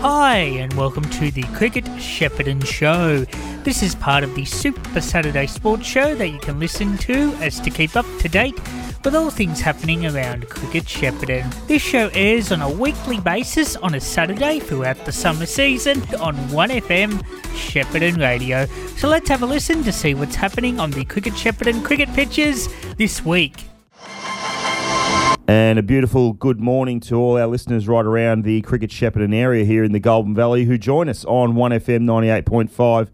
Hi, 0.00 0.36
and 0.36 0.72
welcome 0.74 1.04
to 1.04 1.30
the 1.30 1.42
Cricket 1.54 1.84
Shepparton 1.84 2.64
Show. 2.64 3.24
This 3.62 3.82
is 3.82 3.94
part 3.94 4.24
of 4.24 4.34
the 4.34 4.44
Super 4.44 5.00
Saturday 5.00 5.46
Sports 5.46 5.86
Show 5.86 6.14
that 6.14 6.28
you 6.28 6.38
can 6.38 6.58
listen 6.58 6.96
to 6.98 7.34
as 7.40 7.60
to 7.60 7.70
keep 7.70 7.94
up 7.94 8.06
to 8.20 8.28
date 8.28 8.54
with 9.04 9.14
all 9.14 9.28
things 9.30 9.60
happening 9.60 10.06
around 10.06 10.48
Cricket 10.48 10.84
Shepparton. 10.84 11.52
This 11.66 11.82
show 11.82 12.08
airs 12.14 12.52
on 12.52 12.62
a 12.62 12.70
weekly 12.70 13.20
basis 13.20 13.76
on 13.76 13.94
a 13.94 14.00
Saturday 14.00 14.60
throughout 14.60 15.04
the 15.04 15.12
summer 15.12 15.46
season 15.46 16.02
on 16.20 16.36
1FM 16.48 17.22
Shepparton 17.54 18.18
Radio. 18.18 18.66
So 18.96 19.08
let's 19.08 19.28
have 19.28 19.42
a 19.42 19.46
listen 19.46 19.82
to 19.84 19.92
see 19.92 20.14
what's 20.14 20.36
happening 20.36 20.80
on 20.80 20.90
the 20.90 21.04
Cricket 21.04 21.34
Shepparton 21.34 21.84
cricket 21.84 22.08
pitches 22.14 22.68
this 22.96 23.24
week. 23.24 23.64
And 25.48 25.78
a 25.78 25.82
beautiful 25.82 26.32
good 26.32 26.58
morning 26.58 26.98
to 27.00 27.14
all 27.14 27.38
our 27.38 27.46
listeners 27.46 27.86
right 27.86 28.04
around 28.04 28.42
the 28.42 28.62
Cricket 28.62 28.90
Shepparton 28.90 29.32
area 29.32 29.64
here 29.64 29.84
in 29.84 29.92
the 29.92 30.00
Goulburn 30.00 30.34
Valley 30.34 30.64
who 30.64 30.76
join 30.76 31.08
us 31.08 31.24
on 31.24 31.52
1FM 31.52 32.02
98.5 32.02 33.10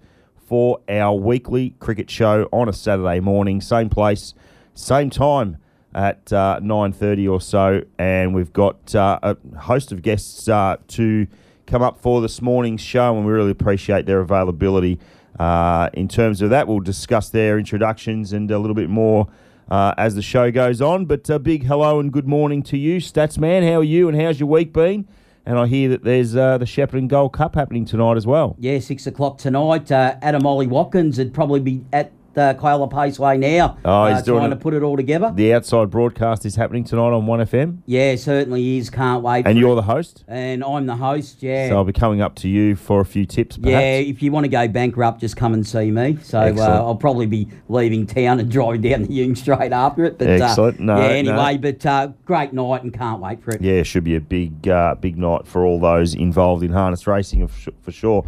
for 0.49 0.81
our 0.89 1.15
weekly 1.15 1.75
cricket 1.79 2.09
show 2.09 2.49
on 2.51 2.71
a 2.71 2.73
Saturday 2.73 3.21
morning. 3.21 3.61
Same 3.61 3.91
place, 3.91 4.33
same 4.73 5.11
time 5.11 5.59
at 5.95 6.33
uh, 6.33 6.59
9.30 6.63 7.31
or 7.31 7.39
so. 7.39 7.83
And 7.99 8.35
we've 8.35 8.55
got 8.55 8.95
uh, 8.95 9.19
a 9.23 9.37
host 9.59 9.93
of 9.93 10.01
guests 10.01 10.49
uh, 10.49 10.79
to 10.89 11.27
come 11.67 11.83
up 11.83 12.01
for 12.01 12.23
this 12.23 12.41
morning's 12.41 12.81
show 12.81 13.15
and 13.15 13.27
we 13.27 13.33
really 13.33 13.51
appreciate 13.51 14.07
their 14.07 14.21
availability. 14.21 14.99
Uh, 15.39 15.91
in 15.93 16.09
terms 16.09 16.41
of 16.41 16.49
that, 16.49 16.67
we'll 16.67 16.81
discuss 16.81 17.29
their 17.29 17.59
introductions 17.59 18.33
and 18.33 18.51
a 18.51 18.59
little 18.59 18.75
bit 18.75 18.89
more 18.89 19.29
uh, 19.73 19.95
as 19.97 20.15
the 20.15 20.23
show 20.23 20.51
goes 20.53 20.83
on. 20.83 21.07
But 21.07 21.29
a 21.31 21.39
big 21.39 21.65
hello 21.65 21.99
and 21.99 22.13
good 22.13 22.29
morning 22.29 22.63
to 22.65 22.77
you, 22.77 22.99
Statsman. 22.99 23.67
How 23.67 23.81
are 23.81 23.85
you 23.85 24.07
and 24.07 24.21
how's 24.21 24.39
your 24.39 24.49
week 24.49 24.73
been? 24.73 25.09
And 25.47 25.59
I 25.59 25.67
hear 25.67 25.89
that 25.89 26.05
there's 26.05 26.37
uh, 26.37 26.59
the 26.59 26.67
Shepparton 26.67 27.09
Gold 27.09 27.33
Cup 27.33 27.55
happening 27.55 27.87
tonight 27.87 28.17
as 28.17 28.27
well. 28.27 28.55
Yeah, 28.59 28.79
six 28.79 29.07
o'clock 29.07 29.39
tonight. 29.39 29.91
Uh, 29.91 30.17
Adam 30.21 30.47
Ollie 30.47 30.67
Watkins 30.67 31.17
would 31.19 31.33
probably 31.33 31.59
be 31.59 31.85
at 31.93 32.13
uh, 32.39 32.55
Kyola 32.55 32.89
Paceway 32.89 33.39
now. 33.39 33.77
Oh, 33.85 34.07
he's 34.07 34.19
uh, 34.19 34.23
doing 34.23 34.39
trying 34.41 34.51
to 34.51 34.57
put 34.57 34.75
it 34.75 34.83
all 34.83 34.97
together. 34.97 35.33
The 35.35 35.55
outside 35.55 35.91
broadcast 35.91 36.45
is 36.47 36.57
happening 36.57 36.85
tonight 36.85 37.13
on 37.13 37.27
1FM. 37.27 37.79
yeah, 37.87 38.17
certainly 38.17 38.79
is. 38.79 38.91
Can't 38.91 39.23
wait. 39.23 39.47
And 39.47 39.59
you're 39.59 39.73
it. 39.73 39.77
the 39.77 39.83
host. 39.83 40.25
and 40.29 40.63
I'm 40.65 40.87
the 40.87 40.97
host. 40.97 41.43
Yeah. 41.43 41.69
So 41.69 41.77
I'll 41.77 41.85
be 41.85 41.93
coming 41.93 42.21
up 42.21 42.35
to 42.37 42.49
you 42.49 42.77
for 42.77 43.01
a 43.01 43.05
few 43.05 43.27
tips, 43.27 43.57
perhaps. 43.57 43.73
yeah, 43.73 43.97
if 43.97 44.23
you 44.23 44.33
want 44.33 44.45
to 44.45 44.49
go 44.49 44.67
bankrupt, 44.69 45.21
just 45.21 45.37
come 45.37 45.55
and 45.55 45.67
see 45.67 45.91
me. 45.91 46.19
So 46.23 46.39
uh, 46.39 46.61
I'll 46.85 46.97
probably 46.97 47.27
be 47.27 47.49
leaving 47.69 48.07
town 48.07 48.41
and 48.41 48.51
driving 48.51 48.81
down 48.83 49.05
the 49.05 49.25
Ung 49.25 49.35
straight 49.35 49.73
after 49.73 50.05
it. 50.05 50.19
But 50.19 50.29
Excellent. 50.29 50.81
Uh, 50.81 50.83
No, 50.85 50.97
yeah, 50.97 51.09
no. 51.23 51.33
anyway, 51.33 51.59
but 51.59 51.85
uh, 51.87 52.09
great 52.25 52.53
night 52.53 52.83
and 52.83 52.93
can't 52.93 53.21
wait 53.21 53.43
for 53.43 53.53
it. 53.53 53.61
Yeah, 53.63 53.75
it 53.75 53.85
should 53.85 54.05
be 54.05 54.17
a 54.17 54.21
big, 54.21 54.69
uh, 54.69 54.95
big 54.97 55.19
night 55.19 55.47
for 55.47 55.65
all 55.65 55.81
those 55.81 56.15
involved 56.15 56.63
in 56.63 56.73
harness 56.73 57.07
racing 57.07 57.47
for 57.47 57.93
sure. 57.93 58.25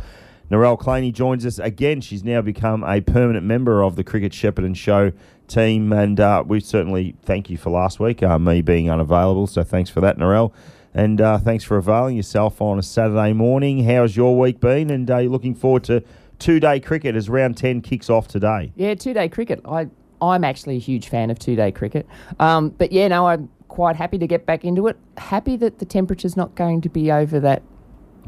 Narelle 0.51 0.79
Claney 0.79 1.13
joins 1.13 1.47
us 1.47 1.59
again. 1.59 2.01
She's 2.01 2.23
now 2.23 2.43
become 2.43 2.85
a 2.85 3.01
permanent 3.01 3.47
member 3.47 3.83
of 3.83 3.97
the 3.97 4.05
Cricket 4.05 4.33
Shepparton 4.33 4.77
Show 4.77 5.13
team, 5.49 5.93
and 5.93 6.21
uh, 6.21 6.45
we 6.47 6.61
certainly 6.61 7.17
thank 7.23 7.49
you 7.51 7.57
for 7.57 7.71
last 7.71 7.99
week, 7.99 8.23
uh, 8.23 8.39
me 8.39 8.63
being 8.63 8.91
unavailable. 8.91 9.47
So 9.47 9.63
thanks 9.63 9.91
for 9.91 10.01
that, 10.01 10.19
Narelle. 10.19 10.53
And 10.93 11.21
uh, 11.21 11.39
thanks 11.39 11.65
for 11.65 11.77
availing 11.77 12.17
yourself 12.17 12.63
on 12.63 12.79
a 12.79 12.83
Saturday 12.83 13.33
morning. 13.33 13.85
How's 13.85 14.17
your 14.17 14.39
week 14.39 14.61
been? 14.61 14.91
And 14.91 15.11
uh, 15.11 15.21
looking 15.21 15.55
forward 15.55 15.85
to 15.85 16.05
two 16.39 16.61
day 16.61 16.79
cricket 16.79 17.17
as 17.17 17.29
round 17.29 17.57
10 17.57 17.81
kicks 17.81 18.09
off 18.09 18.29
today. 18.29 18.73
Yeah, 18.77 18.95
two 18.95 19.13
day 19.13 19.29
cricket. 19.29 19.61
I 19.65 19.89
I'm 20.23 20.45
actually 20.45 20.77
a 20.77 20.81
huge 20.81 21.09
fan 21.09 21.31
of 21.31 21.39
two 21.39 21.57
day 21.57 21.73
cricket. 21.73 22.07
Um, 22.39 22.71
but 22.71 22.93
yeah, 22.93 23.09
no, 23.09 23.27
I'm 23.27 23.51
quite 23.69 23.97
happy 23.97 24.19
to 24.19 24.27
get 24.27 24.47
back 24.47 24.65
into 24.65 24.87
it. 24.87 24.97
Happy 25.19 25.57
that 25.57 25.79
the 25.81 25.85
temperature's 25.85 26.37
not 26.37 26.55
going 26.55 26.81
to 26.83 26.89
be 26.89 27.11
over 27.11 27.41
that. 27.41 27.63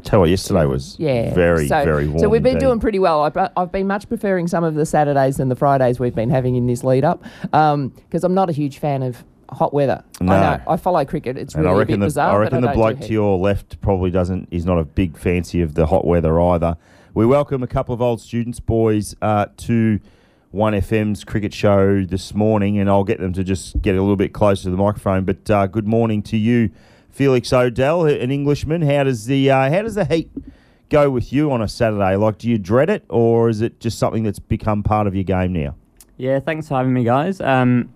Tell 0.03 0.17
you 0.17 0.21
what, 0.21 0.29
yesterday 0.29 0.65
was 0.65 0.95
Yeah, 0.99 1.33
very, 1.33 1.67
so, 1.67 1.83
very 1.83 2.07
warm. 2.07 2.19
So 2.19 2.29
we've 2.29 2.43
been 2.43 2.53
indeed. 2.53 2.65
doing 2.65 2.79
pretty 2.79 2.99
well. 2.99 3.23
I've, 3.23 3.37
I've 3.57 3.71
been 3.71 3.87
much 3.87 4.07
preferring 4.07 4.47
some 4.47 4.63
of 4.63 4.75
the 4.75 4.85
Saturdays 4.85 5.37
than 5.37 5.49
the 5.49 5.55
Fridays 5.55 5.99
we've 5.99 6.15
been 6.15 6.29
having 6.29 6.55
in 6.55 6.67
this 6.67 6.83
lead 6.83 7.03
up 7.03 7.23
because 7.41 8.23
I'm 8.23 8.33
not 8.33 8.49
a 8.49 8.53
huge 8.53 8.79
fan 8.79 9.03
of 9.03 9.23
hot 9.49 9.73
weather. 9.73 10.03
No. 10.19 10.33
I 10.33 10.39
know 10.57 10.63
I 10.67 10.77
follow 10.77 11.03
cricket. 11.05 11.37
It's 11.37 11.55
And 11.55 11.63
really 11.63 11.73
I 11.73 11.75
a 11.75 11.79
reckon 11.79 11.93
bit 11.95 11.99
the 12.01 12.05
bizarre. 12.07 12.35
I 12.35 12.43
reckon 12.43 12.61
the 12.61 12.71
bloke 12.73 12.99
to 13.01 13.11
your 13.11 13.37
left 13.37 13.79
probably 13.81 14.11
doesn't. 14.11 14.47
He's 14.51 14.65
not 14.65 14.77
a 14.77 14.83
big 14.85 15.17
fancy 15.17 15.61
of 15.61 15.73
the 15.73 15.85
hot 15.87 16.05
weather 16.05 16.39
either. 16.39 16.77
We 17.13 17.25
welcome 17.25 17.63
a 17.63 17.67
couple 17.67 17.95
of 17.95 18.01
old 18.01 18.21
students, 18.21 18.59
boys, 18.59 19.15
uh, 19.21 19.47
to 19.57 19.99
One 20.51 20.73
FM's 20.73 21.23
cricket 21.23 21.53
show 21.53 22.03
this 22.03 22.33
morning, 22.35 22.77
and 22.77 22.89
I'll 22.89 23.03
get 23.03 23.19
them 23.19 23.33
to 23.33 23.43
just 23.43 23.81
get 23.81 23.95
a 23.95 24.01
little 24.01 24.15
bit 24.15 24.33
closer 24.33 24.63
to 24.63 24.69
the 24.69 24.77
microphone. 24.77 25.23
But 25.25 25.49
uh, 25.49 25.65
good 25.67 25.87
morning 25.87 26.21
to 26.23 26.37
you, 26.37 26.69
Felix 27.17 27.51
Odell, 27.51 28.05
an 28.05 28.29
Englishman. 28.29 28.83
How 28.83 29.03
does 29.03 29.25
the 29.25 29.49
uh, 29.49 29.71
how 29.71 29.81
does 29.81 29.95
the 29.95 30.05
heat 30.05 30.29
go 30.91 31.09
with 31.09 31.33
you 31.33 31.51
on 31.51 31.63
a 31.63 31.67
Saturday? 31.67 32.15
Like, 32.15 32.37
do 32.37 32.47
you 32.47 32.59
dread 32.59 32.91
it, 32.91 33.05
or 33.09 33.49
is 33.49 33.59
it 33.59 33.79
just 33.79 33.97
something 33.97 34.21
that's 34.21 34.37
become 34.37 34.83
part 34.83 35.07
of 35.07 35.15
your 35.15 35.23
game 35.23 35.51
now? 35.51 35.75
Yeah, 36.17 36.39
thanks 36.39 36.67
for 36.67 36.75
having 36.75 36.93
me, 36.93 37.03
guys. 37.03 37.41
Um, 37.41 37.91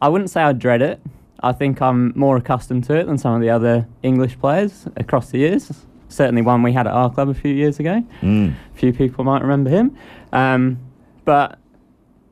I 0.00 0.08
wouldn't 0.08 0.30
say 0.30 0.40
I 0.40 0.54
dread 0.54 0.80
it. 0.80 0.98
I 1.40 1.52
think 1.52 1.82
I'm 1.82 2.18
more 2.18 2.38
accustomed 2.38 2.84
to 2.84 2.94
it 2.94 3.04
than 3.04 3.18
some 3.18 3.34
of 3.34 3.42
the 3.42 3.50
other 3.50 3.86
English 4.02 4.38
players 4.38 4.86
across 4.96 5.30
the 5.30 5.38
years. 5.38 5.70
Certainly 6.08 6.40
one 6.40 6.62
we 6.62 6.72
had 6.72 6.86
at 6.86 6.94
our 6.94 7.12
club 7.12 7.28
a 7.28 7.34
few 7.34 7.52
years 7.52 7.78
ago. 7.78 8.02
Mm. 8.22 8.54
A 8.54 8.78
few 8.78 8.94
people 8.94 9.24
might 9.24 9.42
remember 9.42 9.68
him. 9.68 9.94
Um, 10.32 10.78
but 11.26 11.58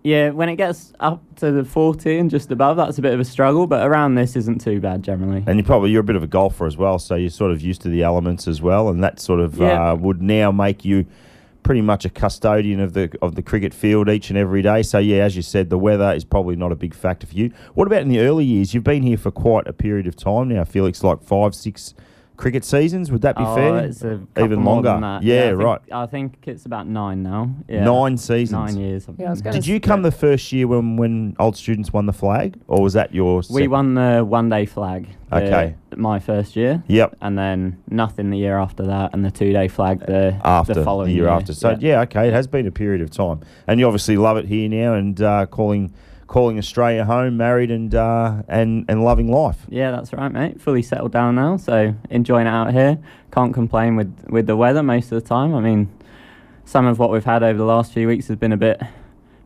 yeah, 0.06 0.30
when 0.30 0.48
it 0.48 0.54
gets 0.54 0.92
up 1.00 1.20
to 1.36 1.50
the 1.50 1.64
40 1.64 2.18
and 2.18 2.30
just 2.30 2.52
above, 2.52 2.76
that's 2.76 2.96
a 2.96 3.02
bit 3.02 3.12
of 3.12 3.18
a 3.18 3.24
struggle. 3.24 3.66
But 3.66 3.84
around 3.84 4.14
this 4.14 4.36
isn't 4.36 4.60
too 4.60 4.80
bad 4.80 5.02
generally. 5.02 5.42
And 5.48 5.58
you 5.58 5.64
probably 5.64 5.90
you're 5.90 6.02
a 6.02 6.04
bit 6.04 6.14
of 6.14 6.22
a 6.22 6.28
golfer 6.28 6.64
as 6.64 6.76
well, 6.76 7.00
so 7.00 7.16
you're 7.16 7.28
sort 7.30 7.50
of 7.50 7.60
used 7.60 7.82
to 7.82 7.88
the 7.88 8.04
elements 8.04 8.46
as 8.46 8.62
well, 8.62 8.88
and 8.88 9.02
that 9.02 9.18
sort 9.18 9.40
of 9.40 9.56
Yeah. 9.58 9.90
uh, 9.92 9.94
would 9.96 10.22
now 10.22 10.52
make 10.52 10.84
you 10.84 11.06
pretty 11.64 11.80
much 11.80 12.04
a 12.04 12.08
custodian 12.08 12.78
of 12.78 12.92
the 12.92 13.10
of 13.20 13.34
the 13.34 13.42
cricket 13.42 13.74
field 13.74 14.08
each 14.08 14.30
and 14.30 14.38
every 14.38 14.62
day. 14.62 14.84
So 14.84 14.98
yeah, 14.98 15.24
as 15.24 15.34
you 15.34 15.42
said, 15.42 15.68
the 15.68 15.78
weather 15.78 16.12
is 16.12 16.24
probably 16.24 16.54
not 16.54 16.70
a 16.70 16.76
big 16.76 16.94
factor 16.94 17.26
for 17.26 17.34
you. 17.34 17.50
What 17.74 17.88
about 17.88 18.02
in 18.02 18.08
the 18.08 18.20
early 18.20 18.44
years? 18.44 18.72
You've 18.74 18.84
been 18.84 19.02
here 19.02 19.18
for 19.18 19.32
quite 19.32 19.66
a 19.66 19.72
period 19.72 20.06
of 20.06 20.14
time 20.14 20.46
now, 20.48 20.62
Felix, 20.62 21.02
like 21.02 21.20
five, 21.24 21.52
six 21.56 21.94
cricket 22.36 22.64
seasons. 22.64 23.10
Would 23.10 23.22
that 23.22 23.36
be 23.36 23.42
Oh, 23.44 23.54
fair? 23.54 23.78
it's 23.78 24.02
a 24.02 24.18
couple 24.34 24.44
Even 24.44 24.60
more 24.60 24.74
longer. 24.74 24.90
than 24.90 25.00
that. 25.00 25.22
Yeah, 25.22 25.36
I 25.44 25.48
think- 25.48 25.62
right. 25.62 25.80
I 25.92 26.06
think 26.06 26.38
it's 26.46 26.66
about 26.66 26.86
nine 26.86 27.22
now. 27.22 27.50
Yeah. 27.68 27.84
Nine 27.84 28.16
seasons. 28.16 28.74
Nine 28.74 28.76
years. 28.82 29.06
Yeah, 29.18 29.28
I 29.28 29.30
was 29.30 29.42
gonna 29.42 29.54
Did 29.54 29.66
you 29.66 29.80
come 29.80 30.02
the 30.02 30.10
first 30.10 30.52
year 30.52 30.66
when 30.68 30.96
when 30.96 31.34
old 31.38 31.56
students 31.56 31.92
won 31.92 32.06
the 32.06 32.12
flag, 32.12 32.56
or 32.68 32.82
was 32.82 32.92
that 32.92 33.14
your? 33.14 33.42
We 33.50 33.68
won 33.68 33.94
the 33.94 34.24
one 34.28 34.48
day 34.48 34.66
flag. 34.66 35.08
the- 35.30 35.36
Okay. 35.36 35.74
My 35.96 36.18
first 36.20 36.54
year. 36.56 36.82
Yep. 36.86 37.16
And 37.20 37.36
then 37.38 37.78
nothing 37.90 38.30
the 38.30 38.38
year 38.38 38.58
after 38.58 38.84
that, 38.86 39.10
and 39.12 39.24
the 39.24 39.30
two 39.30 39.52
day 39.52 39.66
flag 39.68 40.00
the 40.00 40.36
after 40.44 40.74
the 40.74 40.84
following 40.84 41.14
year, 41.16 41.28
after. 41.28 41.52
So 41.52 41.76
yeah. 41.80 42.02
okay, 42.02 42.28
it 42.28 42.32
has 42.34 42.46
been 42.46 42.66
a 42.66 42.70
period 42.70 43.00
of 43.00 43.10
time, 43.10 43.40
and 43.66 43.80
you 43.80 43.86
obviously 43.86 44.16
love 44.16 44.36
it 44.36 44.46
here 44.46 44.68
now, 44.68 44.94
and 44.94 45.20
uh, 45.20 45.46
calling 45.46 45.92
calling 46.26 46.58
Australia 46.58 47.04
home, 47.04 47.36
married 47.36 47.70
and 47.70 47.94
uh, 47.94 48.42
and 48.48 48.84
and 48.88 49.04
loving 49.04 49.30
life. 49.30 49.58
Yeah, 49.68 49.90
that's 49.90 50.12
right, 50.12 50.30
mate. 50.30 50.60
Fully 50.60 50.82
settled 50.82 51.12
down 51.12 51.34
now, 51.34 51.56
so 51.56 51.94
enjoying 52.10 52.46
it 52.46 52.50
out 52.50 52.72
here. 52.72 52.98
Can't 53.32 53.54
complain 53.54 53.96
with 53.96 54.12
with 54.28 54.46
the 54.46 54.56
weather 54.56 54.82
most 54.82 55.12
of 55.12 55.22
the 55.22 55.28
time. 55.28 55.54
I 55.54 55.60
mean, 55.60 55.88
some 56.64 56.86
of 56.86 56.98
what 56.98 57.10
we've 57.10 57.24
had 57.24 57.42
over 57.42 57.56
the 57.56 57.64
last 57.64 57.92
few 57.92 58.06
weeks 58.06 58.28
has 58.28 58.36
been 58.36 58.52
a 58.52 58.56
bit 58.56 58.82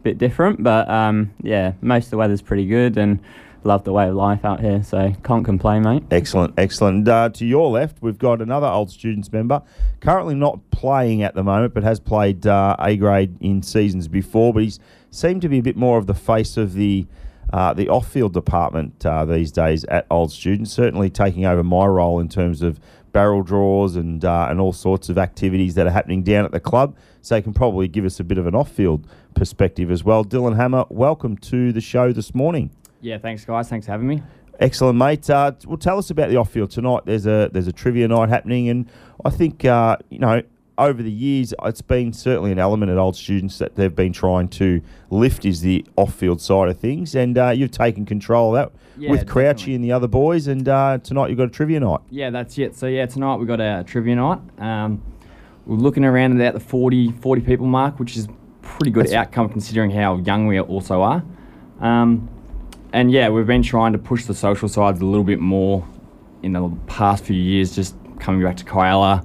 bit 0.03 0.19
different, 0.19 0.63
but 0.63 0.89
um, 0.89 1.33
yeah, 1.43 1.73
most 1.81 2.07
of 2.07 2.11
the 2.11 2.17
weather's 2.17 2.43
pretty 2.43 2.67
good, 2.67 2.97
and 2.97 3.21
love 3.65 3.85
the 3.85 3.93
way 3.93 4.09
of 4.09 4.15
life 4.15 4.45
out 4.45 4.61
here. 4.61 4.83
So 4.83 5.13
can't 5.23 5.45
complain, 5.45 5.83
mate. 5.83 6.03
Excellent, 6.11 6.55
excellent. 6.57 7.07
Uh, 7.07 7.29
to 7.31 7.45
your 7.45 7.71
left, 7.71 7.99
we've 8.01 8.19
got 8.19 8.41
another 8.41 8.67
old 8.67 8.91
students 8.91 9.31
member, 9.31 9.63
currently 10.01 10.35
not 10.35 10.71
playing 10.71 11.23
at 11.23 11.35
the 11.35 11.43
moment, 11.43 11.75
but 11.75 11.83
has 11.83 12.01
played 12.01 12.47
uh, 12.47 12.77
A 12.79 12.97
grade 12.97 13.37
in 13.41 13.63
seasons 13.63 14.09
before. 14.09 14.55
But 14.55 14.63
he's 14.63 14.81
seemed 15.11 15.43
to 15.43 15.49
be 15.49 15.59
a 15.59 15.63
bit 15.63 15.77
more 15.77 15.99
of 15.99 16.07
the 16.07 16.15
face 16.15 16.57
of 16.57 16.75
the 16.75 17.07
uh, 17.53 17.75
the 17.75 17.89
off 17.89 18.09
field 18.09 18.33
department 18.33 19.05
uh, 19.05 19.25
these 19.25 19.51
days 19.51 19.85
at 19.85 20.07
old 20.11 20.31
students. 20.33 20.73
Certainly 20.73 21.11
taking 21.11 21.45
over 21.45 21.65
my 21.65 21.87
role 21.87 22.21
in 22.21 22.29
terms 22.29 22.63
of 22.63 22.79
barrel 23.13 23.43
draws 23.43 23.97
and 23.97 24.25
uh, 24.25 24.47
and 24.49 24.61
all 24.61 24.73
sorts 24.73 25.09
of 25.09 25.19
activities 25.19 25.75
that 25.75 25.87
are 25.87 25.91
happening 25.91 26.23
down 26.23 26.45
at 26.45 26.53
the 26.53 26.61
club. 26.61 26.97
So 27.23 27.37
he 27.37 27.43
can 27.43 27.53
probably 27.53 27.89
give 27.89 28.05
us 28.05 28.21
a 28.21 28.25
bit 28.25 28.39
of 28.39 28.47
an 28.47 28.55
off 28.55 28.71
field 28.71 29.07
perspective 29.35 29.91
as 29.91 30.05
well. 30.05 30.25
Dylan 30.25 30.57
Hammer, 30.57 30.85
welcome 30.89 31.37
to 31.39 31.73
the 31.73 31.81
show 31.81 32.13
this 32.13 32.35
morning. 32.35 32.71
Yeah, 33.01 33.19
thanks, 33.19 33.45
guys. 33.45 33.69
Thanks 33.69 33.87
for 33.87 33.93
having 33.93 34.07
me. 34.07 34.23
Excellent, 34.59 34.99
mate. 34.99 35.29
Uh, 35.29 35.53
well, 35.67 35.79
tell 35.79 35.99
us 35.99 36.11
about 36.11 36.29
the 36.29 36.37
off 36.37 36.51
field 36.51 36.71
tonight. 36.71 37.03
There's 37.07 37.27
a 37.27 37.49
there's 37.53 37.67
a 37.67 37.73
trivia 37.73 38.09
night 38.09 38.29
happening, 38.29 38.69
and 38.69 38.91
I 39.25 39.31
think 39.31 39.65
uh, 39.65 39.97
you 40.11 40.19
know 40.19 40.43
over 40.81 41.03
the 41.03 41.11
years 41.13 41.53
it's 41.65 41.83
been 41.83 42.13
certainly 42.13 42.51
an 42.51 42.59
element 42.59 42.91
at 42.91 42.97
old 42.99 43.15
students 43.15 43.59
that 43.59 43.77
they've 43.77 43.95
been 43.95 44.13
trying 44.13 44.49
to 44.49 44.81
lift 45.11 45.45
is 45.45 45.61
the 45.61 45.85
off 45.97 46.15
field 46.15 46.41
side 46.41 46.69
of 46.71 46.79
things, 46.79 47.15
and 47.15 47.37
uh, 47.37 47.51
you've 47.51 47.71
taken 47.71 48.07
control 48.07 48.57
of 48.57 48.73
that 48.73 48.81
Yeah, 49.01 49.11
with 49.11 49.27
Crouchy 49.27 49.43
definitely. 49.53 49.75
and 49.75 49.85
the 49.85 49.93
other 49.93 50.09
boys, 50.09 50.47
and 50.47 50.67
uh, 50.69 50.99
tonight 50.99 51.29
you've 51.29 51.39
got 51.39 51.49
a 51.49 51.51
trivia 51.51 51.81
night. 51.81 52.01
Yeah, 52.11 52.31
that's 52.31 52.57
it. 52.59 52.75
So, 52.77 52.87
yeah, 52.87 53.07
tonight 53.07 53.37
we've 53.37 53.47
got 53.49 53.61
a 53.61 53.85
trivia 53.87 54.17
night. 54.17 54.41
Um, 54.59 55.03
we're 55.67 55.77
looking 55.77 56.05
around 56.05 56.33
at 56.41 56.49
about 56.49 56.55
the 56.59 56.67
40, 56.67 57.13
40 57.13 57.43
people 57.43 57.67
mark, 57.67 57.99
which 58.01 58.17
is 58.17 58.27
pretty 58.63 58.91
good 58.91 59.07
That's- 59.07 59.27
outcome 59.27 59.49
considering 59.51 59.91
how 59.91 60.17
young 60.17 60.47
we 60.47 60.59
also 60.61 61.03
are. 61.03 61.23
Um, 61.81 62.29
and 62.93 63.13
yeah, 63.13 63.29
we've 63.29 63.47
been 63.47 63.63
trying 63.63 63.93
to 63.93 63.99
push 63.99 64.25
the 64.25 64.35
social 64.35 64.69
sides 64.69 65.01
a 65.01 65.05
little 65.05 65.25
bit 65.25 65.39
more 65.41 65.87
in 66.43 66.53
the 66.55 66.69
past 66.87 67.25
few 67.25 67.37
years, 67.37 67.75
just 67.77 67.95
coming 68.19 68.43
back 68.43 68.57
to 68.57 68.65
Kialla, 68.65 69.25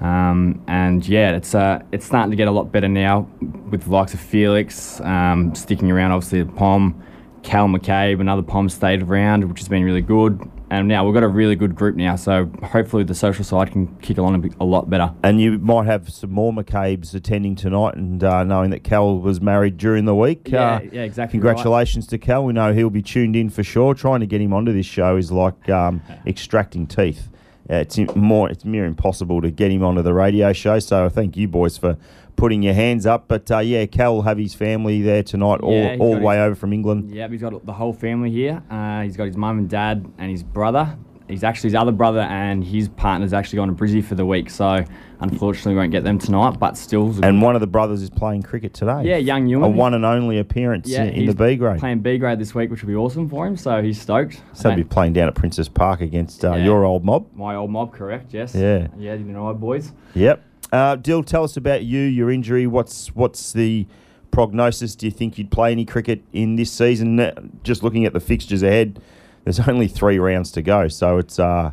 Um, 0.00 0.62
and 0.68 1.06
yeah, 1.06 1.36
it's 1.36 1.54
uh, 1.54 1.82
it's 1.92 2.06
starting 2.06 2.30
to 2.30 2.36
get 2.36 2.48
a 2.48 2.52
lot 2.52 2.70
better 2.70 2.88
now 2.88 3.28
with 3.70 3.84
the 3.84 3.90
likes 3.90 4.14
of 4.14 4.20
Felix 4.20 5.00
um, 5.00 5.54
sticking 5.54 5.90
around. 5.90 6.12
Obviously, 6.12 6.42
the 6.42 6.52
Pom, 6.52 7.02
Cal 7.42 7.66
McCabe, 7.66 8.20
another 8.20 8.42
Pom 8.42 8.68
stayed 8.68 9.02
around, 9.02 9.44
which 9.48 9.58
has 9.58 9.68
been 9.68 9.82
really 9.82 10.02
good. 10.02 10.48
And 10.70 10.86
now 10.86 11.04
we've 11.04 11.14
got 11.14 11.22
a 11.22 11.28
really 11.28 11.56
good 11.56 11.74
group 11.74 11.96
now, 11.96 12.14
so 12.16 12.50
hopefully 12.62 13.02
the 13.02 13.14
social 13.14 13.42
side 13.42 13.72
can 13.72 13.86
kick 14.00 14.18
along 14.18 14.34
a, 14.34 14.38
bit, 14.38 14.52
a 14.60 14.66
lot 14.66 14.90
better. 14.90 15.14
And 15.22 15.40
you 15.40 15.58
might 15.58 15.86
have 15.86 16.10
some 16.10 16.30
more 16.30 16.52
McCabe's 16.52 17.14
attending 17.14 17.56
tonight, 17.56 17.94
and 17.94 18.22
uh, 18.22 18.44
knowing 18.44 18.68
that 18.70 18.84
Cal 18.84 19.16
was 19.16 19.40
married 19.40 19.78
during 19.78 20.04
the 20.04 20.14
week. 20.14 20.48
Yeah, 20.50 20.74
uh, 20.74 20.80
yeah, 20.92 21.02
exactly. 21.04 21.40
right. 21.40 21.46
Congratulations 21.46 22.06
to 22.08 22.18
Cal. 22.18 22.44
We 22.44 22.52
know 22.52 22.74
he'll 22.74 22.90
be 22.90 23.00
tuned 23.00 23.34
in 23.34 23.48
for 23.48 23.64
sure. 23.64 23.94
Trying 23.94 24.20
to 24.20 24.26
get 24.26 24.42
him 24.42 24.52
onto 24.52 24.72
this 24.74 24.84
show 24.84 25.16
is 25.16 25.32
like 25.32 25.70
um, 25.70 26.02
extracting 26.26 26.86
teeth. 26.86 27.30
Uh, 27.70 27.76
it's 27.76 27.98
more, 28.16 28.48
it's 28.50 28.64
near 28.64 28.84
impossible 28.86 29.40
to 29.42 29.50
get 29.50 29.70
him 29.70 29.82
onto 29.84 30.02
the 30.02 30.14
radio 30.14 30.52
show. 30.52 30.78
So 30.78 31.06
I 31.06 31.08
thank 31.08 31.36
you 31.36 31.48
boys 31.48 31.76
for 31.76 31.96
putting 32.36 32.62
your 32.62 32.74
hands 32.74 33.04
up. 33.04 33.26
But 33.28 33.50
uh, 33.50 33.58
yeah, 33.58 33.84
Cal 33.86 34.14
will 34.14 34.22
have 34.22 34.38
his 34.38 34.54
family 34.54 35.02
there 35.02 35.22
tonight, 35.22 35.60
all, 35.60 35.72
Yeah, 35.72 35.92
he's 35.92 36.00
all 36.00 36.14
the 36.14 36.20
way 36.20 36.36
his- 36.36 36.42
over 36.46 36.54
from 36.54 36.72
England. 36.72 37.10
Yeah, 37.10 37.28
he's 37.28 37.40
got 37.42 37.66
the 37.66 37.72
whole 37.72 37.92
family 37.92 38.30
here. 38.30 38.62
Uh, 38.70 39.02
he's 39.02 39.16
got 39.16 39.26
his 39.26 39.36
mum 39.36 39.58
and 39.58 39.68
dad 39.68 40.06
and 40.18 40.30
his 40.30 40.42
brother. 40.42 40.96
He's 41.28 41.44
actually 41.44 41.68
his 41.68 41.74
other 41.74 41.92
brother 41.92 42.20
and 42.20 42.64
his 42.64 42.88
partner's 42.88 43.32
actually 43.32 43.56
gone 43.56 43.68
to 43.68 43.74
Brizzy 43.74 44.02
for 44.02 44.14
the 44.14 44.24
week. 44.24 44.48
So 44.50 44.84
unfortunately, 45.20 45.74
we 45.74 45.78
won't 45.78 45.92
get 45.92 46.04
them 46.04 46.18
tonight. 46.18 46.58
But 46.58 46.76
still, 46.76 47.14
And 47.22 47.42
one 47.42 47.54
of 47.54 47.60
the 47.60 47.66
brothers 47.66 48.02
is 48.02 48.10
playing 48.10 48.42
cricket 48.42 48.72
today. 48.74 49.02
Yeah, 49.04 49.16
young 49.16 49.52
A 49.52 49.68
one 49.68 49.94
and 49.94 50.04
only 50.04 50.38
appearance 50.38 50.88
yeah, 50.88 51.04
in, 51.04 51.14
in 51.14 51.26
the 51.26 51.34
B 51.34 51.56
grade. 51.56 51.78
Playing 51.80 52.00
B 52.00 52.18
grade 52.18 52.38
this 52.38 52.54
week, 52.54 52.70
which 52.70 52.82
will 52.82 52.88
be 52.88 52.94
awesome 52.96 53.28
for 53.28 53.46
him. 53.46 53.56
So 53.56 53.82
he's 53.82 54.00
stoked. 54.00 54.40
So 54.54 54.70
he'll 54.70 54.76
be 54.76 54.84
playing 54.84 55.12
down 55.12 55.28
at 55.28 55.34
Princess 55.34 55.68
Park 55.68 56.00
against 56.00 56.44
uh, 56.44 56.54
Yeah. 56.54 56.64
your 56.64 56.84
old 56.84 57.04
mob. 57.04 57.26
my 57.34 57.54
old 57.54 57.70
mob, 57.70 57.92
correct? 57.92 58.32
Yes. 58.32 58.54
Yeah. 58.54 58.88
Yeah, 58.96 59.14
you 59.14 59.24
know, 59.24 59.52
boys. 59.54 59.92
Yep. 60.14 60.44
Uh, 60.72 60.96
Dill, 60.96 61.22
tell 61.22 61.44
us 61.44 61.56
about 61.56 61.84
you, 61.84 62.00
your 62.00 62.30
injury. 62.30 62.66
What's 62.66 63.08
what's 63.14 63.52
the 63.52 63.86
prognosis? 64.30 64.94
Do 64.94 65.06
you 65.06 65.12
think 65.12 65.38
you'd 65.38 65.50
play 65.50 65.72
any 65.72 65.84
cricket 65.84 66.22
in 66.32 66.56
this 66.56 66.70
season? 66.70 67.18
Uh, 67.20 67.32
Just 67.62 67.82
looking 67.82 68.04
at 68.04 68.12
the 68.12 68.20
fixtures 68.20 68.62
ahead, 68.62 69.00
there's 69.48 69.66
only 69.66 69.88
three 69.88 70.18
rounds 70.18 70.52
to 70.52 70.60
go, 70.60 70.88
so 70.88 71.16
it's 71.16 71.38
uh, 71.38 71.70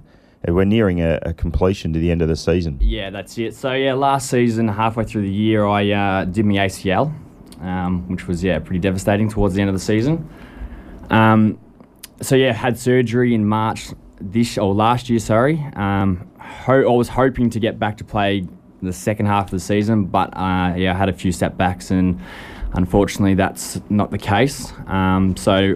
we're 0.48 0.64
nearing 0.64 1.02
a, 1.02 1.20
a 1.24 1.34
completion 1.34 1.92
to 1.92 2.00
the 2.00 2.10
end 2.10 2.22
of 2.22 2.30
the 2.30 2.36
season. 2.38 2.78
Yeah, 2.80 3.10
that's 3.10 3.38
it. 3.38 3.54
So 3.54 3.74
yeah, 3.74 3.94
last 3.94 4.30
season, 4.30 4.70
halfway 4.70 5.04
through 5.04 5.24
the 5.24 5.30
year, 5.34 5.66
I 5.66 5.92
uh, 5.92 6.24
did 6.24 6.46
my 6.46 6.54
ACL, 6.54 7.14
um, 7.62 8.08
which 8.08 8.28
was 8.28 8.42
yeah 8.42 8.60
pretty 8.60 8.80
devastating 8.80 9.28
towards 9.28 9.56
the 9.56 9.62
end 9.62 9.70
of 9.70 9.76
the 9.76 9.82
season. 9.82 10.30
Um, 11.10 11.60
so 12.22 12.36
yeah, 12.36 12.54
had 12.54 12.80
surgery 12.80 13.36
in 13.36 13.46
March 13.46 13.90
this 14.22 14.58
or 14.58 14.74
last 14.74 15.10
year. 15.10 15.20
Sorry. 15.20 15.60
Um, 15.76 16.32
ho- 16.40 16.90
I 16.90 16.96
was 16.96 17.10
hoping 17.10 17.50
to 17.50 17.60
get 17.60 17.78
back 17.78 17.98
to 17.98 18.06
play 18.06 18.48
the 18.82 18.94
second 18.94 19.26
half 19.26 19.48
of 19.48 19.52
the 19.52 19.60
season, 19.60 20.06
but 20.06 20.30
uh, 20.38 20.76
yeah, 20.78 20.94
I 20.94 20.98
had 20.98 21.10
a 21.10 21.14
few 21.14 21.34
setbacks, 21.34 21.92
and 21.92 22.22
unfortunately, 22.72 23.34
that's 23.34 23.82
not 23.90 24.12
the 24.12 24.18
case. 24.18 24.72
Um, 24.88 25.36
so 25.36 25.76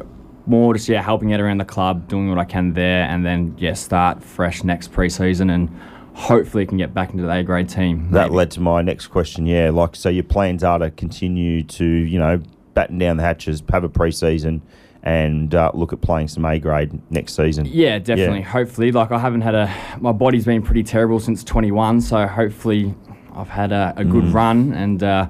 more 0.49 0.73
just 0.73 0.89
yeah, 0.89 1.01
helping 1.01 1.33
out 1.33 1.39
around 1.39 1.59
the 1.59 1.65
club, 1.65 2.07
doing 2.07 2.29
what 2.29 2.37
I 2.37 2.45
can 2.45 2.73
there, 2.73 3.03
and 3.03 3.25
then 3.25 3.55
yeah, 3.57 3.73
start 3.73 4.23
fresh 4.23 4.63
next 4.63 4.91
preseason, 4.91 5.53
and 5.53 5.69
hopefully 6.13 6.65
can 6.65 6.77
get 6.77 6.93
back 6.93 7.11
into 7.11 7.23
the 7.23 7.31
A 7.31 7.43
grade 7.43 7.69
team. 7.69 8.11
That 8.11 8.31
led 8.31 8.51
to 8.51 8.61
my 8.61 8.81
next 8.81 9.07
question. 9.07 9.45
Yeah, 9.45 9.69
like 9.69 9.95
so, 9.95 10.09
your 10.09 10.23
plans 10.23 10.63
are 10.63 10.79
to 10.79 10.91
continue 10.91 11.63
to 11.63 11.85
you 11.85 12.19
know 12.19 12.41
batten 12.73 12.97
down 12.97 13.17
the 13.17 13.23
hatches, 13.23 13.63
have 13.69 13.83
a 13.83 13.89
pre-season, 13.89 14.61
and 15.03 15.53
uh, 15.55 15.71
look 15.73 15.93
at 15.93 16.01
playing 16.01 16.27
some 16.27 16.45
A 16.45 16.59
grade 16.59 16.99
next 17.11 17.35
season. 17.35 17.65
Yeah, 17.65 17.99
definitely. 17.99 18.41
Hopefully, 18.41 18.91
like 18.91 19.11
I 19.11 19.19
haven't 19.19 19.41
had 19.41 19.55
a. 19.55 19.73
My 19.99 20.11
body's 20.11 20.45
been 20.45 20.61
pretty 20.61 20.83
terrible 20.83 21.19
since 21.19 21.43
21, 21.43 22.01
so 22.01 22.27
hopefully, 22.27 22.93
I've 23.33 23.49
had 23.49 23.71
a, 23.71 23.93
a 23.95 24.03
good 24.03 24.25
run 24.25 24.73
and 24.73 25.01
uh, 25.03 25.27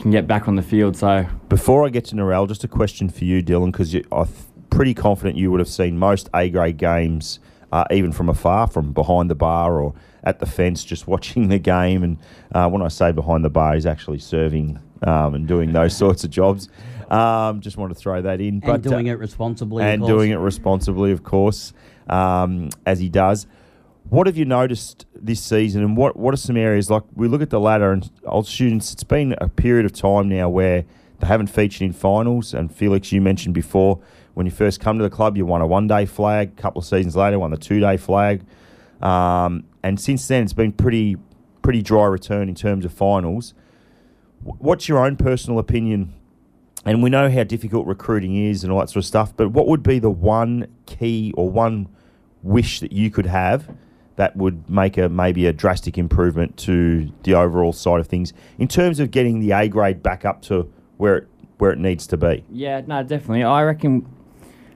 can 0.00 0.10
get 0.10 0.26
back 0.26 0.48
on 0.48 0.56
the 0.56 0.62
field. 0.62 0.96
So 0.96 1.26
Before 1.48 1.84
I 1.86 1.90
get 1.90 2.06
to 2.06 2.16
Narelle, 2.16 2.48
just 2.48 2.64
a 2.64 2.68
question 2.68 3.08
for 3.08 3.24
you, 3.24 3.42
Dylan, 3.42 3.72
because 3.72 3.92
you 3.94 4.04
I'm 4.10 4.28
pretty 4.70 4.94
confident 4.94 5.36
you 5.36 5.50
would 5.50 5.60
have 5.60 5.68
seen 5.68 5.98
most 5.98 6.28
A 6.34 6.48
grade 6.50 6.76
games, 6.76 7.40
uh, 7.72 7.84
even 7.90 8.12
from 8.12 8.28
afar, 8.28 8.66
from 8.66 8.92
behind 8.92 9.30
the 9.30 9.34
bar 9.34 9.80
or 9.80 9.94
at 10.24 10.38
the 10.38 10.46
fence, 10.46 10.84
just 10.84 11.06
watching 11.06 11.48
the 11.48 11.58
game. 11.58 12.02
And 12.02 12.18
uh, 12.52 12.68
when 12.68 12.82
I 12.82 12.88
say 12.88 13.12
behind 13.12 13.44
the 13.44 13.50
bar, 13.50 13.74
he's 13.74 13.86
actually 13.86 14.18
serving 14.18 14.78
um, 15.02 15.34
and 15.34 15.46
doing 15.46 15.72
those 15.72 15.96
sorts 16.04 16.24
of 16.24 16.30
jobs. 16.30 16.68
Um, 17.10 17.60
just 17.60 17.76
want 17.76 17.92
to 17.92 17.98
throw 17.98 18.22
that 18.22 18.40
in. 18.40 18.60
and 18.60 18.82
doing 18.82 19.08
uh, 19.08 19.14
it 19.14 19.18
responsibly. 19.18 19.82
and 19.84 20.00
course. 20.00 20.10
doing 20.10 20.30
it 20.30 20.36
responsibly, 20.36 21.10
of 21.10 21.24
course, 21.24 21.72
um, 22.08 22.70
as 22.86 23.00
he 23.00 23.08
does. 23.08 23.46
What 24.08 24.26
have 24.26 24.36
you 24.36 24.44
noticed 24.44 25.06
this 25.14 25.40
season, 25.40 25.82
and 25.82 25.96
what, 25.96 26.16
what 26.16 26.34
are 26.34 26.36
some 26.36 26.56
areas 26.56 26.90
like 26.90 27.02
we 27.14 27.28
look 27.28 27.42
at 27.42 27.50
the 27.50 27.60
ladder 27.60 27.92
and 27.92 28.10
old 28.24 28.46
students? 28.46 28.92
It's 28.92 29.04
been 29.04 29.34
a 29.40 29.48
period 29.48 29.86
of 29.86 29.92
time 29.92 30.28
now 30.28 30.48
where 30.48 30.84
they 31.20 31.26
haven't 31.26 31.48
featured 31.48 31.82
in 31.82 31.92
finals. 31.92 32.54
And 32.54 32.74
Felix, 32.74 33.12
you 33.12 33.20
mentioned 33.20 33.54
before 33.54 34.00
when 34.34 34.46
you 34.46 34.52
first 34.52 34.80
come 34.80 34.98
to 34.98 35.04
the 35.04 35.10
club, 35.10 35.36
you 35.36 35.46
won 35.46 35.60
a 35.60 35.66
one 35.66 35.86
day 35.86 36.06
flag. 36.06 36.52
A 36.58 36.60
couple 36.60 36.80
of 36.80 36.86
seasons 36.86 37.16
later, 37.16 37.38
won 37.38 37.50
the 37.50 37.56
two 37.56 37.80
day 37.80 37.96
flag. 37.96 38.44
Um, 39.00 39.64
and 39.82 39.98
since 39.98 40.26
then, 40.28 40.42
it's 40.42 40.52
been 40.52 40.72
pretty 40.72 41.16
pretty 41.62 41.82
dry 41.82 42.06
return 42.06 42.48
in 42.48 42.54
terms 42.54 42.84
of 42.84 42.92
finals. 42.92 43.54
What's 44.42 44.88
your 44.88 45.04
own 45.04 45.16
personal 45.16 45.58
opinion 45.58 46.14
and 46.84 47.02
we 47.02 47.10
know 47.10 47.30
how 47.30 47.44
difficult 47.44 47.86
recruiting 47.86 48.36
is 48.36 48.64
and 48.64 48.72
all 48.72 48.80
that 48.80 48.88
sort 48.88 49.04
of 49.04 49.06
stuff, 49.06 49.36
but 49.36 49.50
what 49.50 49.66
would 49.66 49.82
be 49.82 49.98
the 49.98 50.10
one 50.10 50.66
key 50.86 51.32
or 51.36 51.50
one 51.50 51.88
wish 52.42 52.80
that 52.80 52.92
you 52.92 53.10
could 53.10 53.26
have 53.26 53.68
that 54.16 54.36
would 54.36 54.68
make 54.68 54.96
a 54.96 55.08
maybe 55.08 55.46
a 55.46 55.52
drastic 55.52 55.98
improvement 55.98 56.56
to 56.56 57.12
the 57.22 57.34
overall 57.34 57.72
side 57.72 58.00
of 58.00 58.06
things 58.06 58.32
in 58.58 58.66
terms 58.66 58.98
of 58.98 59.10
getting 59.10 59.40
the 59.40 59.50
A 59.52 59.68
grade 59.68 60.02
back 60.02 60.24
up 60.24 60.40
to 60.42 60.72
where 61.00 61.16
it 61.18 61.28
where 61.58 61.70
it 61.72 61.78
needs 61.78 62.06
to 62.08 62.16
be? 62.16 62.44
yeah, 62.50 62.80
no, 62.86 63.02
definitely. 63.02 63.42
I 63.44 63.62
reckon 63.64 64.06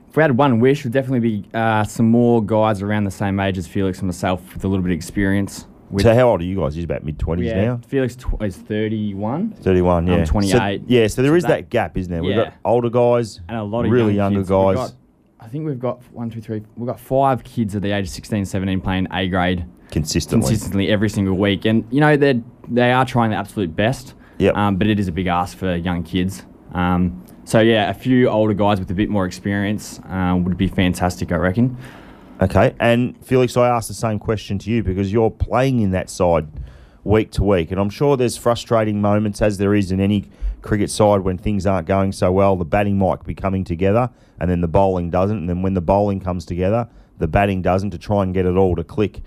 if 0.09 0.15
we 0.17 0.21
had 0.21 0.37
one 0.37 0.59
wish, 0.59 0.83
would 0.83 0.93
definitely 0.93 1.19
be 1.41 1.49
uh, 1.53 1.83
some 1.83 2.09
more 2.09 2.43
guys 2.43 2.81
around 2.81 3.03
the 3.05 3.11
same 3.11 3.39
age 3.39 3.57
as 3.57 3.67
Felix 3.67 3.99
and 3.99 4.07
myself 4.07 4.53
with 4.53 4.63
a 4.63 4.67
little 4.67 4.83
bit 4.83 4.91
of 4.91 4.95
experience. 4.95 5.67
With, 5.89 6.03
so 6.03 6.15
how 6.15 6.29
old 6.29 6.41
are 6.41 6.45
you 6.45 6.57
guys? 6.59 6.75
You're 6.75 6.85
about 6.85 7.03
mid 7.03 7.19
twenties 7.19 7.47
yeah, 7.47 7.65
now. 7.65 7.81
Felix 7.87 8.15
tw- 8.15 8.41
is 8.41 8.57
31. 8.57 9.51
Thirty 9.51 9.81
one, 9.81 10.09
I'm 10.09 10.19
yeah. 10.19 10.25
28. 10.25 10.51
So, 10.51 10.85
yeah, 10.87 11.07
so 11.07 11.21
there 11.21 11.31
So 11.31 11.35
is 11.35 11.43
that, 11.43 11.49
that- 11.49 11.69
gap, 11.69 11.97
isn't 11.97 12.11
there? 12.11 12.23
We've 12.23 12.35
Yeah. 12.35 12.45
got 12.45 12.53
older 12.65 12.89
guys 12.89 13.41
and 13.47 13.57
a 13.57 13.63
lot 13.63 13.85
of 13.85 13.91
really 13.91 14.15
young 14.15 14.33
younger 14.33 14.39
kids. 14.39 14.49
Guys. 14.49 14.75
got- 14.75 14.93
I 15.39 15.47
think 15.47 15.65
we've 15.65 15.79
got 15.79 16.01
one, 16.11 16.29
two, 16.31 16.41
three. 16.41 16.63
We've 16.75 16.87
got 16.87 16.99
five 16.99 17.43
kids 17.43 17.75
at 17.75 17.83
the 17.83 17.91
age 17.91 18.05
of 18.05 18.09
16, 18.09 18.45
17 18.45 18.81
playing 18.81 19.07
A 19.11 19.27
grade 19.27 19.63
consistently. 19.91 20.47
consistently 20.47 20.87
every 20.89 21.09
single 21.09 21.37
week, 21.37 21.65
and 21.65 21.85
you 21.91 21.99
know 22.01 22.17
they 22.17 22.41
they 22.67 22.91
are 22.91 23.05
trying 23.05 23.29
their 23.29 23.39
absolute 23.39 23.75
best. 23.75 24.15
Yep. 24.37 24.55
Um, 24.55 24.75
but 24.75 24.87
it 24.87 24.99
is 24.99 25.07
a 25.07 25.11
big 25.11 25.27
ask 25.27 25.57
for 25.57 25.75
young 25.75 26.03
kids. 26.03 26.43
Um, 26.73 27.23
so 27.45 27.59
yeah, 27.59 27.89
a 27.89 27.93
few 27.93 28.27
older 28.27 28.53
guys 28.53 28.79
with 28.79 28.89
a 28.91 28.93
bit 28.93 29.09
more 29.09 29.25
experience 29.25 29.99
uh, 30.09 30.37
would 30.37 30.57
be 30.57 30.67
fantastic, 30.67 31.31
I 31.31 31.35
reckon. 31.37 31.77
Okay, 32.41 32.75
and 32.79 33.15
Felix, 33.25 33.55
I 33.55 33.69
asked 33.69 33.87
the 33.87 33.93
same 33.93 34.19
question 34.19 34.59
to 34.59 34.69
you 34.69 34.83
because 34.83 35.13
you're 35.13 35.31
playing 35.31 35.79
in 35.79 35.91
that 35.91 36.09
side 36.09 36.47
week 37.05 37.31
to 37.31 37.43
week, 37.43 37.71
and 37.71 37.79
I'm 37.79 37.89
sure 37.89 38.17
there's 38.17 38.35
frustrating 38.35 38.99
moments, 38.99 39.41
as 39.41 39.57
there 39.57 39.73
is 39.73 39.91
in 39.91 40.01
any 40.01 40.25
cricket 40.61 40.89
side, 40.89 41.21
when 41.21 41.37
things 41.37 41.65
aren't 41.65 41.87
going 41.87 42.11
so 42.11 42.31
well. 42.31 42.57
The 42.57 42.65
batting 42.65 42.97
might 42.97 43.23
be 43.23 43.35
coming 43.35 43.63
together, 43.63 44.09
and 44.39 44.51
then 44.51 44.59
the 44.59 44.67
bowling 44.67 45.09
doesn't, 45.09 45.37
and 45.37 45.47
then 45.47 45.61
when 45.61 45.75
the 45.75 45.81
bowling 45.81 46.19
comes 46.19 46.45
together, 46.45 46.89
the 47.19 47.27
batting 47.27 47.61
doesn't 47.61 47.91
to 47.91 47.97
try 47.97 48.23
and 48.23 48.33
get 48.33 48.45
it 48.45 48.57
all 48.57 48.75
to 48.75 48.83
click. 48.83 49.21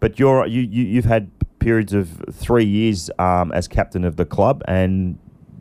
But 0.00 0.18
you're 0.18 0.44
you, 0.46 0.62
you 0.62 0.84
you've 0.84 1.04
had 1.04 1.30
periods 1.60 1.92
of 1.92 2.24
three 2.32 2.64
years 2.64 3.10
um, 3.18 3.52
as 3.52 3.68
captain 3.68 4.04
of 4.04 4.16
the 4.16 4.24
club, 4.24 4.62
and 4.66 5.18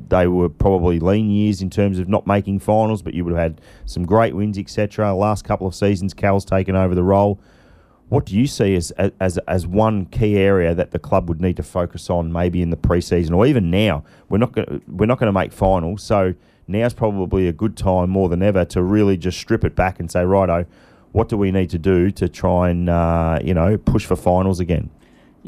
they 0.09 0.27
were 0.27 0.49
probably 0.49 0.99
lean 0.99 1.29
years 1.29 1.61
in 1.61 1.69
terms 1.69 1.99
of 1.99 2.09
not 2.09 2.25
making 2.25 2.59
finals, 2.59 3.01
but 3.01 3.13
you 3.13 3.23
would 3.23 3.33
have 3.33 3.41
had 3.41 3.61
some 3.85 4.05
great 4.05 4.35
wins, 4.35 4.57
etc. 4.57 5.13
Last 5.13 5.45
couple 5.45 5.67
of 5.67 5.75
seasons, 5.75 6.13
Cal's 6.13 6.45
taken 6.45 6.75
over 6.75 6.95
the 6.95 7.03
role. 7.03 7.39
What 8.09 8.25
do 8.25 8.35
you 8.35 8.47
see 8.47 8.75
as, 8.75 8.89
as 9.19 9.37
as 9.47 9.67
one 9.67 10.07
key 10.07 10.37
area 10.37 10.73
that 10.73 10.89
the 10.89 10.97
club 10.97 11.29
would 11.29 11.39
need 11.39 11.57
to 11.57 11.63
focus 11.63 12.09
on, 12.09 12.33
maybe 12.33 12.63
in 12.63 12.71
the 12.71 12.77
preseason 12.77 13.37
or 13.37 13.45
even 13.45 13.69
now? 13.69 14.03
We're 14.29 14.39
not 14.39 14.51
going 14.51 14.81
we're 14.87 15.05
not 15.05 15.19
going 15.19 15.27
to 15.27 15.39
make 15.39 15.53
finals, 15.53 16.01
so 16.01 16.33
now's 16.67 16.95
probably 16.95 17.47
a 17.47 17.53
good 17.53 17.77
time 17.77 18.09
more 18.09 18.27
than 18.27 18.41
ever 18.41 18.65
to 18.65 18.81
really 18.81 19.15
just 19.15 19.37
strip 19.37 19.63
it 19.63 19.75
back 19.75 19.99
and 19.99 20.09
say, 20.09 20.25
righto, 20.25 20.65
what 21.11 21.29
do 21.29 21.37
we 21.37 21.51
need 21.51 21.69
to 21.69 21.77
do 21.77 22.09
to 22.11 22.27
try 22.27 22.69
and 22.71 22.89
uh, 22.89 23.37
you 23.43 23.53
know 23.53 23.77
push 23.77 24.05
for 24.05 24.15
finals 24.15 24.59
again? 24.59 24.89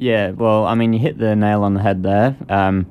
Yeah, 0.01 0.31
well, 0.31 0.65
I 0.65 0.74
mean, 0.74 0.93
you 0.93 1.00
hit 1.00 1.20
the 1.20 1.36
nail 1.36 1.62
on 1.62 1.75
the 1.75 1.81
head 1.81 2.01
there. 2.01 2.36
Um, 2.50 2.88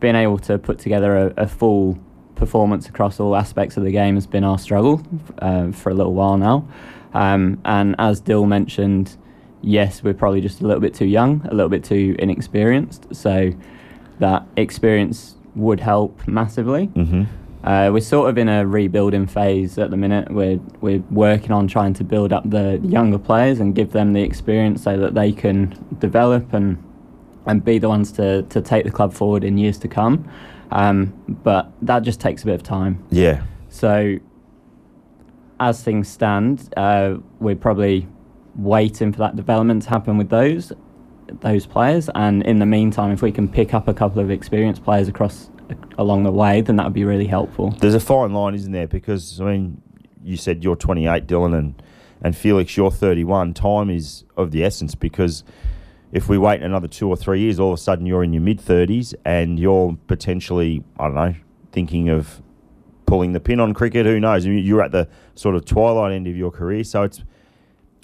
being 0.00 0.16
able 0.16 0.38
to 0.40 0.58
put 0.58 0.78
together 0.78 1.16
a, 1.16 1.44
a 1.44 1.48
full 1.48 1.98
performance 2.34 2.90
across 2.90 3.18
all 3.18 3.34
aspects 3.34 3.78
of 3.78 3.84
the 3.84 3.90
game 3.90 4.16
has 4.16 4.26
been 4.26 4.44
our 4.44 4.58
struggle 4.58 5.00
uh, 5.38 5.72
for 5.72 5.88
a 5.88 5.94
little 5.94 6.12
while 6.12 6.36
now. 6.36 6.68
Um, 7.14 7.58
and 7.64 7.96
as 7.98 8.20
Dill 8.20 8.44
mentioned, 8.44 9.16
yes, 9.62 10.02
we're 10.02 10.12
probably 10.12 10.42
just 10.42 10.60
a 10.60 10.66
little 10.66 10.82
bit 10.82 10.92
too 10.92 11.06
young, 11.06 11.40
a 11.46 11.54
little 11.54 11.70
bit 11.70 11.84
too 11.84 12.16
inexperienced. 12.18 13.06
So 13.14 13.52
that 14.18 14.46
experience 14.58 15.36
would 15.54 15.80
help 15.80 16.28
massively. 16.28 16.88
Mm-hmm. 16.88 17.22
Uh, 17.64 17.90
we're 17.92 18.00
sort 18.00 18.28
of 18.28 18.38
in 18.38 18.48
a 18.48 18.66
rebuilding 18.66 19.26
phase 19.26 19.78
at 19.78 19.90
the 19.90 19.96
minute. 19.96 20.30
We're 20.30 20.58
we're 20.80 21.02
working 21.10 21.52
on 21.52 21.68
trying 21.68 21.94
to 21.94 22.04
build 22.04 22.32
up 22.32 22.48
the 22.48 22.80
younger 22.82 23.18
players 23.18 23.60
and 23.60 23.74
give 23.74 23.92
them 23.92 24.12
the 24.12 24.22
experience 24.22 24.82
so 24.82 24.98
that 24.98 25.14
they 25.14 25.32
can 25.32 25.74
develop 26.00 26.52
and 26.52 26.82
and 27.46 27.64
be 27.64 27.78
the 27.78 27.88
ones 27.88 28.12
to, 28.12 28.42
to 28.42 28.60
take 28.60 28.84
the 28.84 28.90
club 28.90 29.12
forward 29.12 29.44
in 29.44 29.58
years 29.58 29.78
to 29.78 29.88
come. 29.88 30.28
Um, 30.70 31.12
but 31.28 31.70
that 31.82 32.02
just 32.02 32.20
takes 32.20 32.42
a 32.42 32.46
bit 32.46 32.54
of 32.54 32.62
time. 32.62 33.04
Yeah. 33.10 33.42
So, 33.68 34.18
as 35.60 35.82
things 35.82 36.08
stand, 36.08 36.72
uh, 36.76 37.16
we're 37.40 37.56
probably 37.56 38.08
waiting 38.56 39.12
for 39.12 39.18
that 39.18 39.36
development 39.36 39.82
to 39.82 39.90
happen 39.90 40.18
with 40.18 40.28
those 40.28 40.72
those 41.40 41.66
players. 41.66 42.10
And 42.14 42.42
in 42.42 42.58
the 42.58 42.66
meantime, 42.66 43.10
if 43.12 43.22
we 43.22 43.32
can 43.32 43.48
pick 43.48 43.72
up 43.72 43.88
a 43.88 43.94
couple 43.94 44.20
of 44.20 44.30
experienced 44.30 44.84
players 44.84 45.08
across 45.08 45.50
along 45.98 46.24
the 46.24 46.30
way, 46.30 46.60
then 46.60 46.76
that 46.76 46.84
would 46.84 46.92
be 46.92 47.04
really 47.04 47.26
helpful. 47.26 47.70
There's 47.80 47.94
a 47.94 48.00
fine 48.00 48.32
line, 48.32 48.54
isn't 48.54 48.72
there? 48.72 48.88
Because 48.88 49.40
I 49.40 49.44
mean, 49.44 49.82
you 50.22 50.36
said 50.36 50.62
you're 50.62 50.76
28, 50.76 51.26
Dylan, 51.26 51.56
and 51.58 51.82
and 52.22 52.36
Felix, 52.36 52.76
you're 52.76 52.90
31. 52.90 53.54
Time 53.54 53.90
is 53.90 54.24
of 54.36 54.52
the 54.52 54.64
essence 54.64 54.94
because 54.94 55.42
if 56.12 56.28
we 56.28 56.38
wait 56.38 56.62
another 56.62 56.86
two 56.86 57.08
or 57.08 57.16
three 57.16 57.40
years, 57.40 57.58
all 57.58 57.72
of 57.72 57.78
a 57.78 57.82
sudden 57.82 58.06
you're 58.06 58.22
in 58.22 58.32
your 58.32 58.42
mid 58.42 58.60
30s 58.60 59.14
and 59.24 59.58
you're 59.58 59.98
potentially, 60.06 60.84
I 60.98 61.06
don't 61.06 61.14
know, 61.14 61.34
thinking 61.72 62.10
of 62.10 62.40
pulling 63.06 63.32
the 63.32 63.40
pin 63.40 63.58
on 63.60 63.74
cricket. 63.74 64.06
Who 64.06 64.20
knows? 64.20 64.46
You're 64.46 64.82
at 64.82 64.92
the 64.92 65.08
sort 65.34 65.56
of 65.56 65.64
twilight 65.64 66.12
end 66.12 66.26
of 66.26 66.36
your 66.36 66.50
career, 66.50 66.84
so 66.84 67.02
it's. 67.02 67.22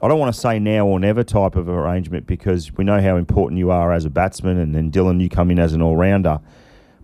I 0.01 0.07
don't 0.07 0.21
want 0.21 0.33
to 0.33 0.41
say 0.41 0.61
now 0.61 0.87
or 0.87 1.01
never 1.01 1.25
type 1.25 1.57
of 1.57 1.69
arrangement 1.69 2.25
because 2.25 2.73
we 2.77 2.85
know 2.85 3.01
how 3.01 3.17
important 3.17 3.59
you 3.59 3.73
are 3.73 3.93
as 3.93 4.05
a 4.05 4.11
batsman, 4.11 4.57
and 4.57 4.73
then 4.73 4.93
Dylan, 4.93 5.21
you 5.21 5.29
come 5.29 5.51
in 5.51 5.59
as 5.59 5.73
an 5.73 5.83
all 5.83 5.97
rounder. 5.97 6.39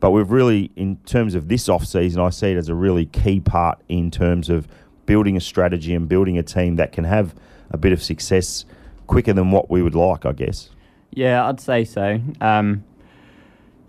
But 0.00 0.10
we've 0.10 0.30
really, 0.30 0.70
in 0.76 0.96
terms 1.06 1.34
of 1.34 1.48
this 1.48 1.68
off 1.68 1.84
season, 1.86 2.20
I 2.20 2.30
see 2.30 2.50
it 2.52 2.56
as 2.56 2.68
a 2.68 2.74
really 2.74 3.06
key 3.06 3.40
part 3.40 3.80
in 3.88 4.10
terms 4.10 4.50
of 4.50 4.68
building 5.06 5.36
a 5.36 5.40
strategy 5.40 5.94
and 5.94 6.08
building 6.08 6.38
a 6.38 6.42
team 6.42 6.76
that 6.76 6.92
can 6.92 7.04
have 7.04 7.34
a 7.70 7.76
bit 7.78 7.92
of 7.92 8.02
success 8.02 8.64
quicker 9.06 9.32
than 9.32 9.50
what 9.50 9.70
we 9.70 9.82
would 9.82 9.94
like, 9.94 10.24
I 10.26 10.32
guess. 10.32 10.70
Yeah, 11.10 11.46
I'd 11.46 11.60
say 11.60 11.84
so. 11.84 12.20
Um, 12.40 12.84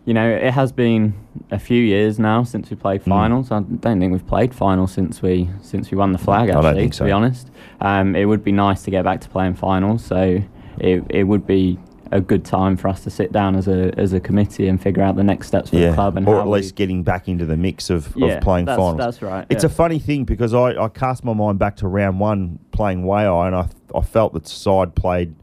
you 0.06 0.14
know, 0.14 0.30
it 0.30 0.52
has 0.54 0.72
been 0.72 1.16
a 1.50 1.58
few 1.58 1.82
years 1.82 2.20
now 2.20 2.44
since 2.44 2.70
we 2.70 2.76
played 2.76 3.02
Hmm. 3.02 3.10
finals. 3.10 3.52
I 3.52 3.62
don't 3.62 4.00
think 4.00 4.12
we've 4.12 4.28
played 4.28 4.54
finals 4.54 4.92
since 4.92 5.22
we 5.22 5.50
since 5.62 5.90
we 5.90 5.98
won 5.98 6.12
the 6.12 6.20
flag. 6.20 6.50
I 6.50 6.54
don't 6.54 6.66
Actually, 6.66 6.82
think 6.82 6.94
to 6.96 7.04
be 7.06 7.12
honest, 7.12 7.50
um, 7.82 8.16
it 8.16 8.26
would 8.26 8.44
be 8.44 8.52
nice 8.52 8.84
to 8.84 8.92
get 8.92 9.04
back 9.04 9.22
to 9.22 9.30
playing 9.30 9.56
finals. 9.56 10.06
So 10.06 10.42
it 10.80 11.04
it 11.10 11.24
would 11.24 11.48
be 11.48 11.80
a 12.12 12.22
good 12.22 12.46
time 12.46 12.78
for 12.78 12.88
us 12.88 13.04
to 13.04 13.10
sit 13.10 13.32
down 13.32 13.56
as 13.56 13.68
a 13.68 13.92
as 13.98 14.14
a 14.14 14.20
committee 14.20 14.68
and 14.68 14.82
figure 14.82 15.02
out 15.02 15.16
the 15.16 15.24
next 15.24 15.48
steps 15.48 15.72
for 15.72 15.78
the 15.78 15.94
club 15.94 16.18
and 16.18 16.28
or 16.28 16.40
at 16.40 16.48
least 16.48 16.74
we, 16.74 16.76
getting 16.76 17.04
back 17.04 17.28
into 17.28 17.46
the 17.46 17.58
mix 17.58 17.90
of, 17.90 18.14
yeah, 18.16 18.28
of 18.28 18.44
playing 18.44 18.66
that's, 18.66 18.78
finals. 18.78 18.98
That's 18.98 19.22
right. 19.22 19.46
It's 19.50 19.64
yeah. 19.64 19.70
a 19.70 19.74
funny 19.74 20.00
thing 20.00 20.24
because 20.24 20.54
I, 20.54 20.76
I 20.76 20.88
cast 20.90 21.24
my 21.24 21.34
mind 21.34 21.60
back 21.60 21.76
to 21.78 21.88
round 21.88 22.20
one 22.20 22.60
playing 22.72 23.04
Wayeye 23.04 23.48
and 23.48 23.56
I, 23.56 23.68
I 23.98 24.02
felt 24.02 24.34
that 24.34 24.48
side 24.48 24.96
played 24.96 25.36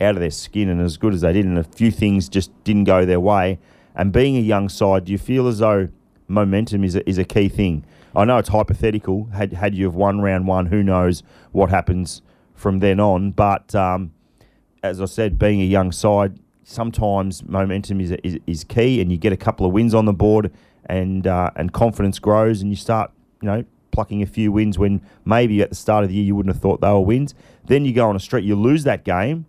out 0.00 0.14
of 0.14 0.20
their 0.20 0.30
skin 0.30 0.68
and 0.68 0.80
as 0.80 0.96
good 0.96 1.14
as 1.14 1.22
they 1.22 1.32
did, 1.32 1.44
and 1.44 1.58
a 1.58 1.64
few 1.64 1.90
things 1.90 2.28
just 2.28 2.50
didn't 2.64 2.84
go 2.84 3.04
their 3.04 3.20
way. 3.20 3.58
And 3.94 4.12
being 4.12 4.36
a 4.36 4.40
young 4.40 4.68
side, 4.68 5.04
do 5.04 5.12
you 5.12 5.18
feel 5.18 5.46
as 5.46 5.58
though 5.58 5.88
momentum 6.26 6.84
is 6.84 6.96
a, 6.96 7.08
is 7.08 7.18
a 7.18 7.24
key 7.24 7.48
thing? 7.48 7.84
I 8.14 8.24
know 8.24 8.38
it's 8.38 8.48
hypothetical. 8.48 9.26
Had 9.32 9.52
had 9.52 9.74
you 9.74 9.86
have 9.86 9.94
won 9.94 10.20
round 10.20 10.46
one, 10.46 10.66
who 10.66 10.82
knows 10.82 11.22
what 11.52 11.70
happens 11.70 12.22
from 12.54 12.78
then 12.78 13.00
on? 13.00 13.32
But 13.32 13.74
um, 13.74 14.12
as 14.84 15.00
I 15.00 15.06
said, 15.06 15.38
being 15.38 15.62
a 15.62 15.64
young 15.64 15.90
side, 15.92 16.38
sometimes 16.62 17.42
momentum 17.44 18.00
is, 18.00 18.12
is 18.22 18.38
is 18.46 18.64
key, 18.64 19.00
and 19.00 19.10
you 19.10 19.16
get 19.16 19.32
a 19.32 19.36
couple 19.36 19.66
of 19.66 19.72
wins 19.72 19.94
on 19.94 20.04
the 20.04 20.12
board, 20.12 20.52
and 20.86 21.26
uh, 21.26 21.50
and 21.56 21.72
confidence 21.72 22.18
grows, 22.18 22.60
and 22.60 22.70
you 22.70 22.76
start, 22.76 23.10
you 23.40 23.48
know, 23.48 23.64
plucking 23.92 24.22
a 24.22 24.26
few 24.26 24.52
wins 24.52 24.78
when 24.78 25.00
maybe 25.24 25.62
at 25.62 25.70
the 25.70 25.74
start 25.74 26.04
of 26.04 26.10
the 26.10 26.16
year 26.16 26.24
you 26.24 26.36
wouldn't 26.36 26.54
have 26.54 26.60
thought 26.60 26.82
they 26.82 26.88
were 26.88 27.00
wins. 27.00 27.34
Then 27.64 27.86
you 27.86 27.94
go 27.94 28.08
on 28.08 28.14
a 28.14 28.20
streak, 28.20 28.44
you 28.44 28.56
lose 28.56 28.84
that 28.84 29.04
game, 29.04 29.46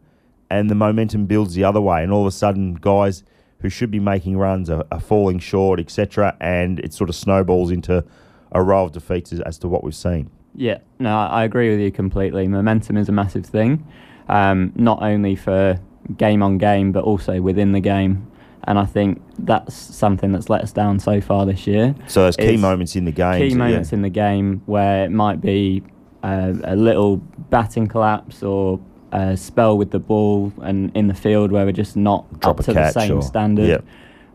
and 0.50 0.70
the 0.70 0.75
momentum 0.75 1.25
builds 1.25 1.54
the 1.54 1.65
other 1.65 1.82
way, 1.82 2.01
and 2.01 2.13
all 2.13 2.22
of 2.22 2.27
a 2.27 2.32
sudden, 2.32 2.75
guys 2.75 3.24
who 3.60 3.70
should 3.70 3.92
be 3.92 4.00
making 4.00 4.38
runs 4.38 4.70
are, 4.70 4.86
are 4.89 5.01
falling 5.01 5.39
short, 5.39 5.82
etc., 5.82 6.38
and 6.39 6.80
it 6.80 6.94
sort 6.94 7.10
of 7.10 7.15
snowballs 7.15 7.72
into 7.72 8.06
a 8.54 8.63
row 8.63 8.86
of 8.86 8.94
defeats 8.94 9.34
as, 9.34 9.42
as 9.42 9.58
to 9.58 9.68
what 9.68 9.84
we've 9.84 9.96
seen. 9.96 10.30
Yeah, 10.58 10.77
no, 10.98 11.13
I 11.13 11.42
I 11.42 11.44
agree 11.44 11.70
with 11.72 11.82
you 11.82 11.92
completely. 11.92 12.48
Momentum 12.48 12.96
is 12.96 13.10
a 13.10 13.12
massive 13.12 13.46
thing, 13.46 13.86
um, 14.27 14.72
not 14.75 15.01
only 15.01 15.36
for 15.36 15.79
game 16.17 16.44
on 16.44 16.58
game, 16.58 16.91
but 16.91 17.03
also 17.03 17.41
within 17.41 17.72
the 17.72 17.79
game. 17.79 18.32
And 18.67 18.79
I 18.79 18.86
think 18.86 19.22
that's 19.39 19.75
something 19.75 20.32
that's 20.32 20.50
let 20.50 20.62
us 20.63 20.72
down 20.72 21.00
so 21.00 21.22
far 21.22 21.46
this 21.46 21.67
year. 21.67 21.94
So 22.08 22.24
there's 22.24 22.36
key 22.36 22.58
moments 22.58 22.96
in 22.96 23.05
the 23.05 23.12
game. 23.12 23.50
Key 23.50 23.55
moments 23.55 23.94
in 23.94 24.01
the 24.01 24.10
game 24.10 24.62
where 24.65 25.05
it 25.05 25.12
might 25.12 25.39
be 25.39 25.84
uh, 26.24 26.53
a 26.63 26.75
little 26.75 27.17
batting 27.17 27.88
collapse 27.88 28.41
or 28.41 28.79
a 29.12 29.38
spell 29.38 29.77
with 29.77 29.91
the 29.91 30.00
ball 30.00 30.51
and 30.62 30.91
in 30.96 31.08
the 31.08 31.13
field 31.13 31.51
where 31.51 31.63
we're 31.65 31.72
just 31.72 31.96
not 31.96 32.27
Drop 32.39 32.60
up 32.60 32.65
to 32.65 32.74
the 32.74 32.91
same 32.91 33.17
or- 33.17 33.22
standard. 33.22 33.67
Yep. 33.67 33.86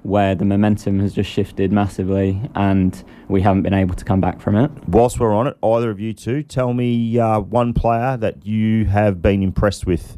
Where 0.02 0.34
the 0.34 0.46
momentum 0.46 0.98
has 1.00 1.12
just 1.12 1.30
shifted 1.30 1.72
massively 1.72 2.40
and 2.54 3.04
we 3.28 3.42
haven't 3.42 3.62
been 3.62 3.74
able 3.74 3.94
to 3.94 4.04
come 4.04 4.20
back 4.20 4.40
from 4.40 4.56
it. 4.56 4.70
Whilst 4.88 5.20
we're 5.20 5.34
on 5.34 5.46
it, 5.46 5.58
either 5.62 5.90
of 5.90 6.00
you 6.00 6.14
two, 6.14 6.42
tell 6.42 6.72
me 6.72 7.18
uh, 7.18 7.40
one 7.40 7.74
player 7.74 8.16
that 8.16 8.46
you 8.46 8.86
have 8.86 9.20
been 9.20 9.42
impressed 9.42 9.84
with. 9.84 10.16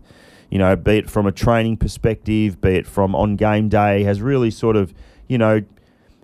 You 0.50 0.58
know, 0.58 0.76
be 0.76 0.98
it 0.98 1.10
from 1.10 1.26
a 1.26 1.32
training 1.32 1.78
perspective, 1.78 2.60
be 2.60 2.76
it 2.76 2.86
from 2.86 3.16
on 3.16 3.36
game 3.36 3.68
day, 3.68 4.04
has 4.04 4.20
really 4.20 4.50
sort 4.50 4.76
of, 4.76 4.94
you 5.26 5.38
know, 5.38 5.62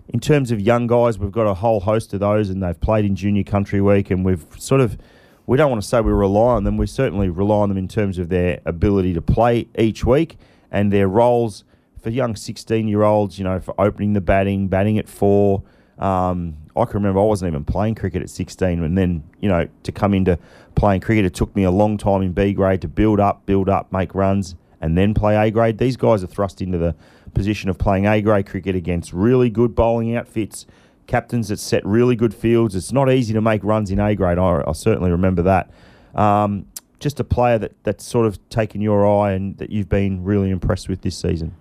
in 0.07 0.19
terms 0.19 0.51
of 0.51 0.59
young 0.59 0.87
guys, 0.87 1.19
we've 1.19 1.31
got 1.31 1.45
a 1.45 1.53
whole 1.53 1.81
host 1.81 2.13
of 2.13 2.19
those, 2.19 2.49
and 2.49 2.63
they've 2.63 2.79
played 2.79 3.05
in 3.05 3.15
Junior 3.15 3.43
Country 3.43 3.81
Week, 3.81 4.09
and 4.09 4.25
we've 4.25 4.45
sort 4.57 4.81
of, 4.81 4.97
we 5.45 5.57
don't 5.57 5.69
want 5.69 5.81
to 5.81 5.87
say 5.87 6.01
we 6.01 6.11
rely 6.11 6.55
on 6.55 6.63
them, 6.63 6.77
we 6.77 6.87
certainly 6.87 7.29
rely 7.29 7.57
on 7.57 7.69
them 7.69 7.77
in 7.77 7.87
terms 7.87 8.17
of 8.17 8.29
their 8.29 8.59
ability 8.65 9.13
to 9.13 9.21
play 9.21 9.67
each 9.77 10.05
week 10.05 10.37
and 10.71 10.93
their 10.93 11.07
roles 11.07 11.63
for 12.01 12.09
young 12.09 12.35
16 12.35 12.87
year 12.87 13.03
olds, 13.03 13.37
you 13.37 13.43
know, 13.43 13.59
for 13.59 13.79
opening 13.79 14.13
the 14.13 14.21
batting, 14.21 14.67
batting 14.67 14.97
at 14.97 15.09
four. 15.09 15.63
Um, 15.97 16.55
I 16.75 16.85
can 16.85 16.95
remember 16.95 17.19
I 17.19 17.23
wasn't 17.23 17.51
even 17.51 17.65
playing 17.65 17.95
cricket 17.95 18.21
at 18.21 18.29
16, 18.29 18.81
and 18.81 18.97
then, 18.97 19.23
you 19.41 19.49
know, 19.49 19.67
to 19.83 19.91
come 19.91 20.13
into 20.13 20.39
playing 20.75 21.01
cricket, 21.01 21.25
it 21.25 21.33
took 21.33 21.53
me 21.55 21.63
a 21.63 21.71
long 21.71 21.97
time 21.97 22.21
in 22.21 22.31
B 22.31 22.53
grade 22.53 22.81
to 22.81 22.87
build 22.87 23.19
up, 23.19 23.45
build 23.45 23.67
up, 23.67 23.91
make 23.91 24.15
runs, 24.15 24.55
and 24.79 24.97
then 24.97 25.13
play 25.13 25.35
A 25.35 25.51
grade. 25.51 25.77
These 25.77 25.97
guys 25.97 26.23
are 26.23 26.27
thrust 26.27 26.61
into 26.61 26.77
the 26.77 26.95
position 27.33 27.69
of 27.69 27.77
playing 27.77 28.07
A 28.07 28.21
grade 28.21 28.47
cricket 28.47 28.75
against 28.75 29.11
really 29.11 29.49
good 29.49 29.75
bowling 29.75 30.15
outfits, 30.15 30.65
captains 31.05 31.49
that 31.49 31.59
set 31.59 31.85
really 31.85 32.15
good 32.15 32.33
fields. 32.33 32.75
It's 32.75 32.93
not 32.93 33.11
easy 33.11 33.33
to 33.33 33.41
make 33.41 33.61
runs 33.63 33.91
in 33.91 33.99
A 33.99 34.15
grade. 34.15 34.37
I, 34.37 34.63
I 34.65 34.71
certainly 34.71 35.11
remember 35.11 35.41
that. 35.41 35.69
Um, 36.15 36.65
just 36.99 37.19
a 37.19 37.23
player 37.23 37.57
that, 37.57 37.73
that's 37.83 38.05
sort 38.05 38.25
of 38.25 38.37
taken 38.49 38.81
your 38.81 39.07
eye 39.07 39.31
and 39.33 39.57
that 39.57 39.69
you've 39.69 39.89
been 39.89 40.23
really 40.23 40.49
impressed 40.49 40.87
with 40.87 41.01
this 41.01 41.17
season. 41.17 41.55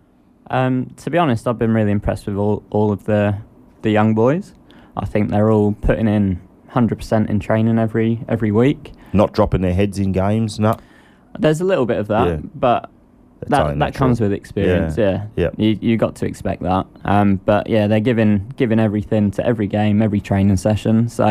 Um, 0.50 0.92
to 0.98 1.10
be 1.10 1.18
honest, 1.18 1.46
I've 1.46 1.58
been 1.58 1.72
really 1.74 1.90
impressed 1.92 2.26
with 2.26 2.36
all, 2.36 2.62
all 2.70 2.92
of 2.92 3.04
the 3.04 3.36
the 3.82 3.90
young 3.90 4.14
boys. 4.14 4.54
I 4.96 5.04
think 5.06 5.30
they're 5.30 5.50
all 5.52 5.72
putting 5.72 6.08
in 6.08 6.40
100% 6.70 7.30
in 7.30 7.38
training 7.40 7.78
every 7.78 8.24
every 8.28 8.50
week. 8.50 8.92
Not 9.12 9.32
dropping 9.32 9.60
their 9.60 9.74
heads 9.74 9.98
in 9.98 10.12
games, 10.12 10.58
no. 10.58 10.76
There's 11.38 11.60
a 11.60 11.64
little 11.64 11.86
bit 11.86 11.98
of 11.98 12.08
that, 12.08 12.26
Yeah. 12.26 12.36
but 12.54 12.90
That's 13.40 13.50
that, 13.50 13.66
that 13.68 13.76
natural. 13.76 13.98
comes 13.98 14.20
with 14.20 14.32
experience. 14.32 14.96
Yeah, 14.98 15.26
Yeah. 15.36 15.50
You 15.56 15.78
you 15.80 15.96
got 15.96 16.16
to 16.16 16.26
expect 16.26 16.62
that. 16.62 16.86
Um, 17.04 17.36
but 17.36 17.68
yeah, 17.68 17.86
they're 17.86 18.00
giving 18.00 18.52
giving 18.56 18.80
everything 18.80 19.30
to 19.32 19.46
every 19.46 19.66
game, 19.68 20.02
every 20.02 20.20
training 20.20 20.56
session. 20.56 21.08
So 21.08 21.24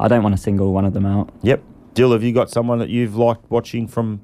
I 0.00 0.08
don't 0.08 0.22
want 0.22 0.34
to 0.36 0.40
single 0.40 0.72
one 0.72 0.84
of 0.86 0.94
them 0.94 1.04
out. 1.06 1.30
Yep. 1.42 1.62
Dill, 1.94 2.12
have 2.12 2.22
you 2.22 2.32
got 2.32 2.48
someone 2.50 2.78
that 2.78 2.88
you've 2.88 3.16
liked 3.16 3.50
watching 3.50 3.86
from 3.86 4.20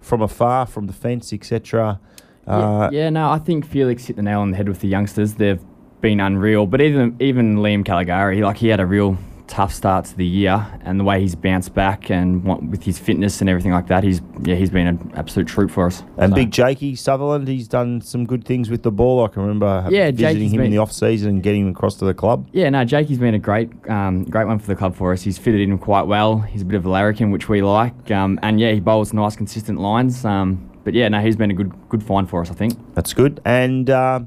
from 0.00 0.20
afar, 0.20 0.66
from 0.66 0.86
the 0.88 0.92
fence, 0.92 1.32
etc.? 1.32 2.00
Uh, 2.46 2.88
yeah, 2.92 3.02
yeah, 3.04 3.10
no, 3.10 3.30
I 3.30 3.38
think 3.38 3.66
Felix 3.66 4.06
hit 4.06 4.16
the 4.16 4.22
nail 4.22 4.40
on 4.40 4.50
the 4.50 4.56
head 4.56 4.68
with 4.68 4.80
the 4.80 4.88
youngsters. 4.88 5.34
They've 5.34 5.60
been 6.00 6.20
unreal, 6.20 6.66
but 6.66 6.80
even 6.80 7.16
even 7.20 7.56
Liam 7.56 7.84
Caligari, 7.84 8.42
like 8.42 8.56
he 8.56 8.68
had 8.68 8.80
a 8.80 8.86
real 8.86 9.16
tough 9.48 9.72
start 9.74 10.06
to 10.06 10.16
the 10.16 10.24
year, 10.26 10.66
and 10.82 10.98
the 10.98 11.04
way 11.04 11.20
he's 11.20 11.34
bounced 11.34 11.74
back 11.74 12.10
and 12.10 12.42
what, 12.42 12.62
with 12.62 12.82
his 12.82 12.98
fitness 12.98 13.40
and 13.42 13.50
everything 13.50 13.70
like 13.70 13.86
that, 13.88 14.02
he's 14.02 14.20
yeah, 14.42 14.54
he's 14.54 14.70
been 14.70 14.86
an 14.86 15.12
absolute 15.14 15.46
troop 15.46 15.70
for 15.70 15.86
us. 15.86 16.02
And 16.16 16.32
So- 16.32 16.36
Big 16.36 16.50
Jakey 16.50 16.96
Sutherland, 16.96 17.46
he's 17.46 17.68
done 17.68 18.00
some 18.00 18.24
good 18.24 18.44
things 18.44 18.70
with 18.70 18.82
the 18.82 18.90
ball. 18.90 19.24
I 19.24 19.28
can 19.28 19.42
remember 19.42 19.86
Yeah, 19.90 20.10
visiting 20.10 20.16
Jakey's 20.16 20.52
him 20.52 20.60
in 20.62 20.70
the 20.70 20.78
off 20.78 20.90
season 20.90 21.28
and 21.28 21.42
getting 21.42 21.62
him 21.66 21.68
across 21.68 21.96
to 21.96 22.04
the 22.06 22.14
club. 22.14 22.48
Yeah, 22.52 22.70
no, 22.70 22.84
Jakey's 22.84 23.18
been 23.18 23.34
a 23.34 23.38
great, 23.38 23.70
um, 23.90 24.24
great 24.24 24.46
one 24.46 24.58
for 24.58 24.66
the 24.68 24.74
club 24.76 24.96
for 24.96 25.12
us. 25.12 25.22
He's 25.22 25.36
fitted 25.38 25.60
in 25.60 25.76
quite 25.78 26.06
well. 26.06 26.38
He's 26.38 26.62
a 26.62 26.64
bit 26.64 26.76
of 26.76 26.86
a 26.86 26.88
larrikin, 26.88 27.30
which 27.30 27.48
we 27.48 27.60
like, 27.62 28.10
um, 28.10 28.40
and 28.42 28.58
yeah, 28.58 28.72
he 28.72 28.80
bowls 28.80 29.12
nice, 29.12 29.36
consistent 29.36 29.78
lines. 29.80 30.24
Um, 30.24 30.68
but 30.84 30.94
yeah, 30.94 31.08
no, 31.08 31.20
he's 31.20 31.36
been 31.36 31.50
a 31.50 31.54
good, 31.54 31.72
good 31.88 32.02
find 32.02 32.28
for 32.28 32.40
us, 32.40 32.50
I 32.50 32.54
think. 32.54 32.94
That's 32.94 33.14
good. 33.14 33.40
And 33.44 33.88
uh, 33.88 34.20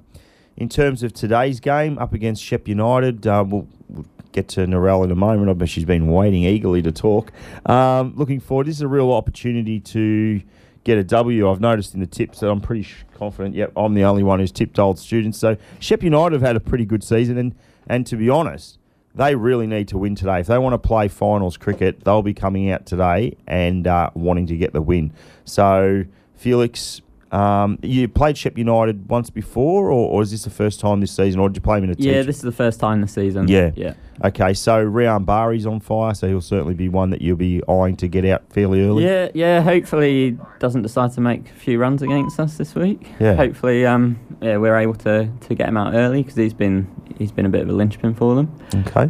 in 0.58 0.70
terms 0.70 1.04
of 1.04 1.14
today's 1.14 1.60
game 1.60 1.98
up 1.98 2.14
against 2.14 2.44
Shep 2.44 2.68
United, 2.68 3.28
uh, 3.28 3.44
we'll, 3.48 3.68
we'll 3.90 4.06
get 4.32 4.48
to 4.50 4.62
Narelle 4.62 5.04
in 5.04 5.12
a 5.12 5.16
moment. 5.16 5.50
I 5.50 5.54
bet 5.54 5.70
she's 5.70 5.86
been 5.86 6.08
waiting 6.08 6.44
eagerly 6.44 6.82
to 6.84 6.92
talk. 6.92 7.32
Um, 7.66 8.14
looking 8.16 8.40
forward. 8.40 8.68
This 8.68 8.76
is 8.76 8.82
a 8.82 8.88
real 8.88 9.12
opportunity 9.12 9.80
to 9.80 10.42
get 10.84 10.98
a 10.98 11.04
W. 11.04 11.50
I've 11.50 11.60
noticed 11.60 11.94
in 11.94 12.00
the 12.00 12.08
tips 12.08 12.40
that 12.40 12.50
I'm 12.50 12.62
pretty 12.62 12.88
confident. 13.16 13.56
Yep, 13.56 13.74
I'm 13.76 13.94
the 13.94 14.04
only 14.04 14.24
one 14.24 14.40
who's 14.40 14.52
tipped 14.52 14.80
old 14.80 15.00
students. 15.00 15.38
So 15.38 15.58
Shep 15.80 16.04
United 16.04 16.34
have 16.34 16.42
had 16.42 16.56
a 16.56 16.60
pretty 16.62 16.86
good 16.86 17.04
season, 17.04 17.38
and 17.38 17.56
and 17.88 18.08
to 18.08 18.16
be 18.16 18.30
honest. 18.30 18.80
They 19.18 19.34
really 19.34 19.66
need 19.66 19.88
to 19.88 19.98
win 19.98 20.16
today. 20.16 20.42
If 20.42 20.48
they 20.48 20.58
want 20.58 20.74
to 20.74 20.78
play 20.78 21.08
finals 21.08 21.56
cricket, 21.56 22.04
they'll 22.04 22.22
be 22.22 22.34
coming 22.34 22.70
out 22.70 22.86
today 22.86 23.38
and 23.48 23.88
uh, 23.88 24.10
wanting 24.14 24.46
to 24.48 24.58
get 24.58 24.74
the 24.74 24.82
win. 24.82 25.14
So, 25.46 26.04
Felix, 26.36 27.01
Um, 27.32 27.80
you 27.82 28.08
played 28.08 28.38
Shep 28.38 28.58
United 28.58 29.10
once 29.10 29.30
before, 29.30 29.92
or, 29.92 30.08
or 30.10 30.22
is 30.22 30.32
this 30.32 30.44
the 30.46 30.50
first 30.50 30.80
time 30.80 31.01
this 31.01 31.12
season, 31.12 31.42
or 31.42 31.50
did 31.50 31.58
you 31.58 31.62
play 31.62 31.80
him 31.80 31.84
in 31.86 31.89
a 31.89 31.96
Yeah, 31.98 32.13
teacher? 32.13 32.24
this 32.24 32.36
is 32.38 32.42
the 32.44 32.51
first 32.51 32.80
time 32.80 33.01
this 33.01 33.12
season. 33.13 33.48
Yeah. 33.50 33.72
Yeah. 33.75 33.96
Okay, 34.24 34.54
so 34.54 34.86
Rian 34.86 35.25
Bari's 35.25 35.65
on 35.65 35.82
fire, 35.82 36.13
so 36.13 36.27
he'll 36.30 36.39
certainly 36.39 36.75
be 36.75 36.88
one 36.88 37.10
that 37.10 37.22
you'll 37.22 37.36
be 37.36 37.62
eyeing 37.68 37.98
to 37.98 38.08
get 38.08 38.24
out 38.25 38.44
fairly 38.54 38.82
early. 38.86 39.04
Yeah, 39.04 39.30
yeah. 39.34 39.60
Hopefully, 39.62 40.32
he 40.32 40.38
doesn't 40.60 40.84
decide 40.84 41.12
to 41.13 41.22
make 41.22 41.50
a 41.50 41.54
few 41.54 41.77
runs 41.77 42.01
against 42.01 42.39
us 42.39 42.56
this 42.58 42.74
week. 42.75 43.06
Yeah. 43.20 43.34
Hopefully, 43.34 43.86
um, 43.86 44.18
yeah, 44.42 44.56
we're 44.56 44.77
able 44.77 44.96
to, 44.96 45.27
to 45.42 45.56
get 45.56 45.68
him 45.68 45.75
out 45.75 45.94
early 45.94 46.22
because 46.22 46.38
he's 46.38 46.54
been 46.54 46.88
he's 47.18 47.34
been 47.34 47.46
a 47.48 47.50
bit 47.50 47.62
of 47.63 47.70
a 47.70 47.74
linchpin 47.74 48.13
for 48.13 48.36
them. 48.36 48.56
Okay. 48.88 49.10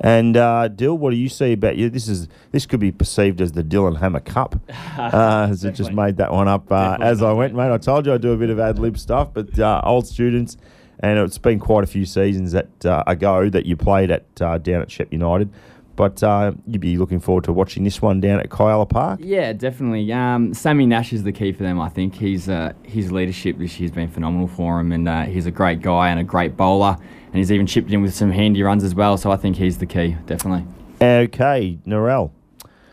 And 0.00 0.36
uh, 0.36 0.68
Dill, 0.68 0.96
what 0.96 1.10
do 1.10 1.16
you 1.16 1.28
see 1.28 1.52
about 1.52 1.76
you? 1.76 1.88
This 1.90 2.08
is 2.08 2.28
this 2.52 2.66
could 2.66 2.80
be 2.80 2.92
perceived 2.92 3.40
as 3.40 3.52
the 3.52 3.62
Dylan 3.62 3.98
Hammer 3.98 4.20
Cup. 4.20 4.56
Uh, 4.96 5.46
has 5.48 5.62
it 5.62 5.72
just 5.72 5.92
made 5.92 6.16
that 6.16 6.32
one 6.32 6.48
up 6.48 6.72
uh, 6.72 6.96
as 7.00 7.22
I 7.22 7.30
went, 7.32 7.54
mate? 7.54 7.70
I 7.70 7.76
told 7.76 8.06
you 8.06 8.14
I 8.14 8.18
do 8.18 8.32
a 8.32 8.36
bit 8.36 8.48
of 8.48 8.58
ad 8.58 8.78
lib 8.78 8.98
stuff, 8.98 9.32
but 9.32 9.58
uh, 9.58 9.80
old 9.84 10.06
students, 10.06 10.56
and 11.00 11.18
it's 11.18 11.36
been 11.38 11.58
quite 11.58 11.84
a 11.84 11.86
few 11.86 12.06
seasons 12.06 12.52
that 12.52 12.84
uh, 12.86 13.04
ago 13.06 13.50
that 13.50 13.66
you 13.66 13.76
played 13.76 14.10
at 14.10 14.24
uh, 14.40 14.56
down 14.58 14.80
at 14.80 14.90
Shep 14.90 15.12
United. 15.12 15.50
But 15.96 16.22
uh, 16.22 16.52
you'd 16.66 16.80
be 16.80 16.98
looking 16.98 17.20
forward 17.20 17.44
to 17.44 17.52
watching 17.52 17.84
this 17.84 18.02
one 18.02 18.20
down 18.20 18.38
at 18.38 18.50
Kialla 18.50 18.88
Park. 18.88 19.20
Yeah, 19.22 19.54
definitely. 19.54 20.12
Um, 20.12 20.52
Sammy 20.52 20.84
Nash 20.86 21.12
is 21.12 21.22
the 21.22 21.32
key 21.32 21.52
for 21.52 21.62
them. 21.62 21.80
I 21.80 21.88
think 21.88 22.14
he's 22.14 22.48
uh, 22.48 22.74
his 22.82 23.10
leadership 23.10 23.58
this 23.58 23.80
year's 23.80 23.92
been 23.92 24.08
phenomenal 24.08 24.46
for 24.46 24.78
him, 24.78 24.92
and 24.92 25.08
uh, 25.08 25.22
he's 25.24 25.46
a 25.46 25.50
great 25.50 25.80
guy 25.80 26.10
and 26.10 26.20
a 26.20 26.24
great 26.24 26.56
bowler, 26.56 26.98
and 27.36 27.40
he's 27.42 27.52
even 27.52 27.66
chipped 27.66 27.92
in 27.92 28.00
with 28.00 28.14
some 28.14 28.30
handy 28.30 28.62
runs 28.62 28.82
as 28.82 28.94
well. 28.94 29.18
So 29.18 29.30
I 29.30 29.36
think 29.36 29.56
he's 29.56 29.76
the 29.76 29.84
key, 29.84 30.16
definitely. 30.24 30.64
Okay, 31.02 31.78
Narelle. 31.86 32.30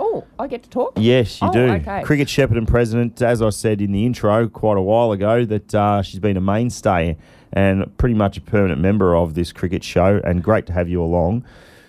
Oh, 0.02 0.26
I 0.38 0.48
get 0.48 0.64
to 0.64 0.70
talk. 0.70 0.92
Yes, 0.98 1.42
you 1.42 1.48
Oh, 1.48 1.54
do. 1.54 1.60
okay. 1.76 2.02
Cricket 2.04 2.38
and 2.38 2.68
president, 2.68 3.22
as 3.22 3.42
I 3.42 3.52
said 3.52 3.80
in 3.80 3.94
the 3.94 4.06
intro 4.06 4.50
quite 4.50 4.76
a 4.76 4.82
while 4.82 5.14
ago, 5.14 5.46
that 5.46 5.74
uh, 5.74 6.02
she's 6.02 6.20
been 6.20 6.36
a 6.36 6.42
mainstay 6.42 7.16
and 7.54 7.98
pretty 7.98 8.16
much 8.16 8.36
a 8.36 8.42
permanent 8.42 8.82
member 8.82 9.16
of 9.16 9.34
this 9.34 9.54
cricket 9.54 9.82
show, 9.82 10.20
and 10.26 10.44
great 10.44 10.66
to 10.66 10.74
have 10.74 10.90
you 10.90 11.02
along. 11.02 11.46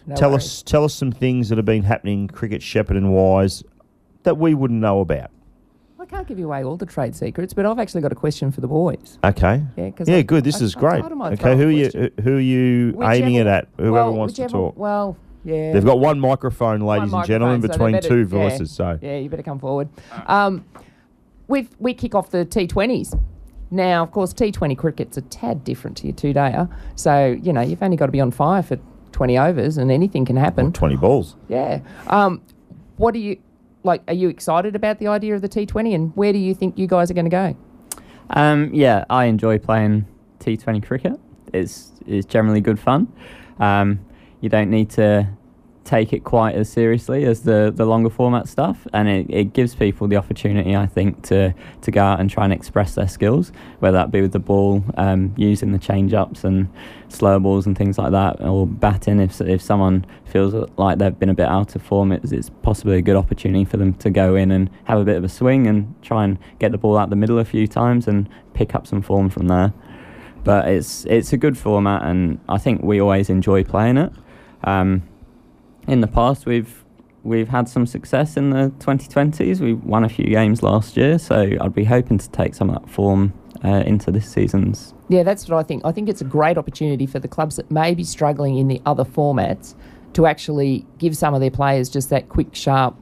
No 0.06 0.14
tell 0.14 0.30
worries. 0.30 0.44
us, 0.44 0.62
tell 0.62 0.84
us 0.84 0.94
some 0.94 1.11
things 1.11 1.49
that 1.49 1.58
have 1.58 1.64
been 1.64 1.82
happening 1.82 2.28
cricket 2.28 2.62
Shepparton 2.62 3.11
wise 3.11 3.64
that 4.23 4.37
we 4.38 4.54
wouldn't 4.54 4.78
know 4.80 5.00
about. 5.00 5.32
I 6.14 6.18
can't 6.18 6.28
give 6.28 6.38
you 6.38 6.44
away 6.47 6.62
all 6.62 6.76
the 6.76 6.87
trade 6.87 7.16
secrets, 7.16 7.52
but 7.52 7.66
I've 7.66 7.78
actually 7.80 8.02
got 8.02 8.12
a 8.12 8.14
question 8.14 8.52
for 8.52 8.61
the 8.61 8.68
boys. 8.68 9.18
Okay. 9.25 9.62
Yeah, 9.76 9.90
'cause 9.90 10.09
yeah, 10.09 10.18
I- 10.18 10.23
good. 10.23 10.44
This 10.44 10.61
I- 10.62 10.64
is 10.64 10.76
I 10.76 10.80
great. 10.80 11.04
Okay, 11.04 11.56
who 11.56 11.66
are 11.66 11.71
you 11.73 12.11
who 12.23 12.37
are 12.37 12.40
you 12.40 12.97
aiming 13.02 13.35
it 13.35 13.49
at? 13.49 13.66
Whoever 13.78 13.92
well, 13.92 14.14
wants 14.14 14.35
whichever- 14.35 14.49
to 14.49 14.52
talk. 14.54 14.78
Well, 14.78 15.16
yeah. 15.44 15.73
They've 15.73 15.85
got 15.85 15.99
one 15.99 16.21
microphone, 16.21 16.85
One 16.85 17.00
ladies 17.00 17.12
and 17.12 17.25
gentlemen, 17.26 17.62
so 17.62 17.68
between 17.68 17.92
better- 17.94 18.09
two 18.09 18.18
yeah. 18.18 18.25
voices. 18.26 18.71
So 18.71 18.97
Yeah, 19.02 19.16
you 19.16 19.28
better 19.28 19.42
come 19.42 19.59
forward. 19.59 19.88
Um, 20.28 20.64
we 21.49 21.68
we 21.80 21.94
kick 21.94 22.14
off 22.14 22.30
the 22.30 22.44
T20s. 22.44 23.16
Now, 23.73 24.04
of 24.04 24.12
course, 24.12 24.33
T20 24.33 24.76
cricket's 24.78 25.16
a 25.16 25.23
tad 25.23 25.64
different 25.64 25.97
to 25.97 26.06
your 26.06 26.14
two 26.14 26.33
dayer. 26.33 26.68
So, 26.94 27.37
you 27.42 27.52
know, 27.52 27.61
you've 27.61 27.83
only 27.83 27.97
got 27.97 28.06
to 28.06 28.12
be 28.12 28.21
on 28.21 28.30
fire 28.30 28.62
for 28.62 28.78
20 29.11 29.37
overs 29.37 29.78
and 29.78 29.90
anything 29.90 30.25
can 30.25 30.37
happen. 30.37 30.71
twenty 30.73 30.94
balls. 30.97 31.35
Yeah. 31.49 31.80
Um, 32.06 32.40
what 32.99 33.14
do 33.14 33.21
you, 33.21 33.37
like, 33.84 34.02
are 34.08 34.14
you 34.14 34.28
excited 34.28 34.74
about 34.74 34.98
the 34.98 35.08
idea 35.08 35.34
of 35.34 35.42
the 35.42 35.48
T20 35.48 35.94
and 35.94 36.16
where 36.16 36.32
do 36.32 36.38
you 36.38 36.54
think 36.54 36.78
you 36.78 36.86
guys 36.86 37.10
are 37.10 37.14
going 37.14 37.26
to 37.26 37.30
go? 37.30 37.56
Um, 38.30 38.70
yeah, 38.72 39.04
I 39.10 39.26
enjoy 39.26 39.58
playing 39.58 40.06
T20 40.40 40.84
cricket. 40.84 41.20
It's 41.52 41.92
it's 42.06 42.26
generally 42.26 42.60
good 42.60 42.80
fun. 42.80 43.12
Um, 43.58 44.00
you 44.40 44.48
don't 44.48 44.70
need 44.70 44.90
to 44.90 45.28
take 45.84 46.12
it 46.12 46.24
quite 46.24 46.54
as 46.54 46.68
seriously 46.68 47.24
as 47.24 47.42
the, 47.42 47.72
the 47.74 47.84
longer 47.84 48.08
format 48.08 48.48
stuff, 48.48 48.86
and 48.92 49.08
it, 49.08 49.26
it 49.28 49.52
gives 49.52 49.74
people 49.74 50.08
the 50.08 50.16
opportunity, 50.16 50.74
I 50.74 50.86
think, 50.86 51.22
to, 51.24 51.54
to 51.82 51.90
go 51.90 52.02
out 52.02 52.20
and 52.20 52.30
try 52.30 52.44
and 52.44 52.52
express 52.52 52.94
their 52.94 53.06
skills, 53.06 53.52
whether 53.80 53.96
that 53.98 54.10
be 54.10 54.22
with 54.22 54.32
the 54.32 54.38
ball, 54.38 54.82
um, 54.96 55.34
using 55.36 55.72
the 55.72 55.78
change 55.78 56.14
ups 56.14 56.42
and 56.42 56.68
slow 57.08 57.38
balls 57.38 57.66
and 57.66 57.76
things 57.76 57.98
like 57.98 58.12
that, 58.12 58.40
or 58.40 58.66
batting. 58.66 59.20
If 59.20 59.40
if 59.42 59.60
someone 59.60 60.06
feels 60.25 60.54
like 60.76 60.99
they've 60.99 61.18
been 61.18 61.28
a 61.28 61.34
bit 61.34 61.49
out 61.49 61.76
of 61.76 61.82
form, 61.82 62.12
it's, 62.12 62.32
it's 62.32 62.50
possibly 62.62 62.97
a 62.97 63.02
good 63.02 63.16
opportunity 63.16 63.64
for 63.64 63.76
them 63.76 63.94
to 63.94 64.10
go 64.10 64.34
in 64.34 64.50
and 64.50 64.70
have 64.84 64.99
a 64.99 65.04
bit 65.04 65.16
of 65.16 65.25
a 65.25 65.28
swing 65.28 65.66
and 65.66 65.94
try 66.02 66.25
and 66.25 66.38
get 66.58 66.73
the 66.73 66.78
ball 66.78 66.97
out 66.97 67.10
the 67.10 67.16
middle 67.16 67.38
a 67.38 67.44
few 67.44 67.66
times 67.66 68.08
and 68.08 68.28
pick 68.54 68.75
up 68.75 68.86
some 68.86 69.02
form 69.02 69.28
from 69.28 69.49
there. 69.49 69.73
But 70.44 70.68
it's 70.68 71.04
it's 71.04 71.32
a 71.32 71.36
good 71.36 71.58
format, 71.58 72.02
and 72.02 72.40
I 72.49 72.58
think 72.58 72.82
we 72.82 73.00
always 73.00 73.28
enjoy 73.28 73.64
playing 73.64 73.99
it. 73.99 74.12
Um, 74.62 75.02
in 75.86 76.00
the 76.00 76.06
past, 76.06 76.47
we've 76.47 76.84
we've 77.23 77.49
had 77.49 77.68
some 77.68 77.86
success 77.86 78.36
in 78.36 78.50
the 78.50 78.70
2020s. 78.80 79.60
We 79.60 79.73
won 79.75 80.04
a 80.04 80.08
few 80.08 80.26
games 80.26 80.62
last 80.62 80.97
year, 80.97 81.18
so 81.18 81.49
I'd 81.60 81.75
be 81.75 81.84
hoping 81.84 82.18
to 82.18 82.30
take 82.30 82.54
some 82.54 82.68
of 82.70 82.82
that 82.82 82.90
form 82.90 83.32
uh, 83.64 83.82
into 83.86 84.10
this 84.10 84.28
season's. 84.30 84.92
Yeah, 85.08 85.23
that's 85.23 85.49
what 85.49 85.58
I 85.58 85.62
think. 85.62 85.84
I 85.86 85.92
think 85.92 86.08
it's 86.08 86.20
a 86.20 86.25
great 86.26 86.58
opportunity 86.58 87.06
for 87.06 87.18
the 87.18 87.28
clubs 87.28 87.56
that 87.56 87.70
may 87.70 87.94
be 87.94 88.04
struggling 88.04 88.58
in 88.58 88.68
the 88.68 88.80
other 88.84 89.04
formats 89.04 89.75
to 90.14 90.26
actually 90.26 90.84
give 90.99 91.16
some 91.16 91.32
of 91.34 91.40
their 91.40 91.50
players 91.50 91.88
just 91.88 92.10
that 92.10 92.28
quick, 92.28 92.54
sharp. 92.54 92.94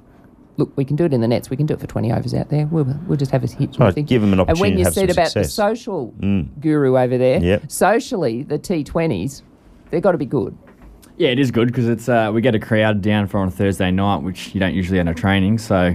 Look, 0.58 0.70
we 0.76 0.84
can 0.84 0.96
do 0.96 1.04
it 1.04 1.12
in 1.14 1.20
the 1.20 1.28
nets. 1.28 1.50
We 1.50 1.56
can 1.56 1.66
do 1.66 1.74
it 1.74 1.80
for 1.80 1.86
twenty 1.86 2.12
overs 2.12 2.34
out 2.34 2.48
there. 2.50 2.66
We'll, 2.66 2.84
we'll 3.08 3.16
just 3.16 3.32
have 3.32 3.42
a 3.42 3.46
hit. 3.48 3.76
Right, 3.78 3.92
Think- 3.94 4.06
give 4.08 4.22
'em 4.22 4.32
an 4.34 4.40
opportunity. 4.40 4.60
And 4.62 4.70
when 4.72 4.78
you 4.78 4.84
have 4.84 4.94
said 4.94 5.08
some 5.10 5.18
about 5.22 5.34
the 5.34 5.44
social 5.44 6.12
Mm. 6.20 6.60
guru 6.60 6.96
over 6.96 7.16
there, 7.18 7.42
Yep. 7.42 7.70
socially 7.72 8.42
the 8.44 8.58
T 8.58 8.84
Twenties, 8.84 9.42
they've 9.90 10.02
got 10.02 10.12
to 10.12 10.18
be 10.18 10.26
good. 10.26 10.56
Yeah, 11.18 11.28
it 11.28 11.38
is 11.38 11.50
good 11.50 11.68
because 11.68 11.88
it's 11.88 12.08
uh, 12.08 12.30
we 12.32 12.40
get 12.40 12.54
a 12.54 12.58
crowd 12.58 13.02
down 13.02 13.26
for 13.28 13.38
on 13.38 13.48
a 13.48 13.50
Thursday 13.50 13.90
night, 13.90 14.18
which 14.22 14.54
you 14.54 14.60
don't 14.60 14.74
usually 14.74 14.98
have 14.98 15.06
no 15.06 15.12
training. 15.14 15.58
So 15.58 15.94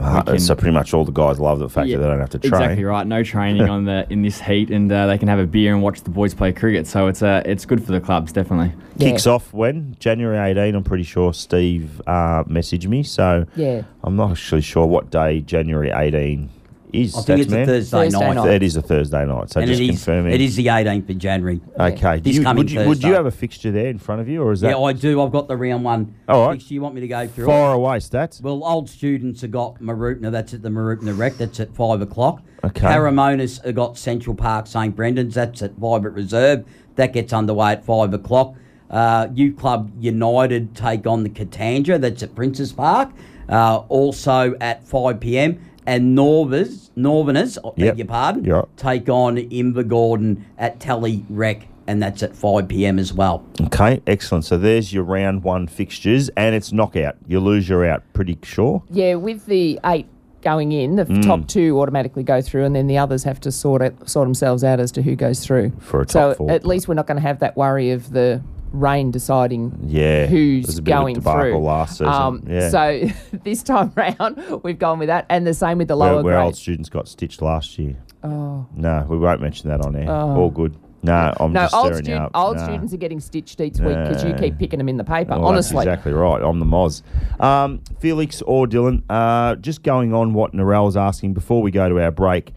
Uh, 0.00 0.22
can- 0.22 0.38
so 0.38 0.54
pretty 0.54 0.72
much 0.72 0.94
all 0.94 1.04
the 1.04 1.10
guys 1.10 1.40
love 1.40 1.58
the 1.58 1.68
fact 1.68 1.88
Yeah, 1.88 1.96
that 1.96 2.02
they 2.04 2.08
don't 2.08 2.20
have 2.20 2.30
to 2.30 2.38
train. 2.38 2.52
Exactly 2.62 2.84
right. 2.84 3.04
No 3.06 3.24
training 3.24 3.68
on 3.68 3.84
the 3.84 4.06
in 4.10 4.22
this 4.22 4.40
heat, 4.40 4.70
and 4.70 4.90
uh, 4.92 5.06
they 5.08 5.18
can 5.18 5.26
have 5.26 5.40
a 5.40 5.46
beer 5.46 5.74
and 5.74 5.82
watch 5.82 6.02
the 6.02 6.10
boys 6.10 6.34
play 6.34 6.52
cricket. 6.52 6.86
So 6.86 7.08
it's 7.08 7.20
uh, 7.22 7.42
it's 7.44 7.64
good 7.64 7.82
for 7.84 7.90
the 7.92 8.00
clubs, 8.00 8.30
definitely. 8.32 8.72
Kicks 9.00 9.26
off 9.26 9.52
when 9.52 9.96
January 9.98 10.38
18. 10.38 10.74
I'm 10.76 10.84
pretty 10.84 11.02
sure 11.04 11.32
Steve 11.34 12.00
uh, 12.06 12.44
messaged 12.44 12.86
me, 12.86 13.02
so 13.02 13.46
Yeah. 13.56 13.82
I'm 14.04 14.14
not 14.16 14.30
actually 14.32 14.60
sure 14.62 14.86
what 14.86 15.10
day 15.10 15.40
January 15.40 15.90
18 15.90 16.48
is. 16.92 17.16
I 17.16 17.22
think 17.22 17.40
it's 17.40 17.52
a 17.52 17.56
Statsman? 17.56 17.66
Thursday, 17.66 17.90
Thursday 17.98 18.18
night. 18.20 18.34
night. 18.34 18.50
It 18.54 18.62
is 18.62 18.76
a 18.76 18.82
Thursday 18.82 19.24
night, 19.24 19.50
so 19.50 19.60
and 19.60 19.68
just 19.68 19.80
it 19.80 19.84
is, 19.84 19.90
confirming. 19.90 20.32
it 20.32 20.40
is 20.40 20.56
the 20.56 20.66
18th 20.66 21.10
of 21.10 21.18
January. 21.18 21.60
Okay. 21.78 22.16
Do 22.16 22.20
This 22.22 22.36
you, 22.36 22.42
coming 22.42 22.64
would, 22.64 22.70
you, 22.70 22.78
would 22.80 22.86
you 22.88 22.94
Thursday. 22.94 23.08
have 23.10 23.26
a 23.26 23.30
fixture 23.30 23.70
there 23.70 23.88
in 23.88 23.98
front 23.98 24.20
of 24.20 24.28
you, 24.28 24.42
or 24.42 24.52
is 24.52 24.60
that 24.60 24.70
Yeah, 24.70 24.78
I 24.78 24.92
do. 24.92 25.22
I've 25.22 25.32
got 25.32 25.48
the 25.48 25.56
round 25.56 25.84
one. 25.84 26.14
All 26.28 26.46
right. 26.46 26.54
fixture. 26.54 26.74
You 26.74 26.80
want 26.82 26.94
me 26.94 27.00
to 27.02 27.08
go 27.08 27.26
through 27.26 27.44
it? 27.44 27.48
far 27.48 27.74
away, 27.74 27.98
stats? 27.98 28.40
Well, 28.40 28.62
old 28.64 28.88
students 28.88 29.40
have 29.42 29.50
got 29.50 29.80
Mooroopna. 29.80 30.30
That's 30.30 30.54
at 30.54 30.62
the 30.62 30.68
Mooroopna 30.68 31.16
Rec. 31.18 31.34
That's 31.36 31.60
at 31.60 31.74
five 31.74 32.00
o'clock. 32.00 32.42
Okay. 32.64 32.86
Paramonas 32.86 33.64
have 33.64 33.74
got 33.74 33.96
Central 33.98 34.34
Park 34.34 34.66
St 34.66 34.94
Brendan's. 34.94 35.34
That's 35.34 35.62
at 35.62 35.72
Vibrant 35.74 36.16
Reserve. 36.16 36.64
That 36.96 37.12
gets 37.12 37.32
underway 37.32 37.72
at 37.72 37.84
five 37.84 38.12
o'clock. 38.14 38.54
Uh, 38.90 39.28
Youth 39.34 39.56
Club 39.58 39.92
United 40.00 40.74
take 40.74 41.06
on 41.06 41.22
the 41.22 41.28
Katandra. 41.28 42.00
That's 42.00 42.22
at 42.22 42.34
Princes 42.34 42.72
Park. 42.72 43.10
Uh, 43.48 43.78
also 43.88 44.54
at 44.60 44.82
five 44.86 45.20
pm. 45.20 45.60
And 45.88 46.14
Norvers, 46.14 46.90
Northerners, 46.96 47.56
I 47.64 47.70
beg 47.76 47.84
Yep. 47.86 47.96
your 47.98 48.06
pardon, 48.06 48.44
You're 48.44 48.56
right. 48.56 48.76
take 48.76 49.08
on 49.08 49.36
Invergordon 49.38 50.42
at 50.58 50.80
Tally 50.80 51.24
Rec. 51.30 51.66
And 51.86 52.02
that's 52.02 52.22
at 52.22 52.36
5 52.36 52.68
pm 52.68 52.98
as 52.98 53.14
well. 53.14 53.42
Okay, 53.62 54.02
excellent. 54.06 54.44
So 54.44 54.58
there's 54.58 54.92
your 54.92 55.04
round 55.04 55.42
one 55.42 55.66
fixtures, 55.66 56.28
and 56.36 56.54
it's 56.54 56.70
knockout. 56.70 57.16
You 57.26 57.40
lose, 57.40 57.66
you're 57.66 57.86
out. 57.86 58.02
Pretty 58.12 58.36
sure. 58.42 58.82
Yeah, 58.90 59.14
with 59.14 59.46
the 59.46 59.80
eight 59.86 60.04
going 60.42 60.72
in, 60.72 60.96
the 60.96 61.06
Mm. 61.06 61.22
top 61.24 61.46
two 61.48 61.80
automatically 61.80 62.22
go 62.22 62.42
through, 62.42 62.64
and 62.66 62.76
then 62.76 62.88
the 62.88 62.98
others 62.98 63.24
have 63.24 63.40
to 63.40 63.50
sort 63.50 63.80
it, 63.80 63.94
sort 64.06 64.26
themselves 64.26 64.62
out 64.62 64.80
as 64.80 64.92
to 64.92 65.00
who 65.02 65.16
goes 65.16 65.40
through. 65.40 65.72
For 65.78 66.02
a 66.02 66.08
so 66.10 66.28
top 66.28 66.36
four. 66.36 66.50
at 66.50 66.66
least 66.66 66.88
we're 66.88 66.94
not 66.94 67.06
going 67.06 67.16
to 67.16 67.26
have 67.26 67.38
that 67.38 67.56
worry 67.56 67.90
of 67.92 68.12
the 68.12 68.42
rain 68.72 69.10
deciding 69.10 69.78
Yeah, 69.86 70.26
who's 70.26 70.66
there's 70.66 70.78
a 70.78 70.82
bit 70.82 70.90
going 70.90 71.20
through. 71.20 71.58
last 71.58 71.92
season. 71.98 72.06
Um, 72.08 72.42
Yeah. 72.48 72.68
So 72.70 73.02
this 73.44 73.62
time 73.62 73.92
round, 73.96 74.42
we've 74.62 74.78
gone 74.78 74.98
with 74.98 75.08
that, 75.08 75.26
and 75.28 75.46
the 75.46 75.54
same 75.54 75.78
with 75.78 75.88
the 75.88 75.96
where, 75.96 76.12
lower 76.14 76.22
where 76.22 76.38
old 76.40 76.56
students 76.56 76.88
got 76.88 77.08
stitched 77.08 77.42
last 77.42 77.78
year. 77.78 77.96
Oh. 78.22 78.66
No, 78.74 79.06
we 79.08 79.16
won't 79.18 79.40
mention 79.40 79.68
that 79.70 79.80
on 79.84 79.94
air. 79.96 80.10
Oh. 80.10 80.36
All 80.36 80.50
good. 80.50 80.76
No, 81.00 81.32
I'm 81.38 81.52
No, 81.52 81.60
just 81.60 81.74
old, 81.76 81.86
stirring 81.86 82.06
you 82.06 82.14
stu- 82.16 82.22
up. 82.22 82.30
old 82.34 82.56
No. 82.56 82.64
students 82.64 82.92
are 82.92 82.96
getting 82.96 83.20
stitched 83.20 83.60
each 83.60 83.78
week 83.78 83.96
because 83.96 84.24
you 84.24 84.34
keep 84.34 84.58
picking 84.58 84.78
them 84.78 84.88
in 84.88 84.96
the 84.96 85.04
paper. 85.04 85.30
Well, 85.38 85.46
honestly, 85.46 85.84
That's 85.84 86.00
exactly 86.00 86.12
right. 86.12 86.42
I'm 86.42 86.58
the 86.58 86.66
Moz. 86.66 87.02
Um, 87.40 87.80
Felix 88.00 88.42
or 88.42 88.66
Dylan, 88.66 89.02
uh, 89.08 89.54
just 89.56 89.84
going 89.84 90.12
on 90.12 90.34
what 90.34 90.52
Narelle 90.54 90.86
was 90.86 90.96
asking 90.96 91.34
before 91.34 91.62
we 91.62 91.70
go 91.70 91.88
to 91.88 92.00
our 92.02 92.10
break. 92.10 92.52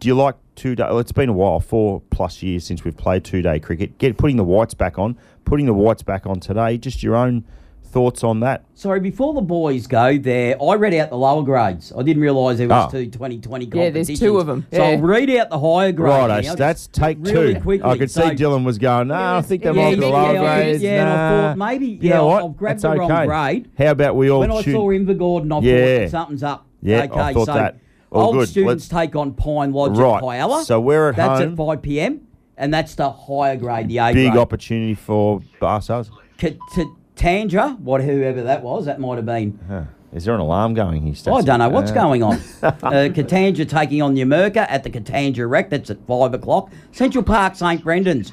Do 0.00 0.08
you 0.08 0.16
like 0.16 0.34
two 0.54 0.74
day? 0.74 0.84
Well, 0.84 0.98
it's 0.98 1.12
been 1.12 1.28
a 1.28 1.32
while, 1.32 1.60
four 1.60 2.02
plus 2.10 2.42
years 2.42 2.64
since 2.64 2.84
we've 2.84 2.96
played 2.96 3.24
two 3.24 3.42
day 3.42 3.58
cricket. 3.60 3.98
Get 3.98 4.16
putting 4.16 4.36
the 4.36 4.44
whites 4.44 4.74
back 4.74 4.98
on, 4.98 5.16
putting 5.44 5.66
the 5.66 5.74
whites 5.74 6.02
back 6.02 6.26
on 6.26 6.40
today. 6.40 6.78
Just 6.78 7.02
your 7.02 7.16
own 7.16 7.44
thoughts 7.84 8.24
on 8.24 8.40
that. 8.40 8.64
Sorry, 8.74 8.98
before 8.98 9.34
the 9.34 9.40
boys 9.40 9.86
go 9.86 10.18
there, 10.18 10.60
I 10.60 10.74
read 10.74 10.94
out 10.94 11.10
the 11.10 11.16
lower 11.16 11.44
grades. 11.44 11.92
I 11.96 12.02
didn't 12.02 12.22
realise 12.22 12.58
there 12.58 12.66
was 12.66 12.86
Oh. 12.88 12.90
two 12.90 13.06
2020 13.06 13.66
Yeah, 13.72 13.90
there's 13.90 14.18
two 14.18 14.38
of 14.38 14.48
them. 14.48 14.66
So 14.72 14.78
Yeah. 14.82 14.88
I'll 14.96 14.98
read 15.00 15.30
out 15.30 15.48
the 15.50 15.60
higher 15.60 15.92
grades. 15.92 16.28
Right, 16.28 16.44
now, 16.44 16.54
stats. 16.56 16.72
just 16.72 16.92
Take 16.92 17.18
really 17.20 17.54
two. 17.54 17.60
Quickly. 17.60 17.88
I 17.88 17.96
could 17.96 18.10
So- 18.10 18.22
see 18.22 18.34
Dylan 18.34 18.64
was 18.64 18.78
going. 18.78 19.08
No, 19.08 19.36
I 19.36 19.42
think 19.42 19.62
they 19.62 19.70
yeah, 19.70 19.80
might 19.84 19.90
be 19.94 20.00
the 20.00 20.06
yeah, 20.08 20.12
lower 20.12 20.32
yeah, 20.32 20.40
grades. 20.56 20.82
Yeah, 20.82 20.90
and 21.02 21.08
I 21.08 21.28
thought 21.54 21.58
maybe, 21.58 21.86
You 21.86 21.98
yeah, 22.00 22.14
know 22.16 22.26
what? 22.26 22.38
I'll 22.42 22.48
grab 22.48 22.72
That's 22.72 22.82
the 22.82 22.96
wrong 22.98 23.12
okay. 23.12 23.26
grade. 23.26 23.68
How 23.78 23.90
about 23.92 24.16
we 24.16 24.28
all 24.28 24.40
When 24.40 24.50
I 24.50 24.62
saw 24.62 24.88
Invergordon, 24.88 25.52
I 25.52 25.64
Yeah. 25.64 25.98
thought 26.00 26.10
something's 26.10 26.42
up. 26.42 26.66
Yeah, 26.82 27.04
okay, 27.04 27.20
I 27.20 27.32
thought 27.32 27.46
so 27.46 27.54
that. 27.54 27.76
All 28.14 28.26
Old 28.26 28.34
good. 28.36 28.48
students 28.48 28.90
Let's- 28.92 29.06
take 29.08 29.16
on 29.16 29.32
Pine 29.32 29.72
Lodge 29.72 29.98
Right. 29.98 30.16
at 30.16 30.22
Kialla. 30.22 30.62
So 30.64 30.80
we're 30.80 31.08
at 31.10 31.16
That's 31.16 31.40
home. 31.40 31.50
at 31.52 31.56
5 31.56 31.82
p.m. 31.82 32.20
And 32.56 32.72
that's 32.72 32.94
the 32.94 33.10
higher 33.10 33.56
grade, 33.56 33.88
the 33.88 33.98
A 33.98 34.12
Big 34.12 34.30
grade. 34.30 34.40
opportunity 34.40 34.94
for 34.94 35.40
Barsos. 35.60 36.10
K- 36.38 36.56
to 36.74 36.86
Tandra, 37.16 37.70
what 37.82 38.02
whoever 38.02 38.42
that 38.44 38.62
was, 38.62 38.84
that 38.86 39.00
might 39.00 39.16
have 39.16 39.26
been. 39.26 39.58
Huh. 39.68 39.82
Is 40.12 40.24
there 40.24 40.34
an 40.34 40.40
alarm 40.40 40.74
going 40.74 41.02
here? 41.02 41.14
I 41.34 41.40
don't 41.42 41.58
know 41.58 41.68
what's 41.68 41.90
Uh, 41.90 41.94
going 41.94 42.22
on. 42.22 42.34
uh, 42.62 42.70
Katandra 43.10 43.68
taking 43.68 44.00
on 44.00 44.14
Yamurka 44.14 44.64
at 44.68 44.84
the 44.84 44.90
Katandra 44.90 45.50
Rec. 45.50 45.70
That's 45.70 45.90
at 45.90 45.98
five 46.06 46.32
o'clock. 46.34 46.70
Central 46.92 47.24
Park 47.24 47.56
St 47.56 47.82
Brendan's 47.82 48.32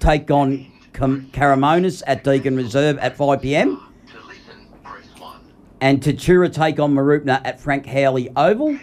take 0.00 0.28
on 0.32 0.66
Com- 0.92 1.28
Karramomus 1.32 2.02
at 2.08 2.24
Deacon 2.24 2.56
Reserve 2.56 2.98
at 2.98 3.16
five 3.16 3.42
p.m. 3.42 3.80
And 5.80 6.00
Tatura 6.00 6.52
take 6.52 6.80
on 6.80 6.94
Mooroopna 6.94 7.40
at 7.44 7.60
Frank 7.60 7.86
Howley 7.86 8.30
Oval. 8.36 8.76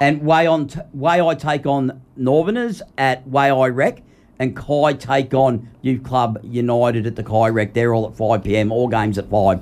And 0.00 0.22
Way 0.22 0.46
on 0.46 0.68
t- 0.68 0.80
Way 0.92 1.20
I 1.20 1.34
take 1.34 1.66
on 1.66 2.00
Northerners 2.16 2.82
at 2.96 3.26
Way 3.28 3.50
I 3.50 3.66
Rec. 3.68 4.02
And 4.38 4.54
Kai 4.54 4.92
take 4.92 5.34
on 5.34 5.68
Youth 5.82 6.04
Club 6.04 6.38
United 6.44 7.06
at 7.06 7.16
the 7.16 7.24
Kai 7.24 7.48
Rec. 7.48 7.74
They're 7.74 7.92
all 7.92 8.06
at 8.06 8.16
5 8.16 8.44
p.m. 8.44 8.70
All 8.70 8.86
games 8.86 9.18
at 9.18 9.28
5. 9.28 9.60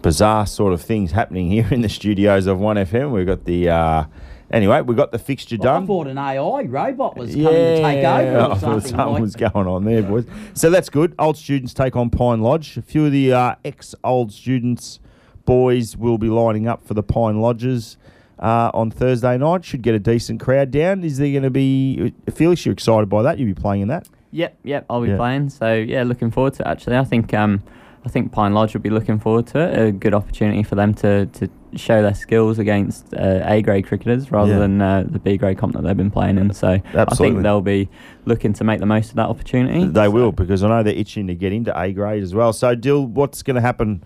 bizarre 0.00 0.46
sort 0.46 0.72
of 0.72 0.80
things 0.80 1.12
happening 1.12 1.50
here 1.50 1.68
in 1.70 1.82
the 1.82 1.88
studios 1.90 2.46
of 2.46 2.58
1FM. 2.58 3.12
We've 3.12 3.26
got 3.26 3.44
the, 3.44 3.68
uh, 3.68 4.04
anyway, 4.50 4.80
we've 4.80 4.96
got 4.96 5.12
the 5.12 5.18
fixture 5.18 5.58
done. 5.58 5.82
I 5.82 5.86
thought 5.86 6.06
an 6.06 6.16
AI 6.16 6.62
robot 6.62 7.18
was 7.18 7.34
coming 7.34 7.44
to 7.52 7.82
take 7.82 8.02
over 8.02 8.38
I 8.38 8.44
or 8.44 8.48
thought 8.56 8.60
something. 8.60 8.80
something 8.88 9.12
like. 9.12 9.20
was 9.20 9.36
going 9.36 9.66
on 9.66 9.84
there, 9.84 10.02
boys. 10.02 10.24
So 10.54 10.70
that's 10.70 10.88
good. 10.88 11.14
Old 11.18 11.36
students 11.36 11.74
take 11.74 11.94
on 11.94 12.08
Pine 12.08 12.40
Lodge. 12.40 12.78
A 12.78 12.82
few 12.82 13.04
of 13.04 13.12
the 13.12 13.34
uh, 13.34 13.54
ex-old 13.66 14.32
students, 14.32 14.98
boys, 15.44 15.94
will 15.98 16.16
be 16.16 16.28
lining 16.30 16.66
up 16.66 16.86
for 16.86 16.94
the 16.94 17.02
Pine 17.02 17.42
Lodges 17.42 17.98
uh, 18.40 18.70
on 18.74 18.90
Thursday 18.90 19.36
night. 19.38 19.64
Should 19.64 19.82
get 19.82 19.94
a 19.94 19.98
decent 19.98 20.40
crowd 20.40 20.70
down. 20.70 21.04
Is 21.04 21.18
there 21.18 21.30
going 21.30 21.42
to 21.44 21.50
be, 21.50 22.12
Felix, 22.32 22.64
you're 22.66 22.72
excited 22.72 23.08
by 23.08 23.22
that? 23.22 23.38
You'll 23.38 23.54
be 23.54 23.60
playing 23.60 23.82
in 23.82 23.88
that? 23.88 24.08
Yep, 24.32 24.58
yep, 24.64 24.86
I'll 24.90 25.02
be 25.02 25.08
Yeah. 25.08 25.16
playing. 25.16 25.48
So 25.50 25.74
yeah, 25.74 26.02
looking 26.04 26.30
forward 26.30 26.54
to 26.54 26.62
it. 26.62 26.66
Actually, 26.66 26.96
I 26.96 27.04
think 27.04 27.34
um, 27.34 27.62
I 28.04 28.08
think 28.08 28.32
Pine 28.32 28.54
Lodge 28.54 28.72
will 28.74 28.80
be 28.80 28.88
looking 28.90 29.18
forward 29.18 29.46
to 29.48 29.58
it. 29.58 29.88
A 29.88 29.92
good 29.92 30.14
opportunity 30.14 30.62
for 30.62 30.74
them 30.74 30.94
to, 30.94 31.26
to 31.26 31.48
show 31.74 32.00
their 32.00 32.14
skills 32.14 32.58
against 32.58 33.12
uh, 33.12 33.42
A 33.44 33.60
grade 33.60 33.86
cricketers 33.86 34.30
rather 34.32 34.52
Yeah. 34.52 34.58
than 34.60 34.80
uh, 34.80 35.04
the 35.06 35.18
B 35.18 35.36
grade 35.36 35.58
comp 35.58 35.74
that 35.74 35.82
they've 35.82 35.96
been 35.96 36.10
playing 36.10 36.38
in. 36.38 36.52
So 36.54 36.80
I 36.94 37.04
think 37.16 37.42
they'll 37.42 37.60
be 37.60 37.88
looking 38.24 38.52
to 38.54 38.64
make 38.64 38.80
the 38.80 38.86
most 38.86 39.10
of 39.10 39.16
that 39.16 39.28
opportunity. 39.28 39.84
They 39.84 40.04
So- 40.06 40.10
will 40.12 40.32
because 40.32 40.62
I 40.62 40.68
know 40.68 40.82
they're 40.82 40.94
itching 40.94 41.26
to 41.26 41.34
get 41.34 41.52
into 41.52 41.78
A 41.78 41.92
grade 41.92 42.22
as 42.22 42.34
well. 42.34 42.52
So, 42.54 42.74
Dill, 42.74 43.04
what's 43.06 43.42
going 43.42 43.56
to 43.56 43.60
happen? 43.60 44.02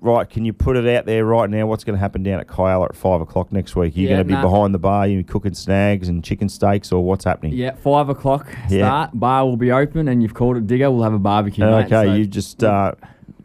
Right, 0.00 0.28
can 0.28 0.44
you 0.44 0.52
put 0.52 0.76
it 0.76 0.86
out 0.96 1.06
there 1.06 1.24
right 1.24 1.48
now? 1.48 1.66
What's 1.66 1.84
going 1.84 1.94
to 1.94 2.00
happen 2.00 2.22
down 2.22 2.40
at 2.40 2.48
Kialla 2.48 2.86
at 2.88 2.96
five 2.96 3.20
o'clock 3.20 3.52
next 3.52 3.76
week? 3.76 3.96
You're 3.96 4.10
Yeah, 4.10 4.16
going 4.16 4.26
to 4.26 4.28
be 4.28 4.34
nah. 4.34 4.42
behind 4.42 4.74
the 4.74 4.78
bar, 4.78 5.06
you 5.06 5.22
cooking 5.22 5.54
snags 5.54 6.08
and 6.08 6.24
chicken 6.24 6.48
steaks, 6.48 6.90
or 6.90 7.04
what's 7.04 7.24
happening? 7.24 7.52
Yeah, 7.52 7.74
five 7.74 8.08
o'clock 8.08 8.48
Yeah. 8.68 8.86
start. 8.86 9.10
Bar 9.14 9.44
will 9.46 9.56
be 9.56 9.70
open, 9.70 10.08
and 10.08 10.20
you've 10.22 10.34
called 10.34 10.56
it 10.56 10.66
Digger. 10.66 10.90
We'll 10.90 11.04
have 11.04 11.14
a 11.14 11.18
barbecue. 11.20 11.64
mate, 11.64 11.84
Okay, 11.86 12.06
so- 12.06 12.14
you 12.14 12.26
just 12.26 12.64
uh, 12.64 12.92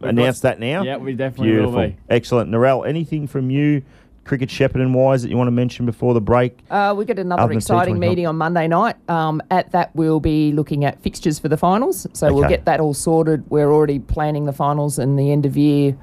we've 0.00 0.10
announced 0.10 0.42
that 0.42 0.58
now. 0.58 0.82
Yeah, 0.82 0.96
we 0.96 1.14
definitely 1.14 1.50
Beautiful, 1.52 1.72
will 1.72 1.86
be. 1.88 1.96
excellent. 2.10 2.50
Narelle, 2.50 2.88
anything 2.88 3.26
from 3.28 3.50
you, 3.50 3.82
cricket 4.24 4.48
Shepparton 4.48 4.92
wise, 4.92 5.22
that 5.22 5.30
you 5.30 5.36
want 5.36 5.46
to 5.48 5.52
mention 5.52 5.86
before 5.86 6.12
the 6.12 6.20
break? 6.20 6.58
Uh, 6.70 6.92
we've 6.98 7.06
got 7.06 7.18
another 7.20 7.50
exciting 7.52 7.98
meeting 8.00 8.26
on 8.26 8.36
Monday 8.36 8.66
night. 8.66 8.96
Um, 9.08 9.40
at 9.50 9.70
that, 9.72 9.90
we'll 9.94 10.20
be 10.20 10.50
looking 10.52 10.84
at 10.84 11.00
fixtures 11.02 11.38
for 11.38 11.48
the 11.48 11.56
finals. 11.56 12.06
So 12.14 12.32
we'll 12.34 12.48
get 12.48 12.64
that 12.64 12.80
all 12.80 12.94
sorted. 12.94 13.48
We're 13.48 13.72
already 13.72 14.00
planning 14.00 14.44
the 14.44 14.52
finals 14.52 14.98
and 14.98 15.16
the 15.18 15.30
end 15.30 15.46
of 15.46 15.56
year 15.56 15.96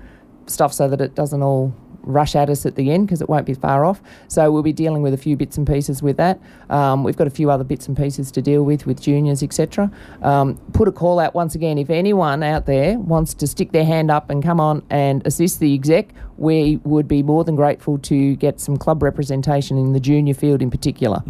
stuff 0.48 0.74
so 0.74 0.88
that 0.88 1.02
it 1.02 1.16
doesn't 1.16 1.42
all 1.42 1.74
rush 2.06 2.36
at 2.36 2.50
us 2.50 2.66
at 2.66 2.76
the 2.76 2.92
end 2.92 3.08
because 3.08 3.22
it 3.22 3.28
won't 3.28 3.46
be 3.46 3.54
far 3.54 3.84
off. 3.84 4.02
So 4.28 4.52
we'll 4.52 4.64
be 4.64 4.74
dealing 4.74 5.02
with 5.02 5.14
a 5.14 5.18
few 5.18 5.36
bits 5.36 5.58
and 5.58 5.68
pieces 5.68 6.02
with 6.02 6.18
that. 6.18 6.40
Um, 6.70 7.04
we've 7.04 7.18
got 7.18 7.28
a 7.28 7.32
few 7.32 7.50
other 7.50 7.64
bits 7.64 7.88
and 7.88 7.98
pieces 7.98 8.32
to 8.34 8.42
deal 8.42 8.64
with 8.64 8.86
with 8.86 9.02
juniors, 9.02 9.44
etc. 9.44 9.92
Um, 10.22 10.58
put 10.74 10.88
a 10.88 10.92
call 10.92 11.20
out 11.20 11.34
once 11.34 11.56
again 11.56 11.78
if 11.78 11.90
anyone 11.90 12.44
out 12.44 12.66
there 12.66 12.98
wants 13.00 13.34
to 13.36 13.48
stick 13.48 13.72
their 13.72 13.86
hand 13.86 14.12
up 14.12 14.30
and 14.30 14.44
come 14.44 14.60
on 14.60 14.84
and 14.90 15.26
assist 15.26 15.60
the 15.60 15.74
exec. 15.74 16.10
We 16.38 16.78
would 16.84 17.08
be 17.08 17.24
more 17.24 17.44
than 17.44 17.56
grateful 17.56 17.98
to 18.00 18.36
get 18.36 18.60
some 18.60 18.78
club 18.78 19.02
representation 19.02 19.78
in 19.78 19.94
the 19.94 20.00
junior 20.00 20.34
field 20.34 20.62
in 20.62 20.70
particular. 20.70 21.24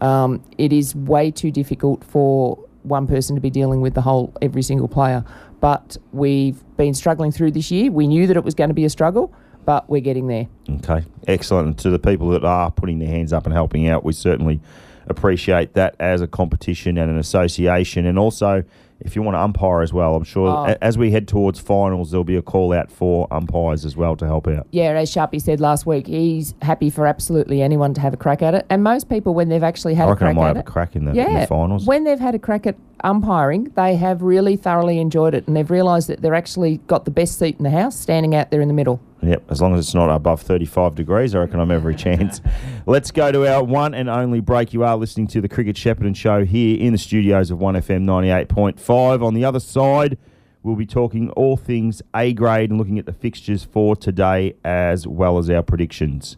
Um, 0.00 0.42
it 0.58 0.72
is 0.72 0.94
way 0.94 1.30
too 1.30 1.50
difficult 1.50 2.02
for 2.04 2.58
one 2.82 3.06
person 3.06 3.34
to 3.34 3.40
be 3.40 3.50
dealing 3.50 3.80
with 3.80 3.94
the 3.94 4.00
whole 4.00 4.32
every 4.40 4.62
single 4.62 4.88
player. 4.88 5.24
But 5.66 5.96
we've 6.12 6.62
been 6.76 6.94
struggling 6.94 7.32
through 7.32 7.50
this 7.50 7.72
year. 7.72 7.90
We 7.90 8.06
knew 8.06 8.28
that 8.28 8.36
it 8.36 8.44
was 8.44 8.54
going 8.54 8.70
to 8.70 8.74
be 8.74 8.84
a 8.84 8.88
struggle, 8.88 9.34
but 9.64 9.90
we're 9.90 10.00
getting 10.00 10.28
there. 10.28 10.46
Okay, 10.70 11.04
excellent. 11.26 11.66
And 11.66 11.78
to 11.78 11.90
the 11.90 11.98
people 11.98 12.28
that 12.28 12.44
are 12.44 12.70
putting 12.70 13.00
their 13.00 13.08
hands 13.08 13.32
up 13.32 13.46
and 13.46 13.52
helping 13.52 13.88
out, 13.88 14.04
we 14.04 14.12
certainly 14.12 14.60
appreciate 15.08 15.74
that 15.74 15.96
as 15.98 16.20
a 16.20 16.28
competition 16.28 16.96
and 16.96 17.10
an 17.10 17.18
association. 17.18 18.06
And 18.06 18.16
also, 18.16 18.62
if 19.00 19.14
you 19.14 19.22
want 19.22 19.34
to 19.34 19.40
umpire 19.40 19.82
as 19.82 19.92
well, 19.92 20.16
I'm 20.16 20.24
sure 20.24 20.48
Oh. 20.48 20.64
a- 20.66 20.84
as 20.84 20.96
we 20.96 21.10
head 21.10 21.28
towards 21.28 21.58
finals, 21.60 22.10
there'll 22.10 22.24
be 22.24 22.36
a 22.36 22.42
call 22.42 22.72
out 22.72 22.90
for 22.90 23.26
umpires 23.30 23.84
as 23.84 23.96
well 23.96 24.16
to 24.16 24.26
help 24.26 24.48
out. 24.48 24.66
Yeah, 24.70 24.90
as 24.92 25.10
Sharpie 25.14 25.40
said 25.40 25.60
last 25.60 25.86
week, 25.86 26.06
he's 26.06 26.54
happy 26.62 26.88
for 26.90 27.06
absolutely 27.06 27.60
anyone 27.62 27.92
to 27.94 28.00
have 28.00 28.14
a 28.14 28.16
crack 28.16 28.42
at 28.42 28.54
it. 28.54 28.64
And 28.70 28.82
most 28.82 29.08
people, 29.08 29.34
when 29.34 29.48
they've 29.48 29.62
actually 29.62 29.94
had 29.94 30.04
I 30.04 30.06
a 30.06 30.10
reckon 30.10 30.26
I 30.28 30.30
crack 30.30 30.36
might 30.36 30.50
at 30.50 30.56
have 30.56 30.64
a 30.66 30.70
crack 30.70 30.96
in 30.96 31.04
the, 31.04 31.10
in 31.12 31.34
the 31.34 31.46
finals. 31.46 31.86
when 31.86 32.04
they've 32.04 32.18
had 32.20 32.34
a 32.34 32.38
crack 32.38 32.66
at 32.66 32.76
umpiring, 33.04 33.70
they 33.76 33.96
have 33.96 34.22
really 34.22 34.56
thoroughly 34.56 34.98
enjoyed 34.98 35.34
it, 35.34 35.46
and 35.46 35.54
they've 35.56 35.70
realised 35.70 36.08
that 36.08 36.22
they're 36.22 36.34
actually 36.34 36.78
got 36.86 37.04
the 37.04 37.10
best 37.10 37.38
seat 37.38 37.56
in 37.58 37.64
the 37.64 37.70
house, 37.70 37.94
standing 37.96 38.34
out 38.34 38.50
there 38.50 38.60
in 38.60 38.68
the 38.68 38.74
middle. 38.74 39.00
Yep, 39.26 39.50
as 39.50 39.60
long 39.60 39.74
as 39.74 39.80
it's 39.80 39.94
not 39.94 40.08
above 40.08 40.40
35 40.42 40.94
degrees, 40.94 41.34
I 41.34 41.40
reckon 41.40 41.58
I'm 41.58 41.72
every 41.72 41.94
chance. 42.06 42.40
Let's 42.86 43.10
go 43.10 43.32
to 43.32 43.52
our 43.52 43.64
one 43.64 43.92
and 43.92 44.08
only 44.08 44.38
break. 44.38 44.72
You 44.72 44.84
are 44.84 44.96
listening 44.96 45.26
to 45.28 45.40
the 45.40 45.48
Cricket 45.48 45.74
Shepparton 45.74 46.14
Show 46.14 46.44
here 46.44 46.78
in 46.78 46.92
the 46.92 46.98
studios 46.98 47.50
of 47.50 47.58
1FM 47.58 48.04
98.5. 48.04 49.24
On 49.24 49.34
the 49.34 49.44
other 49.44 49.58
side, 49.58 50.16
we'll 50.62 50.76
be 50.76 50.86
talking 50.86 51.30
all 51.30 51.56
things 51.56 52.02
A 52.14 52.32
grade 52.34 52.70
and 52.70 52.78
looking 52.78 53.00
at 53.00 53.06
the 53.06 53.12
fixtures 53.12 53.64
for 53.64 53.96
today 53.96 54.54
as 54.64 55.08
well 55.08 55.38
as 55.38 55.50
our 55.50 55.62
predictions. 55.62 56.36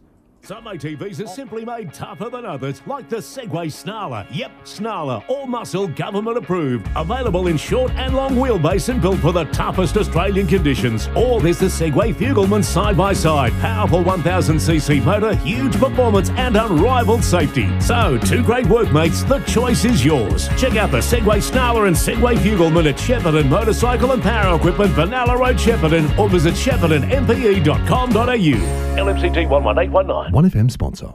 Some 0.48 0.64
ATVs 0.64 1.22
are 1.22 1.26
simply 1.26 1.62
made 1.62 1.92
tougher 1.92 2.30
than 2.30 2.46
others, 2.46 2.80
like 2.86 3.10
the 3.10 3.18
Segway 3.18 3.66
Snarler. 3.66 4.26
Yep, 4.30 4.50
Snarler, 4.64 5.22
all 5.28 5.46
muscle, 5.46 5.88
government 5.88 6.38
approved. 6.38 6.88
Available 6.96 7.48
in 7.48 7.58
short 7.58 7.92
and 7.96 8.16
long 8.16 8.30
wheelbase 8.30 8.88
and 8.88 9.02
built 9.02 9.18
for 9.18 9.30
the 9.30 9.44
toughest 9.44 9.98
Australian 9.98 10.46
conditions. 10.46 11.10
Or 11.14 11.42
there's 11.42 11.58
the 11.58 11.66
Segway 11.66 12.14
Fugleman 12.14 12.64
side 12.64 12.96
by 12.96 13.12
side. 13.12 13.52
Powerful 13.60 14.02
1000cc 14.02 15.04
motor, 15.04 15.34
huge 15.34 15.78
performance, 15.78 16.30
and 16.30 16.56
unrivaled 16.56 17.24
safety. 17.24 17.68
So, 17.78 18.16
two 18.16 18.42
great 18.42 18.64
workmates, 18.68 19.24
the 19.24 19.40
choice 19.40 19.84
is 19.84 20.02
yours. 20.02 20.48
Check 20.56 20.76
out 20.76 20.90
the 20.90 21.00
Segway 21.00 21.46
Snarler 21.46 21.88
and 21.88 21.94
Segway 21.94 22.38
Fugleman 22.38 22.88
at 22.88 22.96
Shepparton 22.96 23.50
Motorcycle 23.50 24.12
and 24.12 24.22
Power 24.22 24.56
Equipment, 24.56 24.92
Vanilla 24.92 25.36
Road, 25.36 25.56
Shepparton, 25.56 26.18
or 26.18 26.30
visit 26.30 26.54
sheppartonmpe.com.au. 26.54 28.88
LMCT 28.98 29.48
11819. 29.48 30.32
1FM 30.42 30.70
sponsor. 30.70 31.14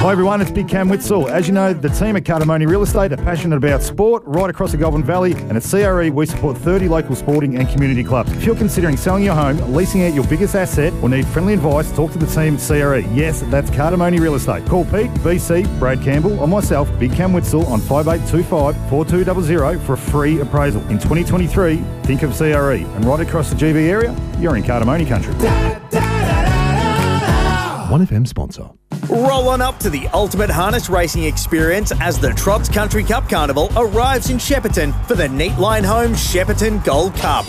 Hi 0.00 0.12
everyone, 0.12 0.40
it's 0.40 0.52
Big 0.52 0.68
Cam 0.68 0.88
Witzel. 0.88 1.28
As 1.28 1.48
you 1.48 1.52
know, 1.52 1.72
the 1.72 1.88
team 1.88 2.16
at 2.16 2.22
Cardamone 2.22 2.66
Real 2.68 2.82
Estate 2.82 3.12
are 3.12 3.16
passionate 3.16 3.56
about 3.56 3.82
sport 3.82 4.22
right 4.26 4.48
across 4.48 4.70
the 4.70 4.76
Goulburn 4.76 5.02
Valley, 5.02 5.32
and 5.32 5.56
at 5.56 5.64
CRE 5.64 6.08
we 6.10 6.24
support 6.24 6.56
30 6.56 6.88
local 6.88 7.16
sporting 7.16 7.56
and 7.58 7.68
community 7.68 8.04
clubs. 8.04 8.30
If 8.32 8.44
you're 8.44 8.54
considering 8.54 8.96
selling 8.96 9.24
your 9.24 9.34
home, 9.34 9.58
leasing 9.74 10.04
out 10.06 10.14
your 10.14 10.24
biggest 10.28 10.54
asset, 10.54 10.92
or 11.02 11.08
need 11.08 11.26
friendly 11.26 11.54
advice, 11.54 11.90
talk 11.92 12.12
to 12.12 12.18
the 12.18 12.26
team 12.26 12.54
at 12.54 12.60
CRE. 12.60 13.00
Yes, 13.12 13.42
that's 13.46 13.70
Cardamone 13.70 14.20
Real 14.20 14.36
Estate. 14.36 14.64
Call 14.66 14.84
Pete, 14.84 15.10
BC, 15.24 15.78
Brad 15.80 16.00
Campbell, 16.00 16.38
or 16.38 16.46
myself, 16.46 16.88
Big 17.00 17.12
Cam 17.12 17.32
Witzel, 17.32 17.66
on 17.66 17.80
5825 17.80 18.88
4200 18.88 19.80
for 19.80 19.94
a 19.94 19.98
free 19.98 20.40
appraisal. 20.40 20.80
In 20.82 21.00
2023, 21.00 21.78
think 22.04 22.22
of 22.22 22.36
CRE, 22.38 22.86
and 22.86 23.04
right 23.04 23.20
across 23.20 23.50
the 23.50 23.56
GB 23.56 23.88
area, 23.88 24.14
you're 24.38 24.56
in 24.56 24.62
Cardamone 24.62 25.08
country. 25.08 25.34
1FM 27.88 28.28
sponsor. 28.28 28.68
Roll 29.08 29.48
on 29.48 29.62
up 29.62 29.78
to 29.78 29.88
the 29.88 30.08
ultimate 30.08 30.50
harness 30.50 30.90
racing 30.90 31.24
experience 31.24 31.90
as 32.00 32.18
the 32.18 32.34
Trots 32.34 32.68
Country 32.68 33.02
Cup 33.02 33.30
Carnival 33.30 33.70
arrives 33.76 34.28
in 34.28 34.36
Shepparton 34.36 34.92
for 35.06 35.14
the 35.14 35.26
Neat 35.26 35.56
Line 35.56 35.84
Home 35.84 36.12
Shepparton 36.12 36.84
Gold 36.84 37.14
Cup. 37.14 37.46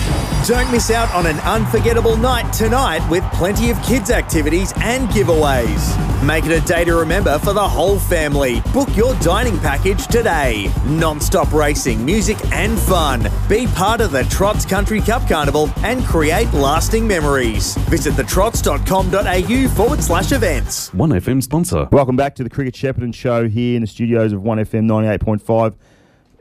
Don't 0.47 0.71
miss 0.71 0.91
out 0.91 1.13
on 1.13 1.25
an 1.25 1.39
unforgettable 1.41 2.15
night 2.15 2.51
tonight 2.53 3.05
with 3.09 3.23
plenty 3.33 3.69
of 3.69 3.81
kids' 3.83 4.11
activities 4.11 4.71
and 4.77 5.09
giveaways. 5.09 6.08
Make 6.23 6.45
it 6.45 6.51
a 6.51 6.59
day 6.67 6.83
to 6.83 6.95
remember 6.95 7.39
for 7.39 7.53
the 7.53 7.65
whole 7.65 7.97
family. 7.97 8.59
Book 8.73 8.93
your 8.93 9.15
dining 9.19 9.57
package 9.59 10.05
today. 10.07 10.69
Non-stop 10.85 11.53
racing, 11.53 12.03
music 12.03 12.37
and 12.51 12.77
fun. 12.77 13.25
Be 13.47 13.67
part 13.67 14.01
of 14.01 14.11
the 14.11 14.23
Trots 14.23 14.65
Country 14.65 14.99
Cup 14.99 15.25
Carnival 15.29 15.69
and 15.77 16.03
create 16.03 16.51
lasting 16.51 17.07
memories. 17.07 17.77
Visit 17.87 18.15
thetrots.com.au 18.15 19.69
forward 19.69 20.03
slash 20.03 20.33
events. 20.33 20.89
1FM 20.89 21.41
sponsor. 21.41 21.87
Welcome 21.93 22.17
back 22.17 22.35
to 22.35 22.43
the 22.43 22.49
Cricket 22.49 22.73
Shepparton 22.73 23.15
Show 23.15 23.47
here 23.47 23.77
in 23.77 23.81
the 23.81 23.87
studios 23.87 24.33
of 24.33 24.41
1FM 24.41 24.89
98.5. 24.89 25.75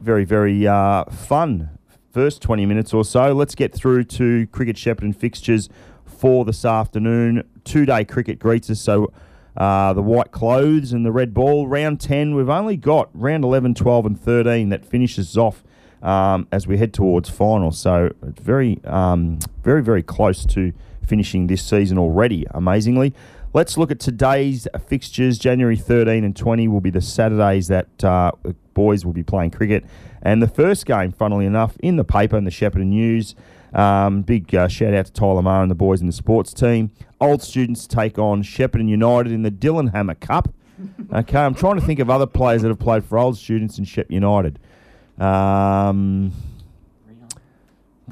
Very, 0.00 0.24
very 0.24 0.66
uh, 0.66 1.04
fun 1.04 1.70
first 2.10 2.42
20 2.42 2.66
minutes 2.66 2.92
or 2.92 3.04
so. 3.04 3.32
Let's 3.32 3.54
get 3.54 3.72
through 3.72 4.04
to 4.04 4.48
Cricket 4.48 4.74
Shepparton 4.74 5.14
fixtures 5.14 5.68
for 6.04 6.44
this 6.44 6.64
afternoon. 6.64 7.44
Two 7.62 7.86
day 7.86 8.04
cricket 8.04 8.40
greets 8.40 8.70
us. 8.70 8.80
So 8.80 9.12
uh, 9.58 9.92
the 9.92 10.02
white 10.02 10.30
clothes 10.30 10.92
and 10.92 11.04
the 11.04 11.10
red 11.10 11.34
ball. 11.34 11.66
Round 11.66 12.00
10, 12.00 12.34
we've 12.34 12.48
only 12.48 12.76
got 12.76 13.10
round 13.12 13.44
11, 13.44 13.74
12, 13.74 14.06
and 14.06 14.18
13 14.20 14.68
that 14.68 14.84
finishes 14.84 15.36
off 15.36 15.64
um, 16.00 16.46
as 16.52 16.68
we 16.68 16.78
head 16.78 16.94
towards 16.94 17.28
finals. 17.28 17.78
So 17.78 18.10
it's 18.22 18.40
very, 18.40 18.80
um, 18.84 19.40
very, 19.62 19.82
very 19.82 20.04
close 20.04 20.46
to 20.46 20.72
finishing 21.04 21.48
this 21.48 21.62
season 21.62 21.98
already, 21.98 22.46
amazingly. 22.52 23.12
Let's 23.52 23.76
look 23.76 23.90
at 23.90 23.98
today's 23.98 24.68
fixtures. 24.86 25.38
January 25.38 25.76
13 25.76 26.22
and 26.22 26.36
20 26.36 26.68
will 26.68 26.80
be 26.80 26.90
the 26.90 27.00
Saturdays 27.00 27.66
that 27.68 28.04
uh, 28.04 28.30
boys 28.74 29.04
will 29.04 29.12
be 29.12 29.24
playing 29.24 29.50
cricket. 29.50 29.84
And 30.22 30.40
the 30.40 30.48
first 30.48 30.86
game, 30.86 31.10
funnily 31.10 31.46
enough, 31.46 31.76
in 31.80 31.96
the 31.96 32.04
paper 32.04 32.36
in 32.36 32.44
the 32.44 32.50
Shepparton 32.52 32.86
News. 32.86 33.34
Um, 33.72 34.22
big 34.22 34.54
uh, 34.54 34.68
shout 34.68 34.94
out 34.94 35.06
to 35.06 35.12
Tyler 35.12 35.42
Marr 35.42 35.62
and 35.62 35.70
the 35.70 35.74
boys 35.74 36.00
in 36.00 36.06
the 36.06 36.12
sports 36.12 36.52
team. 36.52 36.90
Old 37.20 37.42
students 37.42 37.86
take 37.86 38.18
on 38.18 38.42
Shepparton 38.42 38.88
United 38.88 39.32
in 39.32 39.42
the 39.42 39.50
Dylan 39.50 39.92
Hammer 39.92 40.14
Cup. 40.14 40.54
Okay, 41.12 41.38
I'm 41.38 41.54
trying 41.54 41.74
to 41.74 41.84
think 41.84 41.98
of 41.98 42.08
other 42.08 42.26
players 42.26 42.62
that 42.62 42.68
have 42.68 42.78
played 42.78 43.04
for 43.04 43.18
old 43.18 43.36
students 43.36 43.78
in 43.78 43.84
Shep 43.84 44.10
United. 44.10 44.58
Um, 45.18 46.32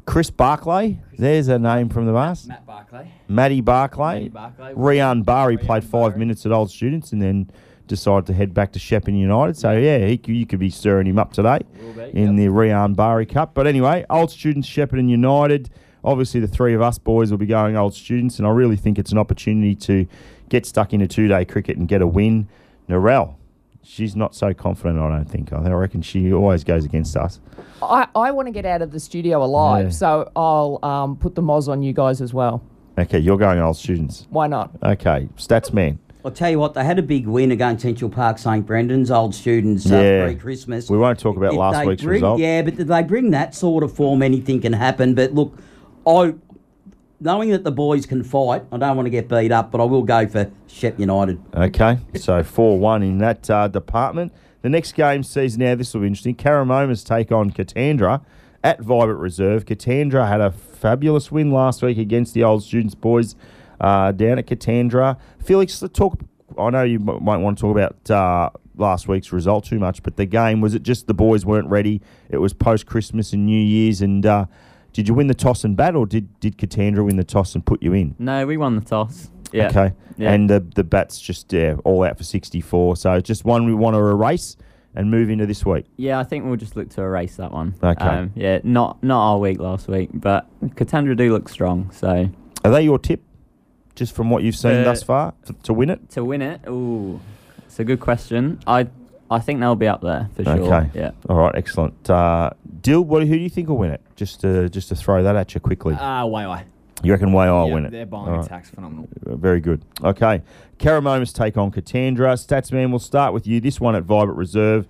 Chris 0.04 0.30
Barclay, 0.30 0.98
there's 1.16 1.48
a 1.48 1.58
name 1.58 1.88
from 1.88 2.06
the 2.06 2.12
bus. 2.12 2.46
Matt 2.46 2.66
Barclay. 2.66 3.12
Matty 3.28 3.60
Barclay. 3.60 4.14
Matty 4.14 4.28
Barclay. 4.28 4.74
Rian 4.74 5.24
Bari 5.24 5.56
Rian 5.56 5.66
played 5.66 5.84
five 5.84 6.16
minutes 6.16 6.44
at 6.44 6.52
Old 6.52 6.70
Students 6.70 7.12
and 7.12 7.22
then 7.22 7.50
decided 7.86 8.26
to 8.26 8.32
head 8.32 8.52
back 8.54 8.72
to 8.72 8.78
Shepparton 8.78 9.18
United. 9.18 9.56
So, 9.56 9.72
yeah, 9.72 10.06
he, 10.06 10.20
you 10.26 10.46
could 10.46 10.58
be 10.58 10.70
stirring 10.70 11.06
him 11.06 11.18
up 11.18 11.32
today 11.32 11.60
be, 11.94 12.02
in 12.20 12.36
the 12.36 12.46
Rian 12.46 12.94
Bari 12.96 13.26
Cup. 13.26 13.54
But 13.54 13.66
anyway, 13.66 14.04
Old 14.10 14.30
Students, 14.30 14.68
Shepparton 14.68 15.08
United. 15.08 15.70
Obviously, 16.04 16.40
the 16.40 16.46
three 16.48 16.74
of 16.74 16.82
us 16.82 16.98
boys 16.98 17.30
will 17.30 17.38
be 17.38 17.46
going 17.46 17.76
Old 17.76 17.94
Students, 17.94 18.38
and 18.38 18.46
I 18.46 18.50
really 18.50 18.76
think 18.76 18.98
it's 18.98 19.10
an 19.12 19.18
opportunity 19.18 19.74
to 19.76 20.06
get 20.48 20.64
stuck 20.66 20.92
into 20.92 21.08
two 21.08 21.26
day 21.28 21.44
cricket 21.44 21.76
and 21.76 21.88
get 21.88 22.00
a 22.02 22.06
win. 22.06 22.48
Narelle, 22.88 23.34
she's 23.82 24.14
not 24.14 24.32
so 24.34 24.54
confident, 24.54 25.00
I 25.00 25.08
don't 25.08 25.24
think. 25.28 25.52
I 25.52 25.68
reckon 25.70 26.02
she 26.02 26.32
always 26.32 26.62
goes 26.62 26.84
against 26.84 27.16
us. 27.16 27.40
I, 27.82 28.06
I 28.14 28.30
want 28.30 28.46
to 28.46 28.52
get 28.52 28.64
out 28.64 28.82
of 28.82 28.92
the 28.92 29.00
studio 29.00 29.42
alive, 29.42 29.86
Yeah. 29.86 29.90
so 29.90 30.30
I'll 30.36 30.78
um, 30.84 31.16
put 31.16 31.34
the 31.34 31.42
moz 31.42 31.68
on 31.68 31.82
you 31.82 31.92
guys 31.92 32.20
as 32.20 32.32
well. 32.32 32.62
Okay, 32.98 33.18
you're 33.18 33.36
going 33.36 33.58
Old 33.58 33.76
Students. 33.76 34.26
Why 34.30 34.46
not? 34.46 34.70
Okay, 34.82 35.28
stats 35.36 35.72
man. 35.72 35.98
I'll 36.26 36.32
tell 36.32 36.50
you 36.50 36.58
what, 36.58 36.74
they 36.74 36.82
had 36.82 36.98
a 36.98 37.02
big 37.02 37.28
win 37.28 37.52
against 37.52 37.82
Central 37.82 38.10
Park 38.10 38.38
St 38.38 38.66
Brendan's 38.66 39.12
old 39.12 39.32
students 39.32 39.88
uh, 39.88 39.94
Yeah. 39.94 40.24
pre-Christmas. 40.24 40.90
We 40.90 40.98
won't 40.98 41.20
talk 41.20 41.36
about 41.36 41.52
If 41.52 41.58
last 41.58 41.86
week's 41.86 42.02
bring, 42.02 42.14
result. 42.14 42.40
Yeah, 42.40 42.62
but 42.62 42.80
if 42.80 42.88
they 42.88 43.02
bring 43.04 43.30
that 43.30 43.54
sort 43.54 43.84
of 43.84 43.94
form, 43.94 44.22
anything 44.22 44.60
can 44.60 44.72
happen. 44.72 45.14
But 45.14 45.34
look, 45.34 45.56
I 46.04 46.34
knowing 47.20 47.50
that 47.50 47.62
the 47.62 47.70
boys 47.70 48.06
can 48.06 48.24
fight, 48.24 48.64
I 48.72 48.76
don't 48.76 48.96
want 48.96 49.06
to 49.06 49.10
get 49.10 49.28
beat 49.28 49.52
up, 49.52 49.70
but 49.70 49.80
I 49.80 49.84
will 49.84 50.02
go 50.02 50.26
for 50.26 50.50
Shep 50.66 50.98
United. 50.98 51.40
Okay, 51.54 51.98
so 52.16 52.42
4 52.42 52.76
1 52.76 53.02
in 53.04 53.18
that 53.18 53.48
uh, 53.48 53.68
department. 53.68 54.32
The 54.62 54.68
next 54.68 54.94
game 54.94 55.22
sees 55.22 55.56
now, 55.56 55.76
this 55.76 55.94
will 55.94 56.00
be 56.00 56.08
interesting. 56.08 56.34
Karramomus 56.34 57.04
take 57.06 57.30
on 57.30 57.52
Katandra 57.52 58.22
at 58.64 58.80
Vibrant 58.80 59.20
Reserve. 59.20 59.64
Katandra 59.64 60.26
had 60.26 60.40
a 60.40 60.50
fabulous 60.50 61.30
win 61.30 61.52
last 61.52 61.82
week 61.82 61.98
against 61.98 62.34
the 62.34 62.42
old 62.42 62.64
students 62.64 62.96
boys 62.96 63.36
uh, 63.80 64.12
down 64.12 64.38
at 64.38 64.46
Katandra. 64.46 65.16
Felix, 65.46 65.80
let's 65.80 65.96
talk. 65.96 66.20
I 66.58 66.70
know 66.70 66.82
you 66.82 66.98
might 66.98 67.36
want 67.36 67.58
to 67.58 67.60
talk 67.60 67.76
about 67.76 68.10
uh, 68.10 68.50
last 68.76 69.08
week's 69.08 69.32
result 69.32 69.64
too 69.64 69.78
much, 69.78 70.02
but 70.02 70.16
the 70.16 70.26
game 70.26 70.60
was 70.60 70.74
it 70.74 70.82
just 70.82 71.06
the 71.06 71.14
boys 71.14 71.46
weren't 71.46 71.68
ready? 71.68 72.00
It 72.28 72.38
was 72.38 72.52
post 72.52 72.86
Christmas 72.86 73.32
and 73.32 73.46
New 73.46 73.60
Year's, 73.60 74.00
and 74.02 74.26
uh, 74.26 74.46
did 74.92 75.08
you 75.08 75.14
win 75.14 75.28
the 75.28 75.34
toss 75.34 75.64
and 75.64 75.76
bat, 75.76 75.94
or 75.94 76.06
did 76.06 76.38
did 76.40 76.58
Katandra 76.58 77.04
win 77.04 77.16
the 77.16 77.24
toss 77.24 77.54
and 77.54 77.64
put 77.64 77.82
you 77.82 77.92
in? 77.92 78.14
No, 78.18 78.46
we 78.46 78.56
won 78.56 78.74
the 78.74 78.84
toss. 78.84 79.30
Yeah. 79.52 79.68
Okay. 79.68 79.92
Yeah. 80.16 80.32
And 80.32 80.50
the 80.50 80.60
the 80.60 80.84
bats 80.84 81.20
just 81.20 81.52
yeah, 81.52 81.76
all 81.84 82.02
out 82.02 82.18
for 82.18 82.24
64. 82.24 82.96
So 82.96 83.20
just 83.20 83.44
one 83.44 83.66
we 83.66 83.74
want 83.74 83.94
to 83.94 84.00
erase 84.00 84.56
and 84.94 85.10
move 85.10 85.30
into 85.30 85.46
this 85.46 85.64
week. 85.64 85.86
Yeah, 85.96 86.18
I 86.18 86.24
think 86.24 86.44
we'll 86.44 86.56
just 86.56 86.74
look 86.74 86.88
to 86.90 87.02
erase 87.02 87.36
that 87.36 87.52
one. 87.52 87.74
Okay. 87.82 88.04
Um, 88.04 88.32
yeah, 88.34 88.60
not 88.64 89.02
not 89.02 89.32
our 89.32 89.38
week 89.38 89.60
last 89.60 89.86
week, 89.88 90.10
but 90.12 90.48
Katandra 90.74 91.16
do 91.16 91.32
look 91.32 91.48
strong. 91.48 91.90
So 91.92 92.28
Are 92.64 92.70
they 92.70 92.82
your 92.82 92.98
tip, 92.98 93.22
just 93.96 94.14
from 94.14 94.30
what 94.30 94.44
you've 94.44 94.54
seen 94.56 94.72
Uh, 94.76 94.84
thus 94.84 95.02
far, 95.02 95.34
to, 95.46 95.52
to 95.64 95.72
win 95.72 95.90
it? 95.90 96.08
to 96.10 96.24
win 96.24 96.42
it, 96.42 96.60
ooh, 96.68 97.18
it's 97.66 97.80
a 97.80 97.84
good 97.84 97.98
question. 98.00 98.60
I 98.66 98.86
I 99.28 99.40
think 99.40 99.58
they'll 99.58 99.74
be 99.74 99.88
up 99.88 100.02
there 100.02 100.30
for 100.36 100.44
sure. 100.44 100.52
Okay. 100.72 100.88
Yeah. 100.94 101.10
All 101.28 101.36
right. 101.38 101.52
Excellent. 101.56 102.08
Uh, 102.08 102.50
Dill, 102.80 103.00
what, 103.02 103.26
who 103.26 103.34
do 103.34 103.40
you 103.42 103.48
think 103.50 103.68
will 103.68 103.76
win 103.78 103.90
it? 103.90 104.00
Just 104.14 104.40
to 104.42 104.68
just 104.68 104.88
to 104.90 104.94
throw 104.94 105.24
that 105.24 105.34
at 105.34 105.52
you 105.52 105.60
quickly. 105.60 105.96
Ah, 105.98 106.24
way 106.26 106.44
I. 106.44 106.64
you 107.02 107.10
reckon 107.12 107.32
Way 107.32 107.50
will 107.50 107.66
yeah, 107.66 107.74
win 107.74 107.86
it? 107.86 107.90
Their 107.90 108.06
bowling 108.06 108.28
All 108.30 108.36
right. 108.36 108.46
attack's 108.46 108.70
phenomenal. 108.70 109.08
Uh, 109.28 109.34
Very 109.34 109.58
good. 109.60 109.82
Okay. 110.04 110.42
Karramomus 110.78 111.32
take 111.34 111.56
on 111.56 111.72
Katandra. 111.72 112.34
Statsman, 112.38 112.90
we'll 112.90 113.00
start 113.00 113.34
with 113.34 113.48
you. 113.48 113.60
This 113.60 113.80
one 113.80 113.96
at 113.96 114.04
Vibrant 114.04 114.38
Reserve. 114.38 114.86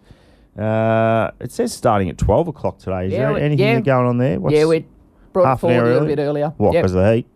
Uh, 0.59 1.31
it 1.41 1.51
says 1.53 1.73
starting 1.73 2.09
at 2.11 2.19
12 2.19 2.49
o'clock 2.49 2.79
today. 2.79 3.07
Is 3.07 3.13
Yeah, 3.13 3.33
there 3.33 3.39
anything 3.39 3.67
yeah. 3.67 3.81
going 3.81 4.07
on 4.07 4.19
there? 4.19 4.39
yeah, 4.51 4.65
we 4.67 4.85
brought 5.33 5.47
half 5.47 5.65
it 5.65 5.67
an 5.69 5.71
forward 5.73 5.77
hour 5.77 5.83
a 5.85 5.87
little 5.95 6.03
early? 6.07 6.15
bit 6.17 6.23
earlier. 6.23 6.53
What, 6.57 6.75
Yep. 6.75 6.83
because 6.83 6.95
of 6.95 7.03
the 7.03 7.15
heat? 7.15 7.27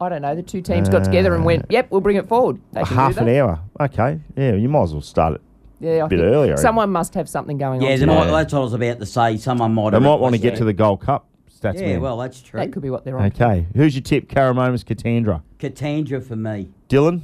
I 0.00 0.08
don't 0.08 0.22
know. 0.22 0.34
The 0.34 0.42
two 0.42 0.62
teams 0.62 0.88
got 0.88 1.04
together 1.04 1.34
and 1.34 1.44
went, 1.44 1.64
uh, 1.64 1.66
"Yep, 1.70 1.88
we'll 1.90 2.00
bring 2.00 2.16
it 2.16 2.26
forward." 2.28 2.58
They 2.72 2.80
can 2.82 2.88
do 2.90 2.94
half 2.94 3.16
an 3.18 3.26
that. 3.26 3.38
hour. 3.40 3.60
Okay. 3.80 4.20
Yeah, 4.36 4.54
you 4.54 4.68
might 4.68 4.84
as 4.84 4.92
well 4.92 5.02
start 5.02 5.34
it. 5.34 5.40
Yeah, 5.78 6.04
I 6.04 6.08
bit 6.08 6.18
think 6.20 6.32
earlier, 6.32 6.52
eh? 6.54 6.56
Someone 6.56 6.90
must 6.90 7.14
have 7.14 7.28
something 7.28 7.56
going 7.58 7.80
Yeah, 7.82 7.88
on. 7.88 7.94
they 7.94 8.00
tonight. 8.00 8.14
might, 8.26 8.30
that's 8.30 8.52
what 8.52 8.60
I 8.60 8.62
was 8.62 8.74
about 8.74 8.98
to 9.00 9.06
say. 9.06 9.36
Someone 9.36 9.74
might. 9.74 9.90
They 9.90 9.96
have 9.96 10.02
might 10.02 10.08
want 10.20 10.34
to 10.34 10.38
requested 10.38 10.52
get 10.52 10.58
to 10.58 10.64
the 10.64 10.72
Gold 10.72 11.00
Cup. 11.00 11.26
Stats 11.50 11.74
Yeah, 11.80 11.86
man. 11.92 12.00
well, 12.00 12.16
that's 12.18 12.40
true. 12.40 12.60
That 12.60 12.72
could 12.72 12.82
be 12.82 12.88
what 12.90 13.04
they're 13.04 13.18
on. 13.18 13.26
Okay. 13.26 13.66
Who's 13.76 13.94
your 13.94 14.02
tip? 14.02 14.28
Karramomus, 14.28 14.84
Katandra. 14.84 15.42
Katandra 15.58 16.22
for 16.22 16.36
me. 16.36 16.68
Dylan? 16.88 17.20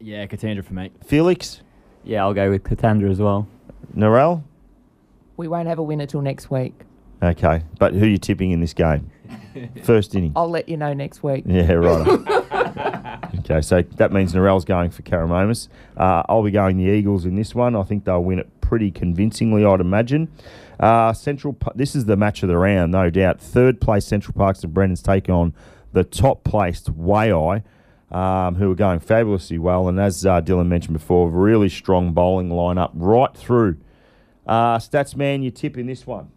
Yeah, 0.00 0.26
Katandra 0.26 0.64
for 0.64 0.74
me. 0.74 0.90
Felix? 1.04 1.62
Yeah, 2.04 2.22
I'll 2.24 2.34
go 2.34 2.50
with 2.50 2.64
Katandra 2.64 3.08
as 3.10 3.20
well. 3.20 3.46
Narelle? 3.96 4.42
We 5.36 5.46
won't 5.48 5.68
have 5.68 5.78
a 5.78 5.82
winner 5.82 6.06
till 6.06 6.22
next 6.22 6.50
week. 6.50 6.74
Okay. 7.22 7.62
But 7.78 7.94
who 7.94 8.04
are 8.04 8.08
you 8.08 8.18
tipping 8.18 8.50
in 8.50 8.60
this 8.60 8.74
game? 8.74 9.10
First 9.82 10.14
inning. 10.14 10.32
I'll 10.36 10.50
let 10.50 10.68
you 10.68 10.76
know 10.76 10.92
next 10.92 11.22
week. 11.22 11.44
Yeah, 11.46 11.72
right. 11.72 13.24
okay, 13.40 13.60
so 13.60 13.82
that 13.82 14.12
means 14.12 14.34
Narelle's 14.34 14.64
going 14.64 14.90
for 14.90 15.02
Karramomus. 15.02 15.68
Uh, 15.96 16.22
I'll 16.28 16.42
be 16.42 16.50
going 16.50 16.76
the 16.76 16.90
Eagles 16.90 17.24
in 17.24 17.34
this 17.34 17.54
one. 17.54 17.76
I 17.76 17.82
think 17.82 18.04
they'll 18.04 18.22
win 18.22 18.38
it 18.38 18.60
pretty 18.60 18.90
convincingly, 18.90 19.64
I'd 19.64 19.80
imagine. 19.80 20.28
Uh, 20.78 21.12
Central, 21.12 21.56
this 21.74 21.94
is 21.94 22.04
the 22.04 22.16
match 22.16 22.42
of 22.42 22.48
the 22.48 22.58
round, 22.58 22.92
no 22.92 23.08
doubt. 23.10 23.40
Third 23.40 23.80
place 23.80 24.06
Central 24.06 24.34
Park 24.34 24.56
St 24.56 24.72
Brendan's 24.72 25.02
take 25.02 25.28
on 25.28 25.54
the 25.92 26.04
top 26.04 26.44
placed 26.44 26.92
Wayeye, 26.92 27.62
um, 28.10 28.56
who 28.56 28.70
are 28.70 28.74
going 28.74 29.00
fabulously 29.00 29.58
well. 29.58 29.88
And 29.88 29.98
as 29.98 30.26
uh, 30.26 30.40
Dylan 30.42 30.66
mentioned 30.66 30.98
before, 30.98 31.30
really 31.30 31.68
strong 31.68 32.12
bowling 32.12 32.50
lineup 32.50 32.90
right 32.94 33.34
through. 33.34 33.78
Uh, 34.46 34.78
Statsman, 34.78 35.42
you 35.42 35.50
tip 35.50 35.76
in 35.78 35.86
this 35.86 36.06
one. 36.06 36.30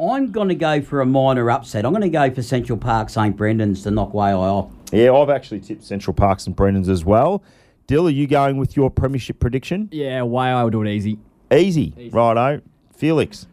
I'm 0.00 0.32
going 0.32 0.48
to 0.48 0.54
go 0.54 0.82
for 0.82 1.00
a 1.00 1.06
minor 1.06 1.50
upset. 1.50 1.84
I'm 1.86 1.92
going 1.92 2.02
to 2.02 2.08
go 2.08 2.30
for 2.32 2.42
Central 2.42 2.76
Park 2.78 3.10
St 3.10 3.36
Brendan's 3.36 3.82
to 3.84 3.90
knock 3.90 4.12
way 4.12 4.32
off. 4.32 4.70
Yeah, 4.92 5.12
I've 5.12 5.30
actually 5.30 5.60
tipped 5.60 5.84
Central 5.84 6.14
Park 6.14 6.40
St 6.40 6.56
Brendan's 6.56 6.88
as 6.88 7.04
well. 7.04 7.42
Dill, 7.86 8.06
are 8.06 8.10
you 8.10 8.26
going 8.26 8.56
with 8.56 8.76
your 8.76 8.90
premiership 8.90 9.38
prediction? 9.38 9.88
Yeah, 9.92 10.22
way 10.22 10.46
I 10.48 10.62
will 10.64 10.70
do 10.70 10.82
it 10.82 10.88
easy. 10.90 11.18
Easy, 11.52 11.92
Easy. 11.96 12.08
righto. 12.10 12.60
Felix, 12.96 13.46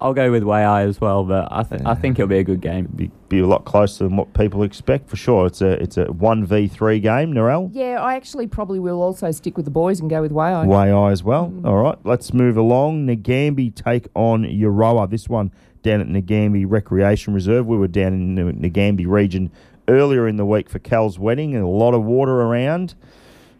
I'll 0.00 0.14
go 0.14 0.30
with 0.30 0.42
Way 0.42 0.64
I 0.64 0.82
as 0.82 1.00
well, 1.00 1.24
but 1.24 1.48
I 1.50 1.62
th- 1.62 1.82
I 1.84 1.94
think 1.94 2.18
it'll 2.18 2.28
be 2.28 2.38
a 2.38 2.44
good 2.44 2.60
game. 2.62 2.88
be, 2.96 3.10
be 3.28 3.40
a 3.40 3.46
lot 3.46 3.66
closer 3.66 4.04
than 4.04 4.16
what 4.16 4.32
people 4.32 4.62
expect 4.62 5.10
for 5.10 5.16
sure. 5.16 5.46
It's 5.46 5.60
a 5.60 5.72
it's 5.82 5.98
a 5.98 6.06
one 6.06 6.44
v 6.44 6.68
three 6.68 7.00
game. 7.00 7.34
Narelle, 7.34 7.70
Yeah, 7.72 8.00
I 8.00 8.14
actually 8.14 8.46
probably 8.46 8.78
will 8.78 9.02
also 9.02 9.30
stick 9.30 9.56
with 9.56 9.66
the 9.66 9.70
boys 9.70 10.00
and 10.00 10.08
go 10.08 10.22
with 10.22 10.32
Wayo. 10.32 10.66
way 10.66 10.90
I 10.90 11.10
as 11.10 11.22
well. 11.22 11.52
All 11.64 11.76
right, 11.82 11.98
let's 12.04 12.32
move 12.32 12.56
along. 12.56 13.06
Nagambie 13.06 13.74
take 13.74 14.08
on 14.14 14.44
Euroa. 14.44 15.08
This 15.10 15.28
one 15.28 15.52
down 15.82 16.00
at 16.00 16.08
Nagambie 16.08 16.64
Recreation 16.66 17.34
Reserve. 17.34 17.66
We 17.66 17.76
were 17.76 17.88
down 17.88 18.12
in 18.14 18.34
the 18.36 18.42
Nagambie 18.70 19.06
region 19.06 19.50
earlier 19.88 20.26
in 20.28 20.36
the 20.36 20.46
week 20.46 20.70
for 20.70 20.78
Cal's 20.78 21.18
wedding, 21.18 21.54
and 21.54 21.62
a 21.62 21.68
lot 21.68 21.92
of 21.94 22.04
water 22.04 22.40
around. 22.40 22.94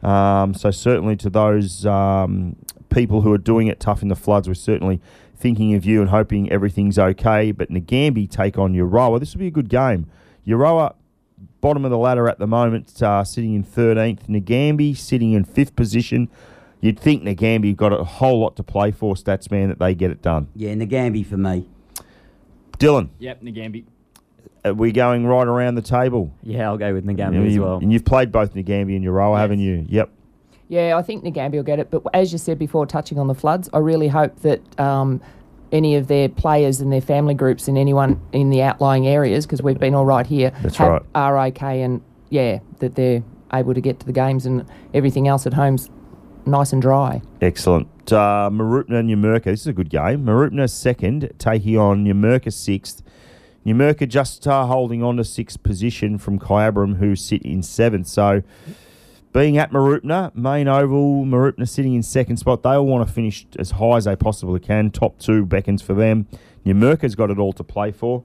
Um, 0.02 0.54
so 0.54 0.70
certainly 0.70 1.16
to 1.16 1.28
those 1.28 1.84
um, 1.84 2.56
people 2.90 3.22
who 3.22 3.32
are 3.32 3.38
doing 3.38 3.66
it 3.68 3.80
tough 3.80 4.02
in 4.02 4.08
the 4.08 4.16
floods, 4.16 4.46
we're 4.48 4.54
certainly 4.54 5.00
thinking 5.36 5.74
of 5.74 5.84
you 5.84 6.00
and 6.00 6.10
hoping 6.10 6.50
everything's 6.52 6.98
okay. 6.98 7.52
But 7.52 7.70
Nagambie 7.70 8.28
take 8.30 8.58
on 8.58 8.74
Euroa. 8.74 9.18
This 9.20 9.34
will 9.34 9.40
be 9.40 9.46
a 9.46 9.50
good 9.52 9.68
game. 9.68 10.06
Euroa, 10.46 10.94
bottom 11.60 11.84
of 11.84 11.90
the 11.90 11.98
ladder 11.98 12.28
at 12.28 12.38
the 12.38 12.46
moment, 12.46 13.02
uh, 13.02 13.24
sitting 13.24 13.54
in 13.54 13.64
13th. 13.64 14.26
Nagambie 14.28 14.96
sitting 14.96 15.32
in 15.32 15.44
fifth 15.44 15.74
position. 15.76 16.28
You'd 16.82 16.98
think 16.98 17.22
Nagambie 17.22 17.76
got 17.76 17.92
a 17.92 18.02
whole 18.04 18.40
lot 18.40 18.56
to 18.56 18.62
play 18.62 18.90
for, 18.90 19.14
Statsman, 19.14 19.68
that 19.68 19.78
they 19.78 19.94
get 19.94 20.10
it 20.10 20.22
done. 20.22 20.48
Yeah, 20.56 20.74
Nagambie 20.74 21.26
for 21.26 21.36
me. 21.36 21.68
Dylan, 22.78 23.10
Yep, 23.18 23.42
Nagambie. 23.42 23.84
are 24.64 24.72
we 24.72 24.90
going 24.90 25.26
right 25.26 25.46
around 25.46 25.74
the 25.74 25.82
table? 25.82 26.32
Yeah, 26.42 26.68
I'll 26.70 26.78
go 26.78 26.94
with 26.94 27.04
Nagambie 27.04 27.34
You- 27.34 27.44
as 27.44 27.58
well. 27.58 27.78
And 27.82 27.92
you've 27.92 28.06
played 28.06 28.32
both 28.32 28.54
Nagambie 28.54 28.96
and 28.96 29.04
Euroa, 29.04 29.38
haven't 29.38 29.58
you? 29.58 29.84
Yep. 29.88 30.10
Yeah, 30.70 30.96
I 30.96 31.02
think 31.02 31.24
Nagambie 31.24 31.56
will 31.56 31.64
get 31.64 31.80
it. 31.80 31.90
But 31.90 32.04
as 32.14 32.30
you 32.30 32.38
said 32.38 32.56
before, 32.56 32.86
touching 32.86 33.18
on 33.18 33.26
the 33.26 33.34
floods, 33.34 33.68
I 33.72 33.78
really 33.78 34.06
hope 34.06 34.38
that 34.42 34.60
um, 34.78 35.20
any 35.72 35.96
of 35.96 36.06
their 36.06 36.28
players 36.28 36.80
and 36.80 36.92
their 36.92 37.00
family 37.00 37.34
groups 37.34 37.66
and 37.66 37.76
anyone 37.76 38.20
in 38.32 38.50
the 38.50 38.62
outlying 38.62 39.08
areas 39.08 39.46
because 39.46 39.62
we've 39.62 39.80
been 39.80 39.96
all 39.96 40.06
right 40.06 40.26
here. 40.26 40.52
That's 40.62 40.76
have 40.76 41.04
RAK 41.12 41.60
and 41.60 42.00
yeah, 42.28 42.60
that 42.78 42.94
they're 42.94 43.24
able 43.52 43.74
to 43.74 43.80
get 43.80 43.98
to 43.98 44.06
the 44.06 44.12
games 44.12 44.46
and 44.46 44.64
everything 44.94 45.26
else 45.26 45.44
at 45.44 45.54
home's 45.54 45.90
nice 46.46 46.72
and 46.72 46.80
dry. 46.80 47.20
Excellent. 47.40 47.88
Uh, 48.12 48.48
Mooroopna 48.52 49.00
and 49.00 49.10
Yamurka. 49.10 49.44
This 49.44 49.62
is 49.62 49.66
a 49.66 49.72
good 49.72 49.90
game. 49.90 50.24
Mooroopna 50.24 50.70
second, 50.70 51.32
taking 51.38 51.78
on 51.78 52.04
Yamurka 52.04 52.52
sixth. 52.52 53.02
Yamurka 53.66 54.08
just 54.08 54.46
uh, 54.46 54.66
holding 54.66 55.02
on 55.02 55.16
to 55.16 55.24
sixth 55.24 55.60
position 55.64 56.16
from 56.16 56.38
Kyabram, 56.38 56.98
who 56.98 57.16
sit 57.16 57.42
in 57.42 57.64
seventh. 57.64 58.06
So, 58.06 58.42
being 59.32 59.58
at 59.58 59.70
Mooroopna, 59.70 60.34
main 60.34 60.68
oval, 60.68 61.24
Mooroopna 61.24 61.68
sitting 61.68 61.94
in 61.94 62.02
second 62.02 62.38
spot. 62.38 62.62
They 62.62 62.70
all 62.70 62.86
want 62.86 63.06
to 63.06 63.12
finish 63.12 63.46
as 63.58 63.72
high 63.72 63.96
as 63.96 64.04
they 64.04 64.16
possibly 64.16 64.60
can. 64.60 64.90
Top 64.90 65.18
two 65.18 65.46
beckons 65.46 65.82
for 65.82 65.94
them. 65.94 66.26
Numurkah's 66.66 67.14
got 67.14 67.30
it 67.30 67.38
all 67.38 67.52
to 67.54 67.64
play 67.64 67.92
for. 67.92 68.24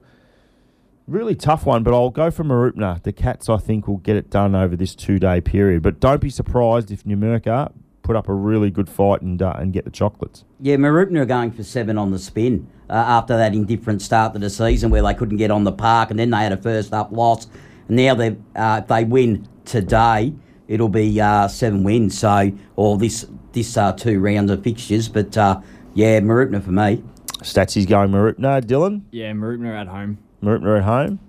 Really 1.06 1.36
tough 1.36 1.64
one, 1.64 1.84
but 1.84 1.94
I'll 1.94 2.10
go 2.10 2.32
for 2.32 2.42
Mooroopna. 2.42 3.02
The 3.04 3.12
Cats, 3.12 3.48
I 3.48 3.58
think, 3.58 3.86
will 3.86 3.98
get 3.98 4.16
it 4.16 4.28
done 4.28 4.56
over 4.56 4.74
this 4.74 4.94
two 4.96 5.20
day 5.20 5.40
period. 5.40 5.82
But 5.82 6.00
don't 6.00 6.20
be 6.20 6.30
surprised 6.30 6.90
if 6.90 7.04
Numurkah 7.04 7.72
put 8.02 8.16
up 8.16 8.28
a 8.28 8.34
really 8.34 8.70
good 8.70 8.88
fight 8.88 9.22
and 9.22 9.40
uh, 9.40 9.54
and 9.58 9.72
get 9.72 9.84
the 9.84 9.90
chocolates. 9.90 10.44
Yeah, 10.60 10.76
Mooroopna 10.76 11.20
are 11.20 11.26
going 11.26 11.52
for 11.52 11.62
seven 11.62 11.96
on 11.96 12.10
the 12.10 12.18
spin 12.18 12.66
uh, 12.90 12.94
after 12.94 13.36
that 13.36 13.54
indifferent 13.54 14.02
start 14.02 14.32
to 14.32 14.40
the 14.40 14.50
season 14.50 14.90
where 14.90 15.02
they 15.02 15.14
couldn't 15.14 15.36
get 15.36 15.52
on 15.52 15.62
the 15.62 15.72
park 15.72 16.10
and 16.10 16.18
then 16.18 16.30
they 16.30 16.38
had 16.38 16.52
a 16.52 16.56
first 16.56 16.92
up 16.92 17.12
loss. 17.12 17.46
Now 17.88 18.16
they 18.16 18.36
uh, 18.56 18.80
if 18.82 18.88
they 18.88 19.04
win 19.04 19.46
today, 19.64 20.32
it'll 20.68 20.88
be 20.88 21.20
uh, 21.20 21.48
seven 21.48 21.84
wins. 21.84 22.18
So, 22.18 22.52
or 22.76 22.98
this 22.98 23.26
this 23.52 23.76
uh, 23.76 23.92
two 23.92 24.20
rounds 24.20 24.50
of 24.50 24.62
fixtures. 24.62 25.08
But 25.08 25.36
uh, 25.36 25.60
yeah, 25.94 26.20
Mooroopna 26.20 26.62
for 26.62 26.72
me. 26.72 27.02
Statsy's 27.42 27.86
going 27.86 28.10
Mooroopna. 28.10 28.62
Dylan? 28.62 29.02
Yeah, 29.10 29.32
Mooroopna 29.32 29.80
at 29.80 29.88
home. 29.88 30.18
Mooroopna 30.42 30.78
at 30.78 30.84
home? 30.84 31.20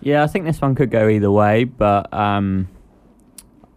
Yeah, 0.00 0.24
I 0.24 0.26
think 0.26 0.44
this 0.44 0.60
one 0.60 0.74
could 0.74 0.90
go 0.90 1.08
either 1.08 1.30
way, 1.30 1.64
but 1.64 2.12
um, 2.12 2.68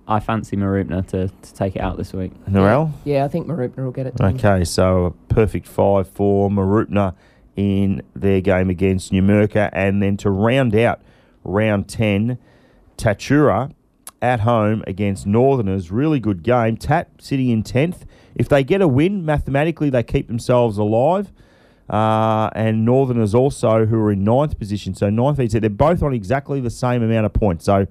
I 0.07 0.19
fancy 0.19 0.57
Mooroopna 0.57 1.07
to, 1.09 1.27
to 1.27 1.53
take 1.53 1.75
it 1.75 1.81
out 1.81 1.97
this 1.97 2.13
week. 2.13 2.31
Narelle? 2.45 2.91
Yeah, 3.03 3.25
I 3.25 3.27
think 3.27 3.47
Mooroopna 3.47 3.77
will 3.77 3.91
get 3.91 4.07
it 4.07 4.15
done. 4.15 4.35
Okay, 4.35 4.63
so 4.63 5.05
a 5.05 5.11
perfect 5.33 5.67
five 5.67 6.09
for 6.09 6.49
Mooroopna 6.49 7.15
in 7.55 8.01
their 8.15 8.41
game 8.41 8.69
against 8.69 9.11
Numurkah. 9.11 9.69
And 9.71 10.01
then 10.01 10.17
to 10.17 10.29
round 10.29 10.75
out 10.75 11.01
round 11.43 11.87
10, 11.87 12.37
Tatura 12.97 13.71
at 14.25 14.41
home 14.41 14.83
against 14.87 15.25
Northerners. 15.25 15.91
Really 15.91 16.19
good 16.19 16.43
game. 16.43 16.77
Tat 16.77 17.09
sitting 17.19 17.49
in 17.49 17.63
10th. 17.63 18.01
If 18.35 18.49
they 18.49 18.63
get 18.63 18.81
a 18.81 18.87
win, 18.87 19.23
mathematically, 19.23 19.89
they 19.89 20.03
keep 20.03 20.27
themselves 20.27 20.77
alive. 20.77 21.31
Uh, 21.89 22.49
and 22.55 22.83
Northerners 22.83 23.35
also, 23.35 23.85
who 23.85 23.97
are 23.97 24.11
in 24.11 24.23
ninth 24.23 24.57
position. 24.57 24.95
So 24.95 25.09
ninth, 25.09 25.37
so 25.51 25.59
they're 25.59 25.69
both 25.69 26.01
on 26.01 26.13
exactly 26.13 26.59
the 26.59 26.71
same 26.71 27.03
amount 27.03 27.27
of 27.27 27.33
points. 27.33 27.65
So 27.65 27.87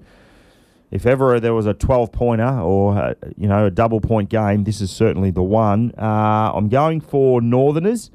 if 0.91 1.05
ever 1.05 1.39
there 1.39 1.53
was 1.53 1.65
a 1.65 1.73
12 1.73 2.11
pointer 2.11 2.59
or 2.59 2.97
uh, 2.97 3.13
you 3.37 3.47
know 3.47 3.65
a 3.65 3.71
double 3.71 4.01
point 4.01 4.29
game, 4.29 4.65
this 4.65 4.81
is 4.81 4.91
certainly 4.91 5.31
the 5.31 5.43
one. 5.43 5.93
Uh, 5.97 6.51
I'm 6.53 6.69
going 6.69 7.01
for 7.01 7.41
Northerners. 7.41 8.11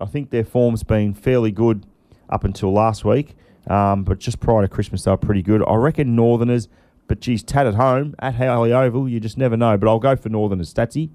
I 0.00 0.04
think 0.04 0.30
their 0.30 0.44
form's 0.44 0.82
been 0.82 1.14
fairly 1.14 1.50
good 1.50 1.86
up 2.28 2.44
until 2.44 2.72
last 2.72 3.04
week, 3.04 3.34
um, 3.68 4.04
but 4.04 4.18
just 4.18 4.40
prior 4.40 4.62
to 4.62 4.68
Christmas 4.68 5.04
they 5.04 5.10
were 5.10 5.16
pretty 5.16 5.42
good. 5.42 5.62
I 5.66 5.74
reckon 5.76 6.14
Northerners, 6.14 6.68
but 7.06 7.20
geez, 7.20 7.42
Tat 7.42 7.66
at 7.66 7.74
home 7.74 8.14
at 8.18 8.34
Howley 8.34 8.72
Oval, 8.72 9.08
you 9.08 9.20
just 9.20 9.38
never 9.38 9.56
know. 9.56 9.76
But 9.76 9.88
I'll 9.88 9.98
go 9.98 10.16
for 10.16 10.28
Northerners. 10.28 10.72
Statsy. 10.72 11.10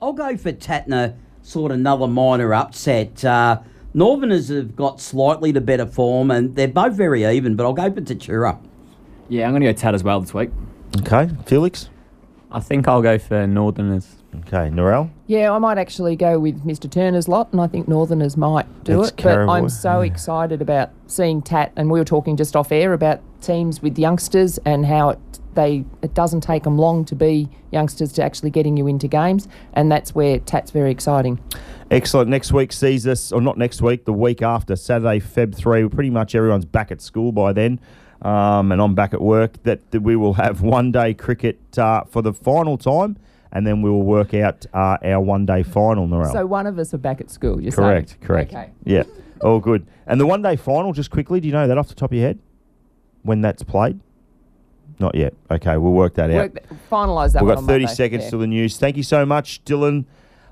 I'll 0.00 0.12
go 0.12 0.36
for 0.36 0.52
Tatner, 0.52 1.16
sort 1.42 1.70
of 1.70 1.78
another 1.78 2.06
minor 2.06 2.52
upset. 2.52 3.24
Uh, 3.24 3.60
Northerners 3.94 4.48
have 4.48 4.74
got 4.74 5.00
slightly 5.00 5.52
the 5.52 5.60
better 5.60 5.86
form, 5.86 6.30
and 6.30 6.56
they're 6.56 6.68
both 6.68 6.94
very 6.94 7.24
even, 7.24 7.56
but 7.56 7.64
I'll 7.64 7.72
go 7.72 7.92
for 7.92 8.00
Tatura. 8.00 8.58
Yeah, 9.28 9.46
I'm 9.46 9.52
going 9.52 9.62
to 9.62 9.68
go 9.68 9.72
Tat 9.72 9.94
as 9.94 10.02
well 10.02 10.20
this 10.20 10.34
week. 10.34 10.50
Okay, 11.00 11.30
Felix. 11.46 11.88
I 12.50 12.60
think 12.60 12.88
I'll 12.88 13.02
go 13.02 13.18
for 13.18 13.46
Northerners. 13.46 14.16
Okay, 14.34 14.70
Narelle. 14.70 15.10
Yeah, 15.26 15.52
I 15.52 15.58
might 15.58 15.78
actually 15.78 16.16
go 16.16 16.38
with 16.38 16.64
Mr. 16.64 16.90
Turner's 16.90 17.28
lot, 17.28 17.52
and 17.52 17.60
I 17.60 17.66
think 17.66 17.86
Northerners 17.86 18.36
might 18.36 18.66
do 18.84 18.94
it. 18.94 18.96
But 18.96 19.12
Ex-Carraway, 19.12 19.58
I'm 19.58 19.68
so 19.68 20.00
yeah. 20.00 20.10
excited 20.10 20.62
about 20.62 20.90
seeing 21.06 21.42
Tat, 21.42 21.72
and 21.76 21.90
we 21.90 21.98
were 21.98 22.04
talking 22.04 22.36
just 22.36 22.56
off 22.56 22.72
air 22.72 22.92
about 22.92 23.20
teams 23.42 23.82
with 23.82 23.98
youngsters 23.98 24.58
and 24.64 24.86
how 24.86 25.10
it 25.10 25.18
they 25.54 25.84
it 26.02 26.14
doesn't 26.14 26.40
take 26.40 26.62
them 26.62 26.78
long 26.78 27.04
to 27.04 27.14
be 27.14 27.48
youngsters 27.70 28.12
to 28.12 28.22
actually 28.22 28.50
getting 28.50 28.76
you 28.76 28.86
into 28.86 29.08
games, 29.08 29.48
and 29.74 29.90
that's 29.90 30.14
where 30.14 30.38
Tat's 30.40 30.70
very 30.70 30.90
exciting. 30.90 31.40
Excellent. 31.90 32.30
Next 32.30 32.52
week 32.52 32.72
sees 32.72 33.06
us, 33.06 33.32
or 33.32 33.40
not 33.40 33.58
next 33.58 33.82
week, 33.82 34.04
the 34.04 34.12
week 34.12 34.40
after, 34.40 34.76
Saturday, 34.76 35.20
Feb 35.20 35.54
3. 35.54 35.88
Pretty 35.88 36.10
much 36.10 36.34
everyone's 36.34 36.64
back 36.64 36.90
at 36.90 37.02
school 37.02 37.32
by 37.32 37.52
then, 37.52 37.80
um, 38.22 38.72
and 38.72 38.80
I'm 38.80 38.94
back 38.94 39.12
at 39.12 39.20
work. 39.20 39.62
That, 39.64 39.90
that 39.90 40.00
we 40.00 40.16
will 40.16 40.34
have 40.34 40.62
one 40.62 40.90
day 40.92 41.14
cricket 41.14 41.78
uh, 41.78 42.04
for 42.04 42.22
the 42.22 42.32
final 42.32 42.78
time, 42.78 43.18
and 43.52 43.66
then 43.66 43.82
we 43.82 43.90
will 43.90 44.04
work 44.04 44.32
out 44.34 44.64
uh, 44.72 44.96
our 45.04 45.20
one 45.20 45.44
day 45.44 45.62
final, 45.62 46.08
Narelle. 46.08 46.32
So 46.32 46.46
one 46.46 46.66
of 46.66 46.78
us 46.78 46.94
are 46.94 46.98
back 46.98 47.20
at 47.20 47.30
school. 47.30 47.60
You're 47.60 47.72
correct, 47.72 48.10
saying? 48.10 48.20
correct. 48.22 48.54
Okay. 48.54 48.70
Yeah, 48.84 49.04
all 49.42 49.60
good. 49.60 49.86
And 50.06 50.20
the 50.20 50.26
one 50.26 50.40
day 50.40 50.56
final, 50.56 50.92
just 50.92 51.10
quickly, 51.10 51.40
do 51.40 51.48
you 51.48 51.52
know 51.52 51.68
that 51.68 51.76
off 51.76 51.88
the 51.88 51.94
top 51.94 52.10
of 52.10 52.16
your 52.16 52.26
head? 52.26 52.38
When 53.22 53.40
that's 53.40 53.62
played? 53.62 54.00
Not 54.98 55.14
yet. 55.14 55.34
Okay, 55.50 55.76
we'll 55.78 55.92
work 55.92 56.14
that 56.14 56.30
out. 56.30 56.52
Work 56.52 56.64
finalise 56.90 57.32
that 57.32 57.44
We've 57.44 57.54
got 57.54 57.64
30 57.64 57.84
Monday. 57.84 57.94
seconds 57.94 58.24
Yeah. 58.24 58.30
to 58.30 58.36
the 58.38 58.46
news. 58.46 58.76
Thank 58.78 58.96
you 58.96 59.02
so 59.02 59.24
much, 59.26 59.64
Dylan, 59.64 60.04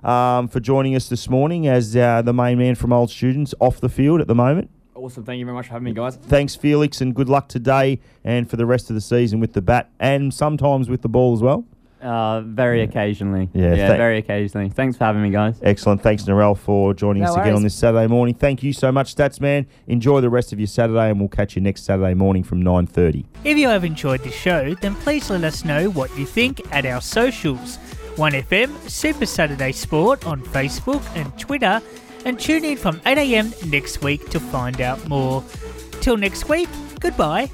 um, 0.02 0.48
for 0.48 0.60
joining 0.60 0.94
us 0.96 1.08
this 1.08 1.28
morning 1.28 1.66
as 1.68 1.96
uh, 1.96 2.22
the 2.22 2.32
main 2.32 2.58
man 2.58 2.74
from 2.74 2.92
Old 2.92 3.10
Students 3.10 3.54
off 3.60 3.80
the 3.80 3.88
field 3.88 4.20
at 4.20 4.26
the 4.28 4.34
moment. 4.34 4.70
Awesome. 4.94 5.24
Thank 5.24 5.38
you 5.38 5.44
very 5.46 5.54
much 5.56 5.66
for 5.66 5.72
having 5.72 5.84
me, 5.84 5.92
guys. 5.94 6.16
Thanks, 6.16 6.56
Felix, 6.56 7.00
and 7.00 7.14
good 7.14 7.28
luck 7.28 7.48
today 7.48 8.00
and 8.24 8.48
for 8.50 8.56
the 8.56 8.66
rest 8.66 8.90
of 8.90 8.94
the 8.94 9.00
season 9.00 9.40
with 9.40 9.52
the 9.54 9.62
bat 9.62 9.88
and 9.98 10.32
sometimes 10.34 10.88
with 10.90 11.02
the 11.02 11.08
ball 11.08 11.32
as 11.32 11.40
well. 11.42 11.64
Uh, 12.00 12.40
very 12.40 12.82
occasionally. 12.82 13.48
Yeah, 13.52 13.74
Yeah, 13.74 13.86
thank- 13.88 13.98
very 13.98 14.18
occasionally. 14.18 14.70
Thanks 14.70 14.96
for 14.96 15.04
having 15.04 15.22
me, 15.22 15.30
guys. 15.30 15.60
Excellent. 15.62 16.02
Thanks, 16.02 16.24
Narelle, 16.24 16.56
for 16.56 16.94
joining 16.94 17.22
No 17.22 17.30
us 17.30 17.36
again 17.36 17.54
on 17.54 17.62
this 17.62 17.74
Saturday 17.74 18.06
morning. 18.06 18.34
Thank 18.34 18.62
you 18.62 18.72
so 18.72 18.90
much, 18.90 19.14
Stats 19.14 19.40
Man. 19.40 19.66
Enjoy 19.86 20.20
the 20.20 20.30
rest 20.30 20.52
of 20.52 20.58
your 20.58 20.66
Saturday, 20.66 21.10
and 21.10 21.20
we'll 21.20 21.28
catch 21.28 21.56
you 21.56 21.62
next 21.62 21.84
Saturday 21.84 22.14
morning 22.14 22.42
from 22.42 22.62
9.30. 22.62 23.24
If 23.44 23.58
you 23.58 23.68
have 23.68 23.84
enjoyed 23.84 24.22
the 24.22 24.30
show, 24.30 24.74
then 24.80 24.94
please 24.96 25.28
let 25.30 25.44
us 25.44 25.64
know 25.64 25.90
what 25.90 26.16
you 26.18 26.24
think 26.26 26.60
at 26.72 26.86
our 26.86 27.00
socials 27.02 27.78
1FM 28.16 28.88
Super 28.88 29.26
Saturday 29.26 29.72
Sport 29.72 30.26
on 30.26 30.40
Facebook 30.42 31.02
and 31.16 31.36
Twitter, 31.38 31.80
and 32.24 32.38
tune 32.38 32.64
in 32.64 32.76
from 32.76 33.00
8am 33.00 33.70
next 33.70 34.02
week 34.02 34.28
to 34.30 34.40
find 34.40 34.80
out 34.80 35.06
more. 35.08 35.42
Till 36.00 36.16
next 36.16 36.48
week, 36.48 36.68
goodbye. 36.98 37.50